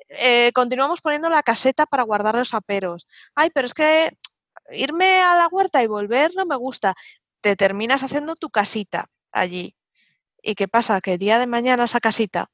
[0.09, 3.06] eh, continuamos poniendo la caseta para guardar los aperos.
[3.34, 4.16] Ay, pero es que
[4.72, 6.94] irme a la huerta y volver no me gusta.
[7.40, 9.76] Te terminas haciendo tu casita allí.
[10.42, 11.01] ¿Y qué pasa?
[11.01, 12.51] Que el día de mañana esa casita,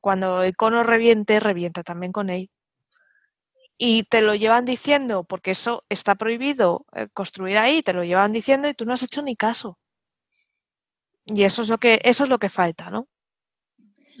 [0.00, 2.50] cuando el cono reviente, revienta también con él.
[3.76, 8.32] Y te lo llevan diciendo, porque eso está prohibido eh, construir ahí, te lo llevan
[8.32, 9.78] diciendo y tú no has hecho ni caso.
[11.24, 13.08] Y eso es lo que, eso es lo que falta, ¿no?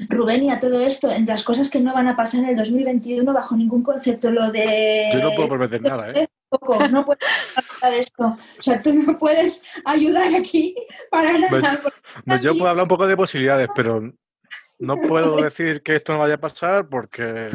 [0.08, 2.56] Rubén, y a todo esto, entre las cosas que no van a pasar en el
[2.56, 5.10] 2021 bajo ningún concepto, lo de...
[5.12, 6.26] Yo no puedo prometer nada, ¿eh?
[6.48, 7.24] Poco, no puedes
[7.56, 8.24] hablar nada de esto.
[8.58, 10.74] O sea, tú no puedes ayudar aquí
[11.10, 11.82] para Pues- nada.
[12.24, 14.12] Pues yo puedo hablar un poco de posibilidades, pero
[14.78, 17.48] no puedo decir que esto no vaya a pasar porque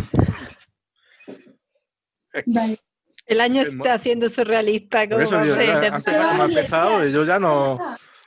[2.46, 2.78] Vale.
[3.26, 5.08] El año está siendo surrealista.
[5.08, 7.78] como eso Sí, ya, empezado y yo ya no,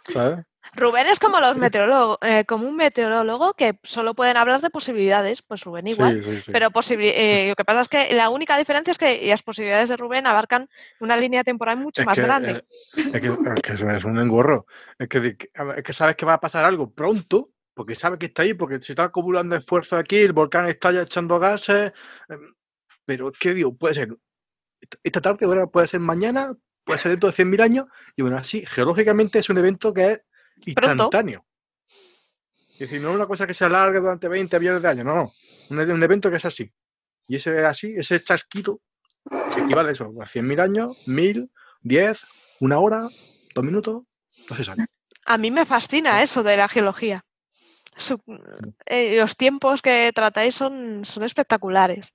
[0.09, 0.45] ¿sabes?
[0.75, 5.43] Rubén es como los meteorólogos, eh, como un meteorólogo que solo pueden hablar de posibilidades,
[5.43, 6.23] pues Rubén igual.
[6.23, 6.53] Sí, sí, sí.
[6.53, 9.99] Pero eh, lo que pasa es que la única diferencia es que las posibilidades de
[9.99, 10.71] Rubén abarcan
[11.01, 12.51] una línea temporal mucho Es más que, grande.
[12.53, 12.63] eh,
[12.97, 14.67] es que, es que es un engorro.
[14.99, 15.37] Es que,
[15.77, 18.81] es que sabes que va a pasar algo pronto, porque sabes que está ahí, porque
[18.81, 21.93] se está acumulando esfuerzo aquí, el volcán está ya echando gases.
[23.05, 24.17] Pero que digo, puede ser
[25.03, 26.55] esta tarde, ahora puede ser mañana,
[26.85, 30.21] puede ser dentro de 100.000 años, y bueno, así, geológicamente es un evento que es
[30.67, 31.45] instantáneo.
[32.73, 35.15] Es decir, no es una cosa que se alargue durante 20 millones de años, no,
[35.15, 35.33] no.
[35.71, 36.71] Un, un evento que es así.
[37.29, 38.81] Y ese así, ese chasquito,
[39.55, 41.49] que equivale a eso, a 100.000 años, 1.000,
[41.83, 42.27] 10,
[42.61, 43.09] una hora,
[43.55, 44.03] dos minutos,
[44.51, 44.87] no se sabe.
[45.27, 47.25] A mí me fascina eso de la geología.
[47.97, 48.21] Su-
[48.87, 52.13] eh, los tiempos que tratáis son, son espectaculares.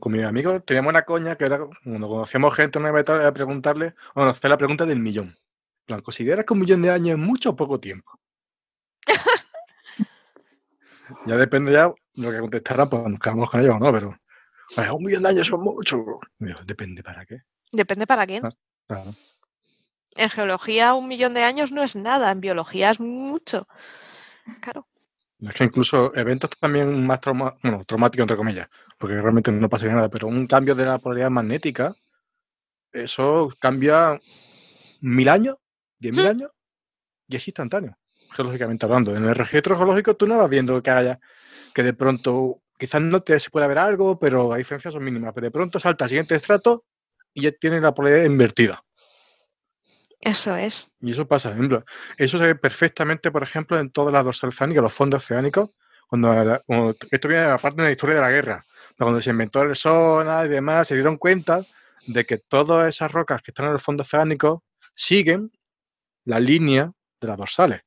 [0.00, 3.32] Con mis amigos teníamos una coña que era cuando conocíamos gente en una meta era
[3.32, 5.36] preguntarle, bueno, hacer la pregunta del millón.
[5.86, 8.12] Plan, ¿consideras que un millón de años es mucho o poco tiempo?
[11.26, 14.16] ya depende ya de lo que contestaran, pues nos quedamos con ellos o no, pero
[14.76, 16.04] "Pues, un millón de años son mucho.
[16.40, 17.38] Y depende para qué.
[17.72, 18.46] Depende para quién.
[18.46, 18.52] Ah.
[18.88, 19.14] Claro.
[20.16, 23.68] En geología un millón de años no es nada, en biología es mucho.
[24.62, 24.86] Claro.
[25.42, 29.94] Es que incluso eventos también más trauma- bueno, traumáticos, entre comillas, porque realmente no pasaría
[29.94, 31.94] nada, pero un cambio de la polaridad magnética,
[32.92, 34.20] eso cambia
[35.00, 35.56] mil años,
[35.98, 36.28] diez mil Hmm.
[36.30, 36.50] años,
[37.28, 37.96] y es instantáneo,
[38.30, 39.16] geológicamente hablando.
[39.16, 41.18] En el registro geológico tú no vas viendo que haya,
[41.74, 45.32] que de pronto, quizás no te se pueda ver algo, pero las diferencias son mínimas,
[45.34, 46.84] pero de pronto salta al siguiente estrato
[47.34, 48.84] y ya tiene la polaridad invertida.
[50.22, 50.90] Eso es.
[51.00, 51.84] Y eso pasa, por ejemplo,
[52.16, 55.70] eso se ve perfectamente, por ejemplo, en todas las dorsales oceánicas, los fondos oceánicos,
[56.06, 58.64] cuando, la- cuando- esto viene aparte de la historia de la guerra,
[58.96, 61.64] pero cuando se inventó el sonar y demás, se dieron cuenta
[62.06, 64.62] de que todas esas rocas que están en el fondo oceánico
[64.94, 65.50] siguen
[66.24, 67.80] la línea de las dorsales.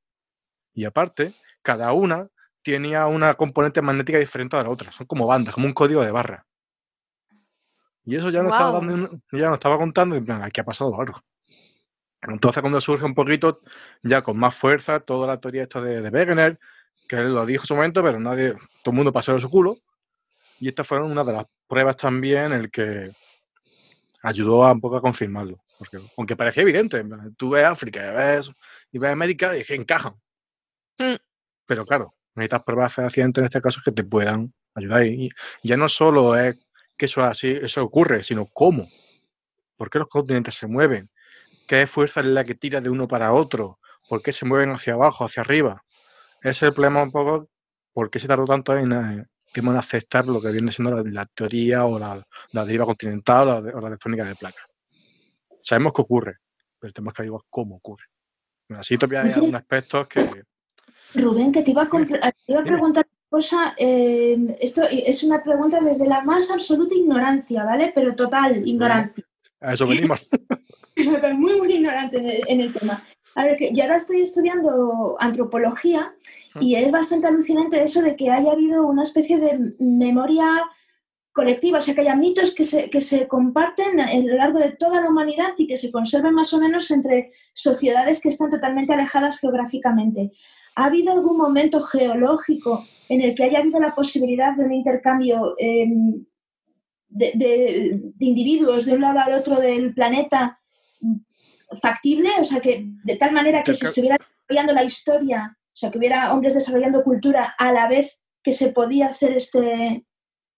[0.73, 2.27] Y aparte, cada una
[2.63, 6.11] tenía una componente magnética diferente a la otra, son como bandas, como un código de
[6.11, 6.45] barra.
[8.03, 10.99] Y eso ya nos estaba, dando ya nos estaba contando, en plan, aquí ha pasado
[10.99, 11.21] algo.
[12.27, 13.61] Entonces, cuando surge un poquito,
[14.03, 16.59] ya con más fuerza, toda la teoría esta de, de Wegener,
[17.07, 18.53] que él lo dijo en su momento, pero nadie,
[18.83, 19.77] todo el mundo pasó de su culo.
[20.59, 23.11] Y estas fueron una de las pruebas también en el que
[24.23, 25.59] ayudó a un poco a confirmarlo.
[25.77, 27.03] Porque, aunque parecía evidente,
[27.37, 28.51] tú ves África y ves,
[28.91, 30.13] y ves América y que encajan.
[30.97, 31.15] Mm.
[31.65, 35.05] Pero claro, necesitas pruebas fehacientes en este caso que te puedan ayudar.
[35.05, 35.29] Y,
[35.61, 36.55] y ya no solo es
[36.97, 38.87] que eso así, eso ocurre, sino cómo.
[39.75, 41.09] ¿Por qué los continentes se mueven?
[41.67, 43.79] ¿Qué fuerza es la que tira de uno para otro?
[44.07, 45.83] ¿Por qué se mueven hacia abajo, hacia arriba?
[46.41, 47.49] Ese es el problema un poco,
[47.91, 51.25] ¿por qué se tardó tanto en, eh, en aceptar lo que viene siendo la, la
[51.25, 54.65] teoría o la, la deriva continental o la, o la tectónica de placas?
[55.61, 56.35] Sabemos que ocurre,
[56.79, 58.05] pero tenemos que averiguar cómo ocurre.
[58.69, 60.43] Bueno, así todavía hay algunos aspectos que...
[61.15, 63.73] Rubén, que te iba a, te iba a preguntar una cosa.
[63.77, 67.91] eh, esto es una pregunta desde la más absoluta ignorancia, ¿vale?
[67.95, 69.23] Pero total ignorancia.
[69.61, 70.29] A eso venimos.
[71.37, 73.03] muy, muy ignorante en el, en el tema.
[73.35, 76.13] A ver, que yo ahora estoy estudiando antropología
[76.61, 80.45] y es bastante alucinante eso de que haya habido una especie de memoria
[81.33, 84.71] colectiva, o sea, que haya mitos que se, que se comparten a lo largo de
[84.71, 88.93] toda la humanidad y que se conserven más o menos entre sociedades que están totalmente
[88.93, 90.31] alejadas geográficamente.
[90.77, 95.55] ¿Ha habido algún momento geológico en el que haya habido la posibilidad de un intercambio
[95.59, 95.85] eh,
[97.09, 100.61] de, de- de individuos de un lado al otro del planeta
[101.81, 102.29] factible?
[102.39, 105.97] O sea, que de tal manera que se estuviera desarrollando la historia, o sea, que
[105.97, 110.05] hubiera hombres desarrollando cultura a la vez que se podía hacer este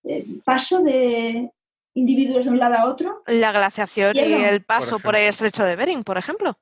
[0.04, 1.52] eh, paso de
[1.94, 3.24] individuos de un lado a otro.
[3.26, 6.58] La glaciación y el paso por, el estrecho de Bering, por ejemplo.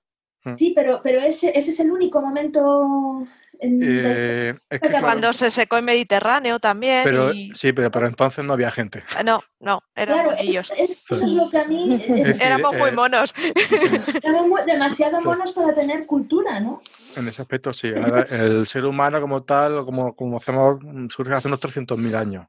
[0.58, 3.26] Sí, pero, pero ese, ese es el único momento.
[3.60, 7.06] Eh, es que, Porque claro, Cuando se secó el Mediterráneo también.
[7.06, 9.02] pero, y- sí, pero, pero entonces no había gente.
[9.16, 10.72] Ah, No, no, eran Claro, es- moquillos.
[10.76, 13.34] es- eso es lo que a mí eh, Éramos muy eh, monos.
[14.24, 16.82] éramos muy- demasiado monos para tener cultura, ¿no?
[17.16, 17.88] En ese aspecto, sí.
[17.96, 20.78] Ahora, el ser humano como tal, como, como hacemos,
[21.10, 22.46] surge hace unos 300.000 años.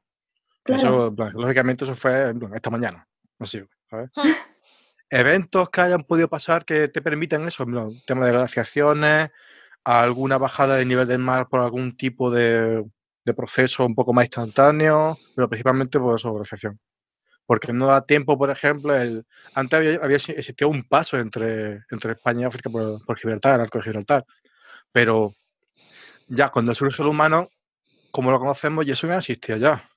[0.63, 1.05] Claro.
[1.07, 3.07] Eso, plan, lógicamente, eso fue esta mañana.
[3.39, 4.09] Así, ¿sabes?
[5.09, 9.31] Eventos que hayan podido pasar que te permitan eso, plan, tema de glaciaciones,
[9.83, 12.83] alguna bajada del nivel del mar por algún tipo de,
[13.35, 16.79] proceso un poco más instantáneo, pero principalmente por eso, glaciación.
[17.45, 22.41] Porque no da tiempo, por ejemplo, el, antes había, existido un paso entre, entre España
[22.41, 24.25] y África por, por Gibraltar, el arco de Gibraltar.
[24.91, 25.33] Pero
[26.27, 27.49] ya cuando surge el humano,
[28.11, 29.89] como lo conocemos, y eso ya existía ya.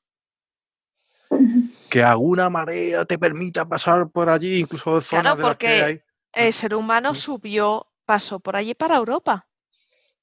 [1.90, 5.66] Que alguna marea te permita pasar por allí, incluso de zonas Claro, de las que
[5.66, 6.00] porque- hay.
[6.32, 7.14] El ser humano Mm.
[7.16, 9.46] subió, pasó por allí para Europa.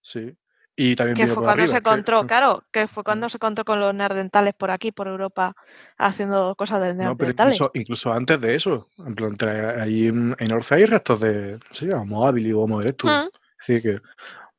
[0.02, 0.34] Sí.
[0.80, 3.66] Y también Que fue cuando arriba, se que- encontró, claro, que fue cuando se encontró
[3.66, 5.54] con los neandertales por aquí, por Europa,
[5.98, 7.56] haciendo cosas de No, pero neandertales.
[7.56, 9.36] incluso, incluso antes de eso, en plan,
[9.82, 13.12] ahí en, en Orce hay restos de, sí, Homo habilis o Homo erectus.
[13.12, 13.28] Mm,
[13.58, 14.02] decir, que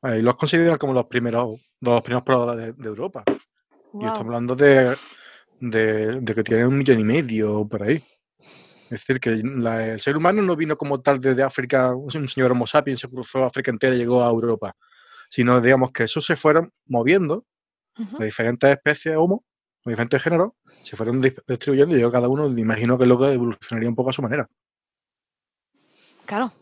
[0.03, 3.23] ahí los consideran como los primeros, los primeros pobladores de, de Europa.
[3.29, 3.33] Y
[3.93, 4.07] guau.
[4.09, 4.97] estamos hablando de
[5.61, 7.97] de, de que tienen un millón y medio por ahí.
[8.91, 12.53] Es decir, que la- el ser humano no vino como tal desde África, un señor
[12.53, 14.75] Homo sapiens se cruzó África entera y llegó a Europa,
[15.29, 17.45] sino digamos que eso se fueron moviendo,
[17.99, 18.19] Ujú.
[18.19, 19.45] de diferentes especies Homo,
[19.85, 20.53] de diferentes géneros,
[20.83, 24.11] se fueron dis- distribuyendo y yo cada uno me imagino que luego evolucionaría un poco
[24.11, 24.49] a su manera.
[26.25, 26.53] Claro.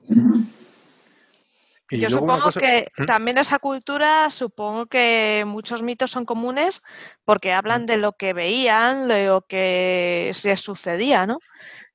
[1.90, 3.04] Y Yo supongo cosa- que ¿Mm?
[3.06, 6.82] también esa cultura, supongo que muchos mitos son comunes
[7.24, 11.38] porque hablan de lo que veían, de lo que se sucedía, ¿no?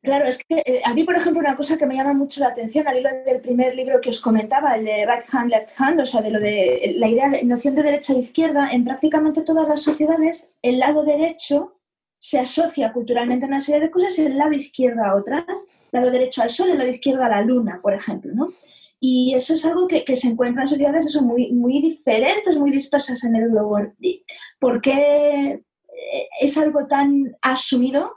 [0.01, 2.47] Claro, es que eh, a mí, por ejemplo, una cosa que me llama mucho la
[2.47, 5.99] atención al hilo del primer libro que os comentaba, el de Right Hand, Left Hand,
[5.99, 9.43] o sea, de lo de la idea de noción de derecha e izquierda, en prácticamente
[9.43, 11.77] todas las sociedades, el lado derecho
[12.17, 15.67] se asocia culturalmente a una serie de cosas y el lado izquierdo a otras.
[15.91, 18.53] Lado derecho al sol y el lado izquierdo a la luna, por ejemplo, ¿no?
[19.03, 22.69] Y eso es algo que, que se encuentra en sociedades eso, muy, muy diferentes, muy
[22.69, 23.79] dispersas en el globo.
[24.59, 25.63] ¿Por qué
[26.11, 28.15] eh, es algo tan asumido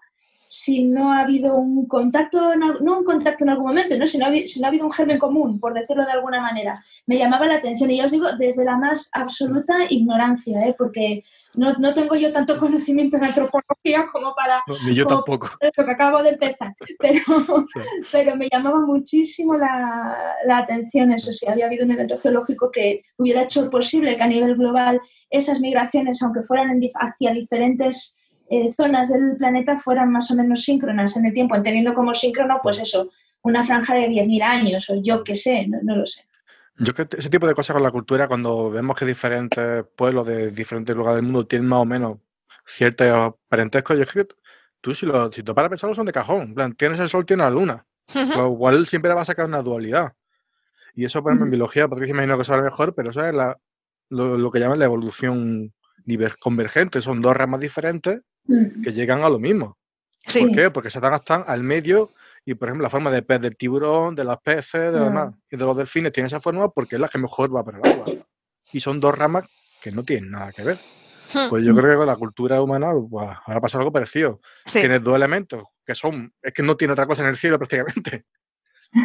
[0.56, 4.06] si no ha habido un contacto, no un contacto en algún momento, ¿no?
[4.06, 6.80] Si, no ha, si no ha habido un germen común, por decirlo de alguna manera.
[7.06, 10.72] Me llamaba la atención y ya os digo, desde la más absoluta ignorancia, ¿eh?
[10.78, 11.24] porque
[11.56, 15.50] no, no tengo yo tanto conocimiento en antropología como para No, ni yo como- tampoco.
[15.76, 17.20] lo que acabo de empezar, pero,
[18.12, 23.02] pero me llamaba muchísimo la, la atención eso, si había habido un evento geológico que
[23.16, 25.00] hubiera hecho posible que a nivel global
[25.30, 28.20] esas migraciones, aunque fueran en hacia diferentes
[28.50, 32.60] eh, zonas del planeta, fueran más o menos síncronas en el tiempo, entendiendo como síncrono,
[32.62, 33.10] pues eso,
[33.42, 36.24] una franja de 10.000 años o yo qué sé, no, no lo sé.
[36.78, 40.50] Yo que ese tipo de cosas con la cultura, cuando vemos que diferentes pueblos de
[40.50, 42.18] diferentes lugares del mundo tienen más o menos
[42.66, 44.26] ciertos parentescos, yo es que
[44.80, 46.42] tú si, lo, si te paras a pensarlo son de cajón.
[46.42, 47.86] En plan, tienes el sol, tienes la luna.
[48.14, 48.18] Ujú.
[48.38, 50.12] Lo cual siempre va a sacar una dualidad.
[50.96, 53.56] Y eso, por ejemplo, en biología, Patricia imagino que sabe mejor, pero eso es la-
[54.10, 55.72] lo, lo que llaman la evolución
[56.40, 57.00] convergente.
[57.00, 58.82] Son dos ramas diferentes Mm.
[58.82, 59.78] que llegan a lo mismo.
[60.26, 60.70] Sí, ¿Por qué?
[60.70, 62.12] Porque se adaptan al medio
[62.44, 65.04] y, por ejemplo, la forma de pez del tiburón, de los peces, de, los Mm.
[65.14, 67.78] demás, y de los delfines tiene esa forma porque es la que mejor va para
[67.78, 68.06] el agua.
[68.72, 69.44] Y son dos ramas
[69.80, 70.78] que no tienen nada que ver.
[71.34, 74.40] Hmm, Pues yo creo que con la cultura humana pues, ahora pasa algo parecido.
[74.66, 74.80] sí.
[74.80, 78.24] Tienes dos elementos que son, es que no tiene otra cosa en el cielo prácticamente.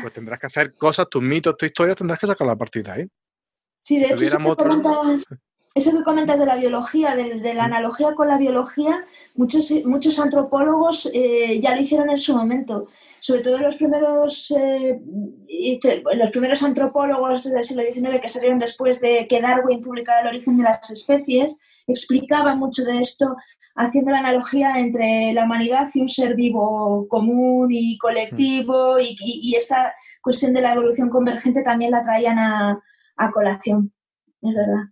[0.03, 3.07] Pues tendrás que hacer cosas, tus mitos, tu historia, tendrás que sacar la partida ahí.
[3.81, 5.25] Sí, de hecho, otro- comentas,
[5.79, 9.03] eso que comentas de la biología, de, la analogía con la biología,
[9.35, 12.87] muchos, muchos antropólogos eh, ya lo hicieron en su momento.
[13.19, 15.01] Sobre todo los primeros, eh,
[16.15, 20.57] los primeros antropólogos del siglo XIX que salieron después de que Darwin publicara El origen
[20.57, 23.35] de las especies, explicaban mucho de esto,
[23.75, 29.39] haciendo la analogía entre la humanidad y un ser vivo común y colectivo, y, y-
[29.51, 32.81] y esta cuestión de la evolución convergente también la traían a
[33.33, 33.91] colación,
[34.41, 34.83] es verdad.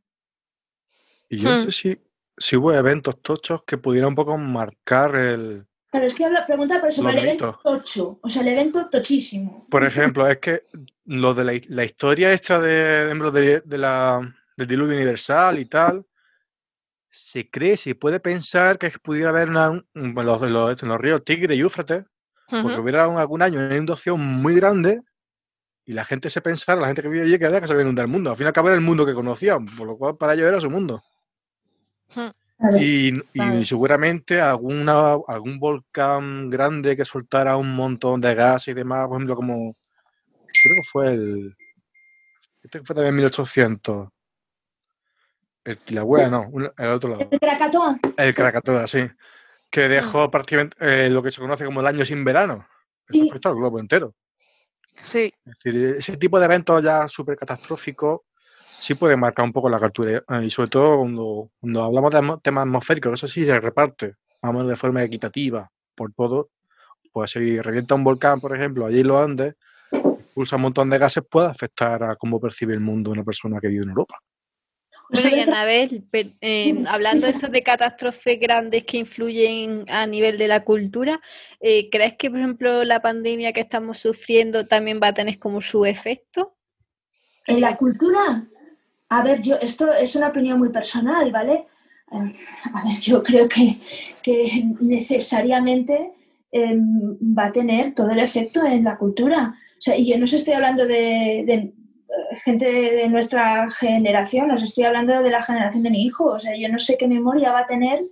[1.29, 1.63] Y yo no Hmm.
[1.63, 2.01] sé si,
[2.37, 5.65] si hubo eventos tochos que pudieran un poco marcar el...
[5.91, 8.89] Pero es que habla, pregunta por eso, por el evento tocho, o sea, el evento
[8.89, 9.65] tochísimo.
[9.69, 10.63] Por ejemplo, es que
[11.05, 14.21] lo de la, la historia esta de, de, de la,
[14.57, 16.05] del diluvio universal y tal,
[17.09, 19.85] se cree, se puede pensar que pudiera haber una, un-
[20.15, 22.03] los, los, en los ríos Tigre y Éufrates,
[22.61, 25.01] porque hubiera un- algún año una inundación muy grande
[25.85, 27.83] y la gente se pensara, la gente que vive allí, que era que se había
[27.83, 28.29] inundado el mundo.
[28.31, 30.47] Al fin y al cabo era el mundo que conocían, por lo cual para ellos
[30.47, 31.01] era su mundo.
[32.79, 33.13] Y,
[33.65, 39.35] seguramente alguna, algún volcán grande que soltara un montón de gas y demás, por ejemplo,
[39.35, 39.75] como
[40.63, 41.55] creo que fue el.
[42.63, 44.09] Este fue también en 1800.
[45.63, 47.27] El Kilauea, no, el otro lado.
[47.29, 48.99] El Krakatoa, El Krakatoa, sí.
[49.69, 52.65] Que dejó prácticamente eh, lo que se conoce como el año sin verano.
[53.07, 53.29] Eso Sí.
[53.29, 54.15] afectó al globo entero.
[55.03, 58.21] Sí, Es decir, ese tipo de eventos ya súper catastróficos
[58.79, 60.17] sí puede marcar un poco la captura.
[60.17, 64.67] eh, Y sobre todo cuando, cuando hablamos de temas atmosféricos, eso sí se reparte, vamos
[64.67, 66.49] de forma equitativa por todo.
[67.11, 69.55] Pues si revienta un volcán, por ejemplo, allí en los Andes,
[69.91, 73.67] expulsa un montón de gases, puede afectar a cómo percibe el mundo una persona que
[73.67, 74.19] vive en Europa.
[75.09, 79.85] Pues Bueno, y a ver, Anabel, eh, hablando de eso de catástrofes grandes que influyen
[79.87, 81.21] a nivel de la cultura,
[81.61, 85.61] eh, ¿crees que, por ejemplo, la pandemia que estamos sufriendo también va a tener como
[85.61, 86.57] su efecto?
[87.47, 88.45] en la cultura,
[89.09, 91.65] a ver, yo, esto es una opinión muy personal, ¿vale?
[92.11, 92.33] Eh,
[92.73, 93.77] A ver, yo creo que,
[94.21, 96.11] que necesariamente
[96.51, 99.55] eh, va a tener todo el efecto en la cultura.
[99.77, 101.73] O sea, y yo no os estoy hablando de, eh,
[102.43, 106.25] gente de, nuestra generación, os estoy hablando de la generación de mi hijo.
[106.25, 108.03] O sea, yo no sé qué memoria va a tener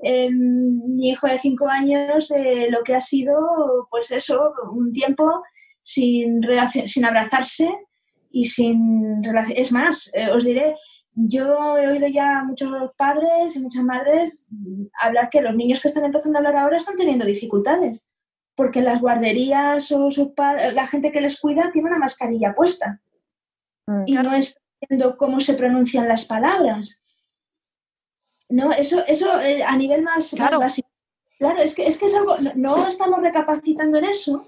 [0.00, 5.42] eh, mi hijo de cinco años de lo que ha sido, pues eso, un tiempo
[5.82, 6.40] sin,
[6.86, 7.68] sin abrazarse
[8.30, 9.58] y sin relación.
[9.58, 10.76] Es más, eh, os diré,
[11.14, 14.48] yo he oído ya a muchos padres y muchas madres
[15.00, 18.04] hablar que los niños que están empezando a hablar ahora están teniendo dificultades,
[18.54, 20.08] porque las guarderías o
[20.72, 23.00] la gente que les cuida tiene una mascarilla puesta
[23.86, 27.02] mm, y no está viendo cómo se pronuncian las palabras.
[28.48, 30.88] No, eso, eso eh, a nivel más, básico.
[31.38, 34.46] Claro, es que, es que es algo, no estamos recapacitando en eso,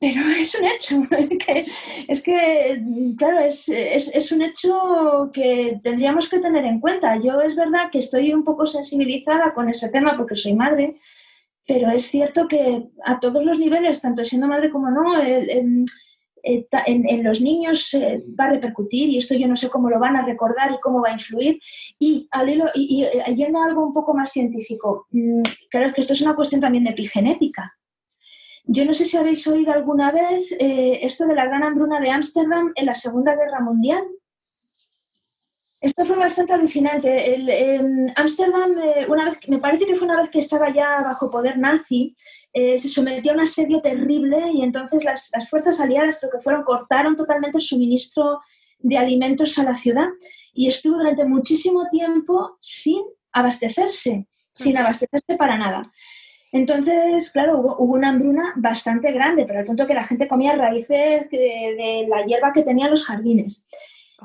[0.00, 1.02] pero es un hecho.
[2.08, 2.82] es que,
[3.16, 7.16] claro, es, es, un hecho que tendríamos que tener en cuenta.
[7.22, 10.98] Yo es verdad que estoy un poco sensibilizada con ese tema porque soy madre,
[11.66, 15.84] pero es cierto que a todos los niveles, tanto siendo madre como no, en,
[17.22, 20.24] los niños eh, va a repercutir y esto yo no sé cómo lo van a
[20.24, 21.60] recordar y cómo va a influir.
[21.98, 26.00] Y, al hilo, y, y yendo a algo un poco más científico, mm, claro que
[26.00, 27.76] esto es una cuestión también de epigenética
[28.64, 32.10] yo no sé si habéis oído alguna vez eh, esto de la gran hambruna de
[32.10, 34.04] Ámsterdam en la Segunda Guerra Mundial.
[35.80, 37.38] Esto fue bastante alucinante.
[38.14, 41.58] Ámsterdam, eh, una vez, me parece que fue una vez que estaba ya bajo poder
[41.58, 42.14] nazi,
[42.52, 46.40] eh, se sometió a un asedio terrible y entonces las, las, fuerzas aliadas creo que
[46.40, 48.40] fueron, cortaron totalmente el suministro
[48.78, 50.08] de alimentos a la ciudad
[50.52, 55.90] y estuvo durante muchísimo tiempo sin abastecerse, sin abastecerse para nada.
[56.52, 61.30] Entonces, claro, hubo, una hambruna bastante grande, pero al punto que la gente comía raíces
[61.30, 63.66] de, la hierba que tenían los jardines.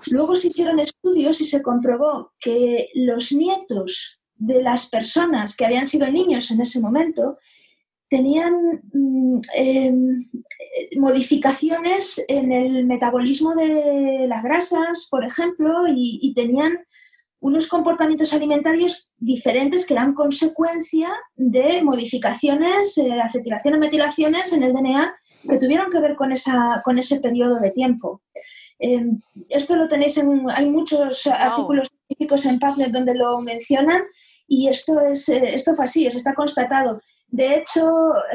[0.08, 5.86] Luego se hicieron estudios y se comprobó que los nietos de las personas que habían
[5.86, 7.38] sido niños en ese momento
[8.10, 10.18] tenían mm, em,
[10.98, 16.86] modificaciones en el metabolismo de las grasas, por ejemplo, y tenían
[17.46, 25.16] unos comportamientos alimentarios diferentes que eran consecuencia de modificaciones, eh, acetilaciones, metilaciones en el DNA
[25.48, 28.24] que tuvieron que ver con, esa, con ese periodo de tiempo.
[28.80, 34.02] Em, esto lo tenéis en, hay muchos artículos científicos en PubMed donde lo mencionan
[34.48, 37.00] y esto es, eh, esto fue así, eso está constatado.
[37.28, 37.88] De hecho,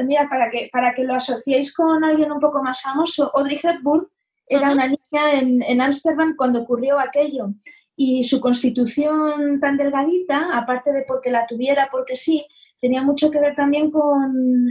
[0.05, 4.07] mira, para que, para que lo asociéis con alguien un poco más famoso, Audrey Hepburn
[4.51, 7.53] era una niña en Ámsterdam cuando ocurrió aquello
[7.95, 12.45] y su constitución tan delgadita, aparte de porque la tuviera, porque sí,
[12.79, 14.67] tenía mucho que ver también con,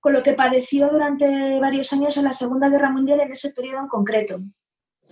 [0.00, 3.80] con lo que padeció durante varios años en la Segunda Guerra Mundial en ese periodo
[3.80, 4.40] en concreto.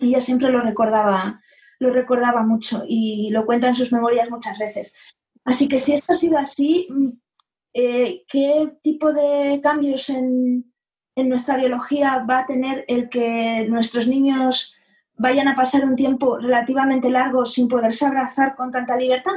[0.00, 1.40] Y ella siempre lo recordaba,
[1.78, 4.94] lo recordaba mucho y lo cuenta en sus memorias muchas veces.
[5.44, 6.88] Así que si esto ha sido así,
[7.74, 10.72] eh, ¿qué tipo de cambios en,
[11.18, 14.76] en nuestra biología va a tener el que nuestros niños
[15.16, 19.34] vayan a pasar un tiempo relativamente largo sin poderse abrazar con tanta libertad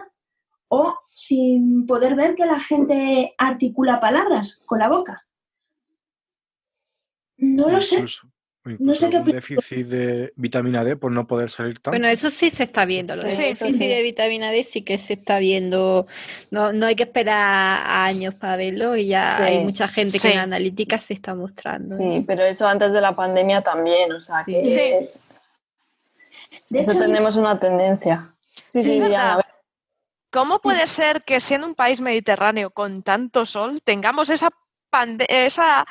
[0.68, 5.26] o sin poder ver que la gente articula palabras con la boca.
[7.38, 8.06] No lo sé.
[8.64, 11.92] No sé qué un déficit de vitamina D por no poder salir tan.
[11.92, 13.16] Bueno, eso sí se está viendo.
[13.16, 16.06] Lo déficit de vitamina D sí que se está viendo.
[16.52, 20.40] No, no hay que esperar años para verlo y ya hay mucha gente que en
[20.40, 21.98] analítica se está mostrando.
[21.98, 24.12] Sí, pero eso antes de la pandemia también.
[24.12, 24.60] O sea, que
[25.00, 25.24] es,
[26.70, 28.34] de Eso tenemos una tendencia.
[28.70, 29.02] Sí, sí,
[30.32, 34.50] ¿Cómo puede ser que siendo un país mediterráneo con tanto sol tengamos esa,
[35.28, 35.86] esa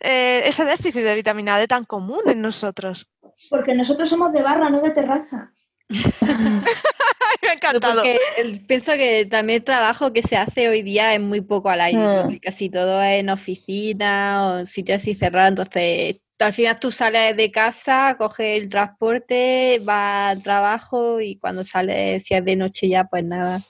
[0.00, 3.08] eh, ese déficit de vitamina D tan común en nosotros?
[3.50, 5.52] Porque nosotros somos de barra, no de terraza.
[5.88, 7.96] Me ha encantado.
[7.96, 8.20] Porque
[8.66, 12.24] pienso que también el trabajo que se hace hoy día es muy poco al aire,
[12.24, 12.38] hmm.
[12.38, 17.50] casi todo es en oficina o sitios así cerrados, entonces al final tú sales de
[17.50, 23.04] casa, coges el transporte, vas al trabajo y cuando sales, si es de noche ya,
[23.04, 23.62] pues nada.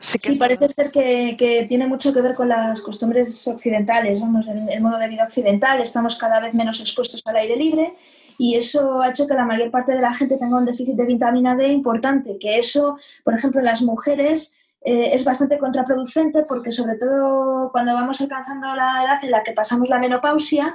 [0.00, 4.96] Sí, parece ser que, tiene mucho que ver con las costumbres occidentales, vamos, el, modo
[4.96, 7.94] de vida occidental, estamos cada vez menos expuestos al aire libre
[8.38, 11.04] y eso ha hecho que la mayor parte de la gente tenga un déficit de
[11.04, 16.72] vitamina D importante, que eso, por ejemplo, en las mujeres eh, es bastante contraproducente porque
[16.72, 20.74] sobre todo cuando vamos alcanzando la edad en la que pasamos la menopausia,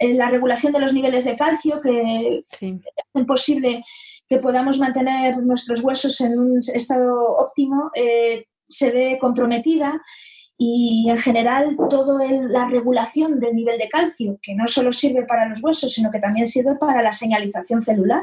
[0.00, 2.80] la regulación de los niveles de calcio que hacen
[3.24, 3.84] posible
[4.28, 10.02] que podamos mantener nuestros huesos en un estado óptimo eh, se ve comprometida
[10.58, 15.48] y en general toda la regulación del nivel de calcio, que no solo sirve para
[15.48, 18.22] los huesos, sino que también sirve para la señalización celular.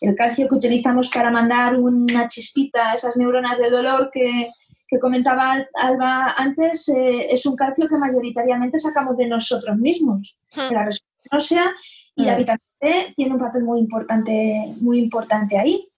[0.00, 4.50] El calcio que utilizamos para mandar una chispita a esas neuronas de dolor que,
[4.86, 10.68] que comentaba Alba antes, eh, es un calcio que mayoritariamente sacamos de nosotros mismos, hmm.
[10.68, 11.74] de la respuesta ósea,
[12.20, 15.88] y la vitamina D tiene un papel muy importante, muy importante ahí.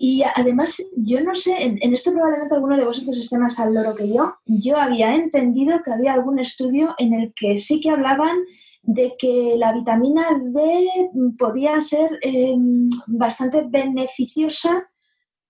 [0.00, 3.96] Y además, yo no sé, en, esto probablemente alguno de vosotros esté más al loro
[3.96, 8.36] que yo, yo había entendido que había algún estudio en el que sí que hablaban
[8.82, 10.88] de que la vitamina D
[11.36, 14.88] podía ser em, bastante beneficiosa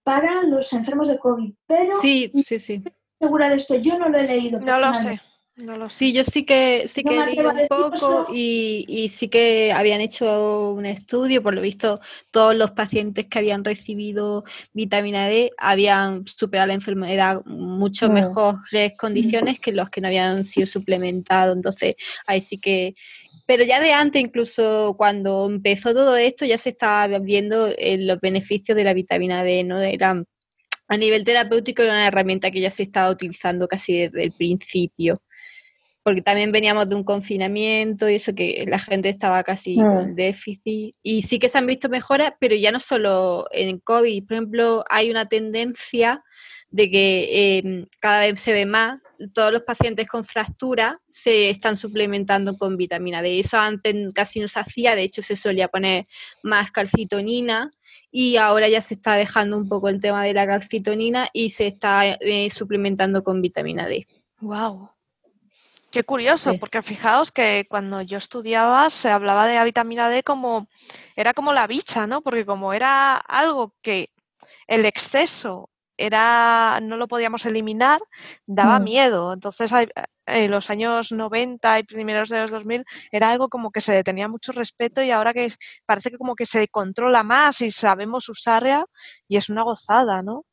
[0.03, 1.53] para los enfermos de COVID.
[1.67, 2.83] Pero sí, sí, sí.
[3.21, 4.61] segura de esto, yo no lo he leído.
[4.61, 5.21] No lo sé.
[5.59, 5.97] No lo sé.
[5.97, 10.71] Sí, yo sí que sí No que un poco y, y sí que habían hecho
[10.71, 16.69] un estudio, por lo visto todos los pacientes que habían recibido vitamina D habían superado
[16.69, 18.13] la enfermedad mucho Mm.
[18.13, 21.57] mejores condiciones que los que no habían sido suplementados.
[21.57, 22.95] Entonces, ahí sí que...
[23.45, 28.21] Pero ya de antes, incluso cuando empezó todo esto, ya se estaba viendo eh, los
[28.21, 29.81] beneficios de la vitamina D, ¿no?
[29.81, 30.23] Era,
[30.87, 35.21] a nivel terapéutico era una herramienta que ya se estaba utilizando casi desde el principio
[36.09, 39.95] porque también veníamos de un confinamiento y eso que la gente estaba casi Mm.
[39.95, 40.95] con déficit.
[41.03, 44.25] Y sí que se han visto mejoras, pero ya no solo en COVID.
[44.25, 46.25] Por ejemplo, hay una tendencia
[46.71, 49.03] de que eh, cada vez se ve más,
[49.35, 53.39] todos los pacientes con fractura se están suplementando con vitamina D.
[53.41, 56.07] Eso antes casi no se hacía, de hecho se solía poner
[56.43, 57.71] más calcitonina
[58.11, 61.67] y ahora ya se está dejando un poco el tema de la calcitonina y se
[61.67, 64.07] está eh, suplementando con vitamina D.
[64.41, 64.89] Wow.
[65.91, 66.59] Qué curioso, Sí.
[66.59, 70.69] porque fijaos que cuando yo estudiaba se hablaba de la vitamina D como
[71.17, 72.21] era como la bicha, ¿no?
[72.23, 74.11] Porque como era algo que
[74.67, 78.01] el exceso era no lo podíamos eliminar,
[78.47, 78.85] daba Mm.
[78.85, 79.33] miedo.
[79.33, 79.89] Entonces, hay-
[80.27, 84.05] en los años 90 y primeros de los 2000 era algo como que se le
[84.05, 85.49] tenía mucho respeto y ahora que
[85.87, 88.85] parece que como que se controla más y sabemos usarla
[89.27, 90.45] y es una gozada, ¿no?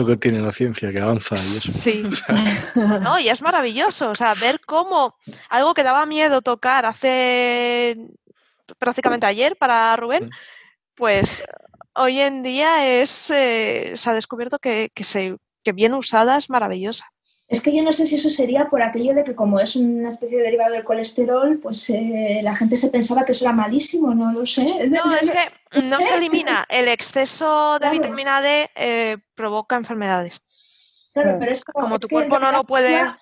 [0.00, 1.72] Lo que tiene la ciencia, que avanza y eso.
[1.72, 2.02] Sí.
[3.02, 5.16] No, y es maravilloso, o sea, ver cómo
[5.50, 7.96] algo que daba miedo tocar hace
[8.78, 10.30] prácticamente ayer para Rubén, Mm.
[10.94, 11.44] pues
[11.94, 16.48] hoy en día es eh, se ha descubierto que, que se, que bien usada es
[16.48, 17.04] maravillosa.
[17.50, 20.08] Es que yo no sé si eso sería por aquello de que como es una
[20.08, 24.14] especie de derivado del colesterol, pues eh, la gente se pensaba que eso era malísimo,
[24.14, 24.86] no lo sé.
[24.88, 26.64] No, es que no se elimina.
[26.68, 27.92] El exceso de Claro.
[27.98, 31.10] vitamina D eh, provoca enfermedades.
[31.12, 32.96] Claro, pero es como, Como tu que cuerpo no lo puede...
[33.00, 33.18] actúa-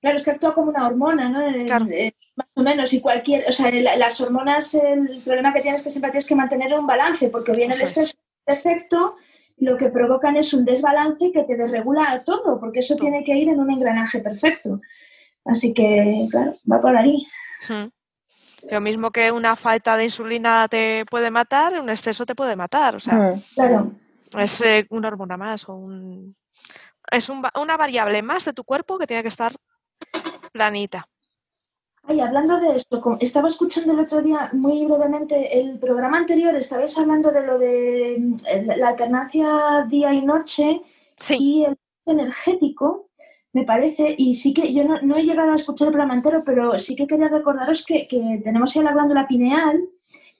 [0.00, 1.64] Claro, es que actúa como una hormona, ¿no?
[1.66, 1.86] Claro.
[1.90, 5.80] eh, más o menos, y cualquier, o sea, la- las hormonas, el problema que tienes
[5.80, 7.90] es que siempre tienes que mantener un balance, porque bien el Eso es.
[7.96, 9.16] exceso de efecto
[9.58, 13.02] lo que provocan es un desbalance que te desregula todo, porque eso Todo.
[13.08, 14.80] tiene que ir en un engranaje perfecto.
[15.44, 17.26] Así que, claro, va por ahí.
[17.68, 17.88] Mm.
[18.70, 22.96] Lo mismo que una falta de insulina te puede matar, un exceso te puede matar.
[22.96, 23.42] O sea, Mm.
[23.54, 23.90] Claro.
[24.38, 26.34] es eh, una hormona más o un...
[27.10, 29.52] Es un una variable más de tu cuerpo que tiene que estar
[30.52, 31.06] planita.
[32.06, 36.98] Ay, hablando de esto, estaba escuchando el otro día muy brevemente el programa anterior, estabais
[36.98, 38.36] hablando de lo de
[38.76, 40.82] la alternancia día y noche
[41.20, 43.08] Sí, y el energético,
[43.54, 46.42] me parece, y sí que yo no, no he llegado a escuchar el programa entero,
[46.44, 49.88] pero sí que quería recordaros que, que tenemos ya la glándula pineal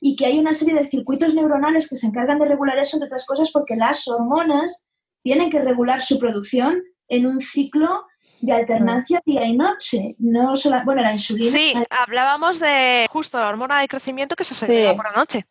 [0.00, 3.06] y que hay una serie de circuitos neuronales que se encargan de regular eso, entre
[3.06, 4.86] otras cosas, porque las hormonas
[5.22, 8.04] tienen que regular su producción en un ciclo
[8.44, 10.14] de alternancia día y noche.
[10.18, 11.50] No solo, bueno, la insulina.
[11.50, 14.66] sí, hablábamos de justo la hormona de crecimiento que se Sí.
[14.66, 15.44] segrega por la noche.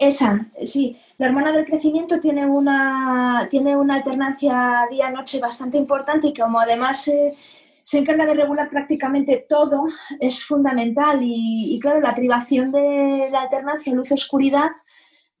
[0.00, 0.96] Esa, sí.
[1.18, 7.08] La hormona del crecimiento tiene una, tiene una alternancia día-noche bastante importante y como además
[7.08, 7.34] eh,
[7.82, 9.84] se encarga de regular prácticamente todo,
[10.20, 11.20] es fundamental.
[11.22, 14.70] Y, y claro, la privación de la alternancia luz-oscuridad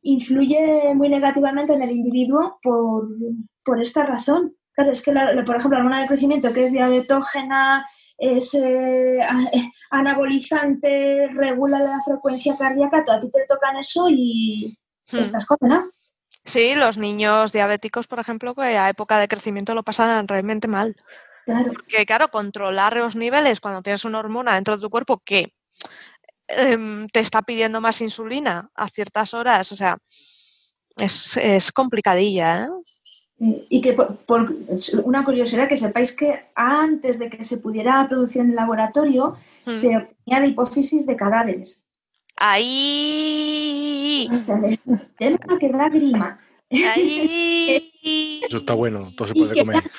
[0.02, 3.08] influye muy negativamente en el individuo por,
[3.64, 4.54] por esta razón.
[4.78, 7.84] Claro, es que, la- por ejemplo, la hormona del crecimiento, que es diabetógena,
[8.16, 14.78] es eh, eh, anabolizante, regula la frecuencia cardíaca, tú- a ti te tocan eso y
[15.10, 15.18] Hmm.
[15.18, 15.90] estás condenado.
[16.44, 20.94] Sí, los niños diabéticos, por ejemplo, que a época de crecimiento lo pasan realmente mal.
[21.44, 21.72] Claro.
[21.72, 25.54] Porque, claro, controlar los niveles cuando tienes una hormona dentro de tu cuerpo que
[26.46, 29.98] em, te está pidiendo más insulina a ciertas horas, o sea,
[30.96, 32.68] es, es complicadilla, ¿eh?
[33.40, 34.52] Y que por, por
[35.04, 39.36] una curiosidad, que sepáis que antes de que se pudiera producir en el laboratorio,
[39.66, 39.70] Mm.
[39.70, 41.84] se obtenía de hipófisis de cadáveres.
[42.36, 44.28] Ahí,
[45.18, 46.38] tema que da grima.
[46.70, 48.40] ahí.
[48.48, 49.90] Eso está bueno, todo se puede comer.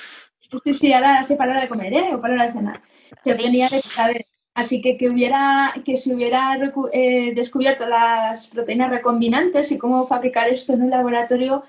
[0.64, 2.16] Sí, sí, ahora sí para la hora de comer, ¿eh?
[2.16, 2.82] O para la hora de cenar.
[3.24, 4.26] Se obtenía de cadáveres.
[4.60, 6.60] Así que que, hubiera, que se hubiera
[6.92, 11.64] eh, descubierto las proteínas recombinantes y cómo fabricar esto en un laboratorio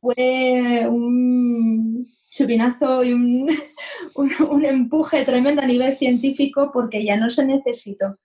[0.00, 3.48] fue un chupinazo y un,
[4.14, 8.18] un, un empuje tremendo a nivel científico porque ya no se necesitó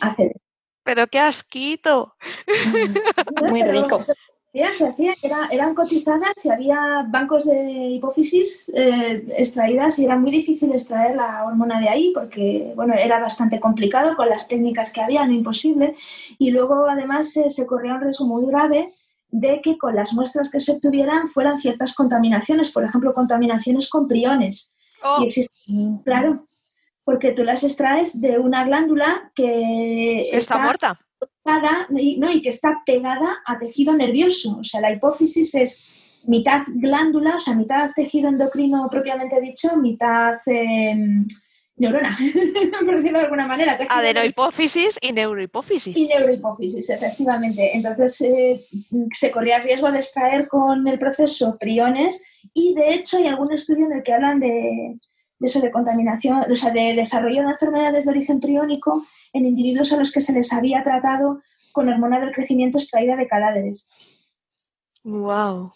[0.00, 0.44] hacer esto.
[0.82, 2.14] Pero qué asquito.
[3.50, 4.04] Muy rico.
[4.72, 10.30] Se hacía, era- eran cotizadas y había bancos de hipófisis eh, extraídas y era muy
[10.30, 15.00] difícil extraer la hormona de ahí porque, bueno, era bastante complicado con las técnicas que
[15.00, 15.96] había, no imposible.
[16.38, 18.92] Y luego, además, eh, se corría un riesgo muy grave
[19.28, 24.06] de que con las muestras que se obtuvieran fueran ciertas contaminaciones, por ejemplo, contaminaciones con
[24.06, 24.76] priones.
[25.02, 26.44] Oh, Y existen, claro,
[27.04, 30.98] porque tú las extraes de una glándula que está muerta.
[31.44, 34.58] Pegada, no, y que está pegada a tejido nervioso.
[34.58, 35.88] O sea, la hipófisis es
[36.26, 40.96] mitad glándula, o sea, mitad tejido endocrino propiamente dicho, mitad eh,
[41.76, 42.16] neurona,
[42.84, 43.78] por decirlo de alguna manera.
[43.88, 45.96] Adenohipófisis y neurohipófisis.
[45.96, 47.76] y neurohipófisis, efectivamente.
[47.76, 48.64] Entonces eh,
[49.12, 52.22] se corría el riesgo de extraer con el proceso priones
[52.52, 54.98] y de hecho hay algún estudio en el que hablan de,
[55.38, 59.04] de eso, de contaminación, o sea, de desarrollo de enfermedades de origen priónico
[59.34, 61.42] en individuos a los que se les había tratado
[61.72, 63.90] con hormona del crecimiento extraída de cadáveres.
[65.02, 65.70] Wow.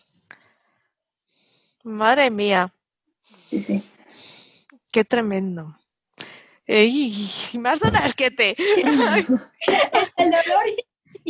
[1.85, 2.73] Madre mía,
[3.51, 3.83] Sí, sí.
[4.91, 5.77] qué tremendo.
[6.67, 8.55] Ey, más de un asquete.
[10.17, 10.65] El dolor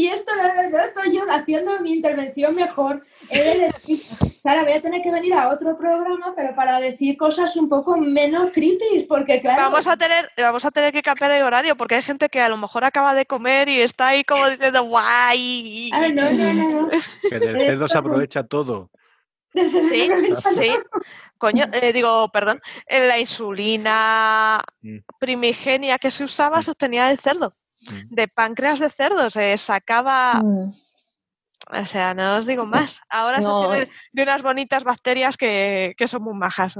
[0.03, 3.01] y, esto no, estoy yo haciendo mi intervención mejor.
[3.31, 4.01] He de decir,
[4.37, 7.97] Sara, voy a tener que venir a otro programa, pero para decir cosas un poco
[7.97, 9.65] menos creepy, porque claro...
[9.65, 12.49] Vamos a tener, vamos a tener que cambiar el horario porque hay gente que a
[12.49, 15.91] lo mejor acaba de comer y está ahí como diciendo guay.
[15.93, 16.91] Ah, no, no, no, no.
[17.29, 18.91] Que del cerdo se aprovecha todo.
[19.55, 20.09] Sí,
[20.55, 20.73] sí.
[21.39, 24.99] Coño, eh, digo, perdón, eh, la insulina Mm.
[25.19, 27.68] primigenia que se usaba se obtenía del cerdo, Mm.
[28.11, 30.71] De páncreas de cerdo, se sacaba, Mm.
[31.83, 33.01] o sea, no os digo más.
[33.09, 33.91] Ahora se No, obtiene eh.
[34.13, 36.77] de unas bonitas bacterias que, que son muy majas.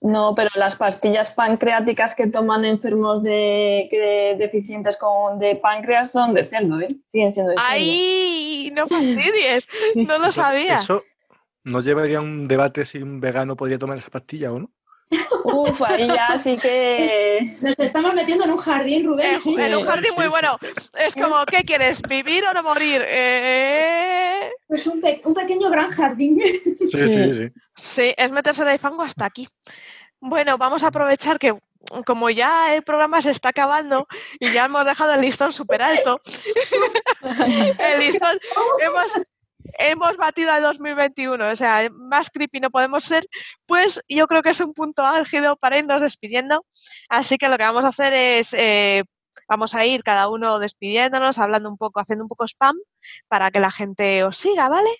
[0.00, 6.34] No, pero las pastillas pancreáticas que toman enfermos de, que- deficientes con, de páncreas son
[6.34, 6.96] de cerdo, ¿eh?
[7.08, 7.68] Siguen siendo de cerdo.
[7.68, 8.70] ¡Ay!
[8.74, 9.66] No fastidies,
[9.96, 10.76] no lo Eso- sabía.
[10.76, 11.02] Eso
[11.64, 14.70] no llevaría un debate si un vegano podría tomar esa pastilla o no.
[15.44, 17.40] Uf, ahí ya sí que...
[17.62, 19.40] Nos estamos metiendo en un jardín, Rubén.
[19.44, 20.58] En, en un jardín muy bueno.
[20.98, 22.02] Es como, ¿qué quieres?
[22.02, 23.02] ¿Vivir o no morir?
[23.06, 26.38] Eh, Pues un, pe- un pequeño gran jardín.
[26.42, 27.08] Sí, Sí.
[27.08, 27.48] sí, sí.
[27.76, 29.46] Sí, es meterse en el fango hasta aquí.
[30.20, 31.54] Bueno, vamos a aprovechar que
[32.04, 34.08] como ya el programa se está acabando
[34.40, 36.20] y ya hemos dejado el listón súper alto,
[37.22, 38.38] el listón
[38.80, 39.12] hemos,
[39.78, 43.26] hemos batido al 2021, o sea, más creepy no podemos ser,
[43.66, 46.64] pues yo creo que es un punto álgido para irnos despidiendo.
[47.08, 49.04] Así que lo que vamos a hacer es, eh,
[49.48, 52.76] vamos a ir cada uno despidiéndonos, hablando un poco, haciendo un poco spam
[53.28, 54.90] para que la gente os siga, ¿vale?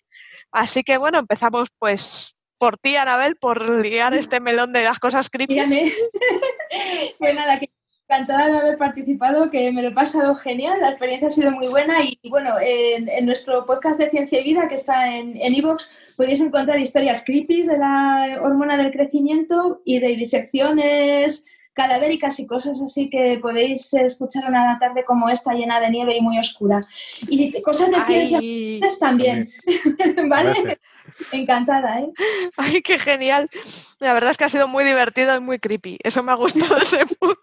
[0.53, 5.31] Así que bueno, empezamos pues por ti, Anabel, por liar este melón de las cosas
[5.31, 5.55] creepy.
[5.55, 5.93] Dígame.
[7.19, 7.71] pues nada, que
[8.09, 11.69] encantada de haber participado, que me lo he pasado genial, la experiencia ha sido muy
[11.69, 15.55] buena y, bueno, en, en nuestro podcast de Ciencia y Vida que está en en
[15.55, 22.47] iVoox podéis encontrar historias creepy de la hormona del crecimiento y de disecciones cadavéricas y
[22.47, 26.85] cosas así que podéis escuchar una tarde como esta llena de nieve y muy oscura.
[27.29, 29.51] Y cosas de ciencia Ay, también,
[30.29, 30.55] ¿vale?
[30.55, 30.79] Gracias.
[31.33, 32.13] Encantada, ¿eh?
[32.57, 33.51] ay, qué genial.
[33.99, 35.99] La verdad es que ha sido muy divertido y muy creepy.
[36.03, 37.39] Eso me ha gustado ese punto.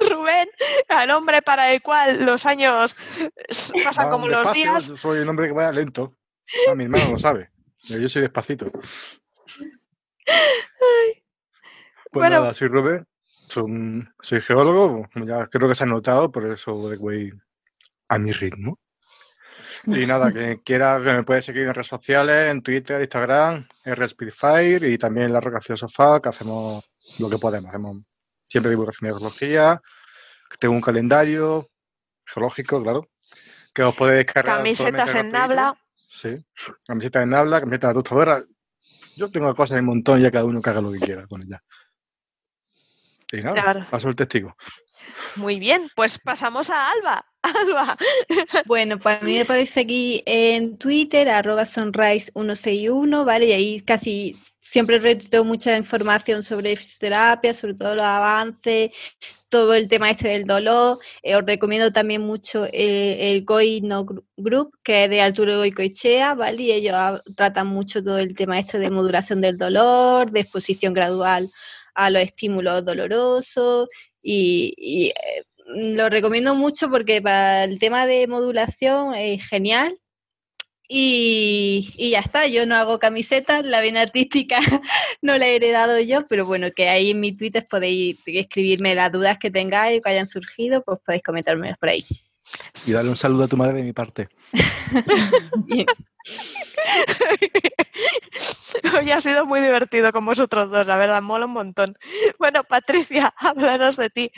[0.00, 0.48] Rubén,
[0.88, 2.96] al hombre para el cual los años
[3.84, 4.86] pasan como los días.
[4.86, 6.14] yo soy un hombre que vaya lento.
[6.68, 7.50] Ah, mi hermano lo sabe.
[7.82, 8.70] Yo soy despacito.
[12.12, 12.40] Pues Bueno.
[12.40, 17.32] nada, soy Rubén, soy, geólogo, ya creo que se ha notado, por eso de voy
[18.08, 18.78] a mi ritmo.
[19.84, 24.88] Y nada, que quiera que me puede seguir en redes sociales, en Twitter, Instagram, RSpeedfire
[24.88, 26.84] y también en la Rocación Sofá, que hacemos
[27.18, 27.68] lo que podemos.
[27.70, 27.98] Hacemos
[28.48, 29.82] siempre divulgación de geología,
[30.58, 31.70] tengo un calendario
[32.24, 33.08] geológico, claro,
[33.74, 34.58] que os podéis cargar.
[34.58, 35.30] Camisetas en.
[35.30, 35.76] Nabla.
[36.10, 36.44] Sí,
[36.86, 38.46] camisetas en Nabla, camisetas de.
[39.16, 41.42] Yo tengo cosas en montón y ya cada uno que haga lo que quiera con
[41.42, 41.62] ella.
[43.32, 44.56] Y nada, paso el testigo.
[45.36, 47.24] Muy bien, pues pasamos a Alba.
[47.42, 47.96] Alba.
[48.66, 53.46] Bueno, pues a mí me podéis seguir en Twitter, arroba sunrise161, ¿vale?
[53.46, 58.90] Y ahí casi siempre retuiteo mucha información sobre fisioterapia, sobre todo los avances,
[59.48, 60.98] todo el tema este del dolor.
[61.22, 65.56] Eh, os recomiendo también mucho eh, el GOI No Gru- Group, que es de Arturo
[65.58, 66.62] Goicoechea, ¿vale?
[66.62, 66.94] Y ellos
[67.34, 71.50] tratan mucho todo el tema este de modulación del dolor, de exposición gradual
[71.94, 73.88] a los estímulos dolorosos
[74.22, 79.92] y, y, eh, lo recomiendo mucho porque para el tema de modulación es genial.
[80.88, 84.58] Y, y ya está, yo no hago camisetas, la vena artística
[85.22, 89.10] no la he heredado yo, pero bueno, que ahí en mi Twitter podéis escribirme las
[89.10, 92.04] dudas que tengáis o que hayan surgido, pues podéis comentármelas por ahí.
[92.86, 94.28] Y dale un saludo a tu madre de mi parte.
[98.98, 101.96] Hoy ha sido muy divertido con vosotros dos, la verdad, mola un montón.
[102.38, 104.32] Bueno, Patricia, háblanos de ti.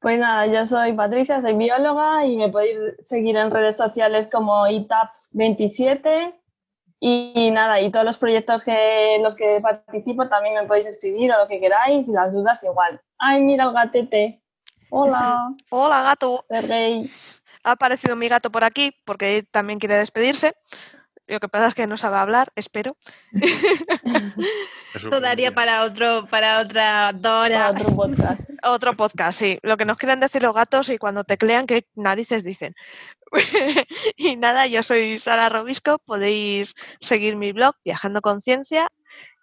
[0.00, 4.66] Pues nada, yo soy Patricia, soy bióloga y me podéis seguir en redes sociales como
[4.66, 6.34] ITAP27
[7.00, 11.32] y, nada, y todos los proyectos que, en los que participo también me podéis escribir
[11.32, 13.00] o lo que queráis y las dudas igual.
[13.18, 14.40] Ay, mira el gatete.
[14.90, 16.44] Hola, Hola, gato.
[16.48, 17.10] Sergey.
[17.64, 20.54] Ha aparecido mi gato por aquí porque también quiere despedirse.
[21.26, 22.96] Lo que pasa es que no sabe hablar, espero.
[24.94, 27.70] Eso Esto daría para otro, para otra Para Dora.
[27.70, 28.50] otro podcast.
[28.62, 29.58] Otro podcast, sí.
[29.62, 32.74] Lo que nos quieren decir los gatos y cuando teclean, qué narices dicen.
[34.16, 35.98] y nada, yo soy Sara Robisco.
[35.98, 38.88] Podéis seguir mi blog, Viajando Conciencia,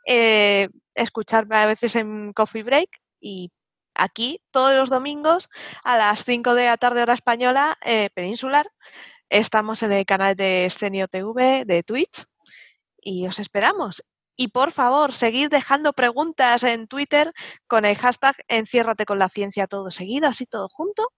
[0.07, 2.89] eh, escucharme a veces en Coffee Break
[3.21, 3.51] y
[3.95, 5.49] aquí todos los domingos
[5.83, 8.69] a las 5 de la tarde hora española eh, peninsular.
[9.33, 12.25] Estamos en el canal de Escenio TV de Twitch
[13.01, 14.03] y os esperamos.
[14.35, 17.33] Y por favor, seguid dejando preguntas en Twitter
[17.65, 21.09] con el hashtag Enciérrate con la ciencia todo seguido, así todo junto.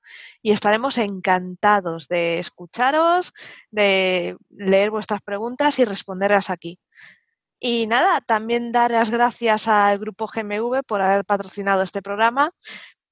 [0.42, 3.34] Y estaremos encantados de escucharos,
[3.70, 6.80] de leer vuestras preguntas y responderlas aquí.
[7.60, 12.52] Y nada, también dar las gracias al grupo GMV por haber patrocinado este programa.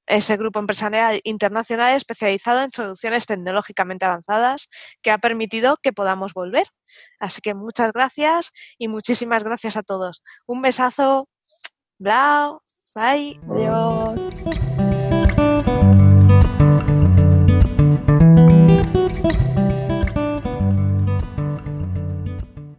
[0.06, 4.68] Ese grupo empresarial internacional especializado en soluciones tecnológicamente avanzadas
[5.02, 6.68] que ha permitido que podamos volver.
[7.20, 10.22] Así que muchas gracias y muchísimas gracias a todos.
[10.46, 11.30] Un besazo.
[12.00, 12.62] Blau.
[12.96, 13.40] Bye.
[13.50, 14.23] Adiós.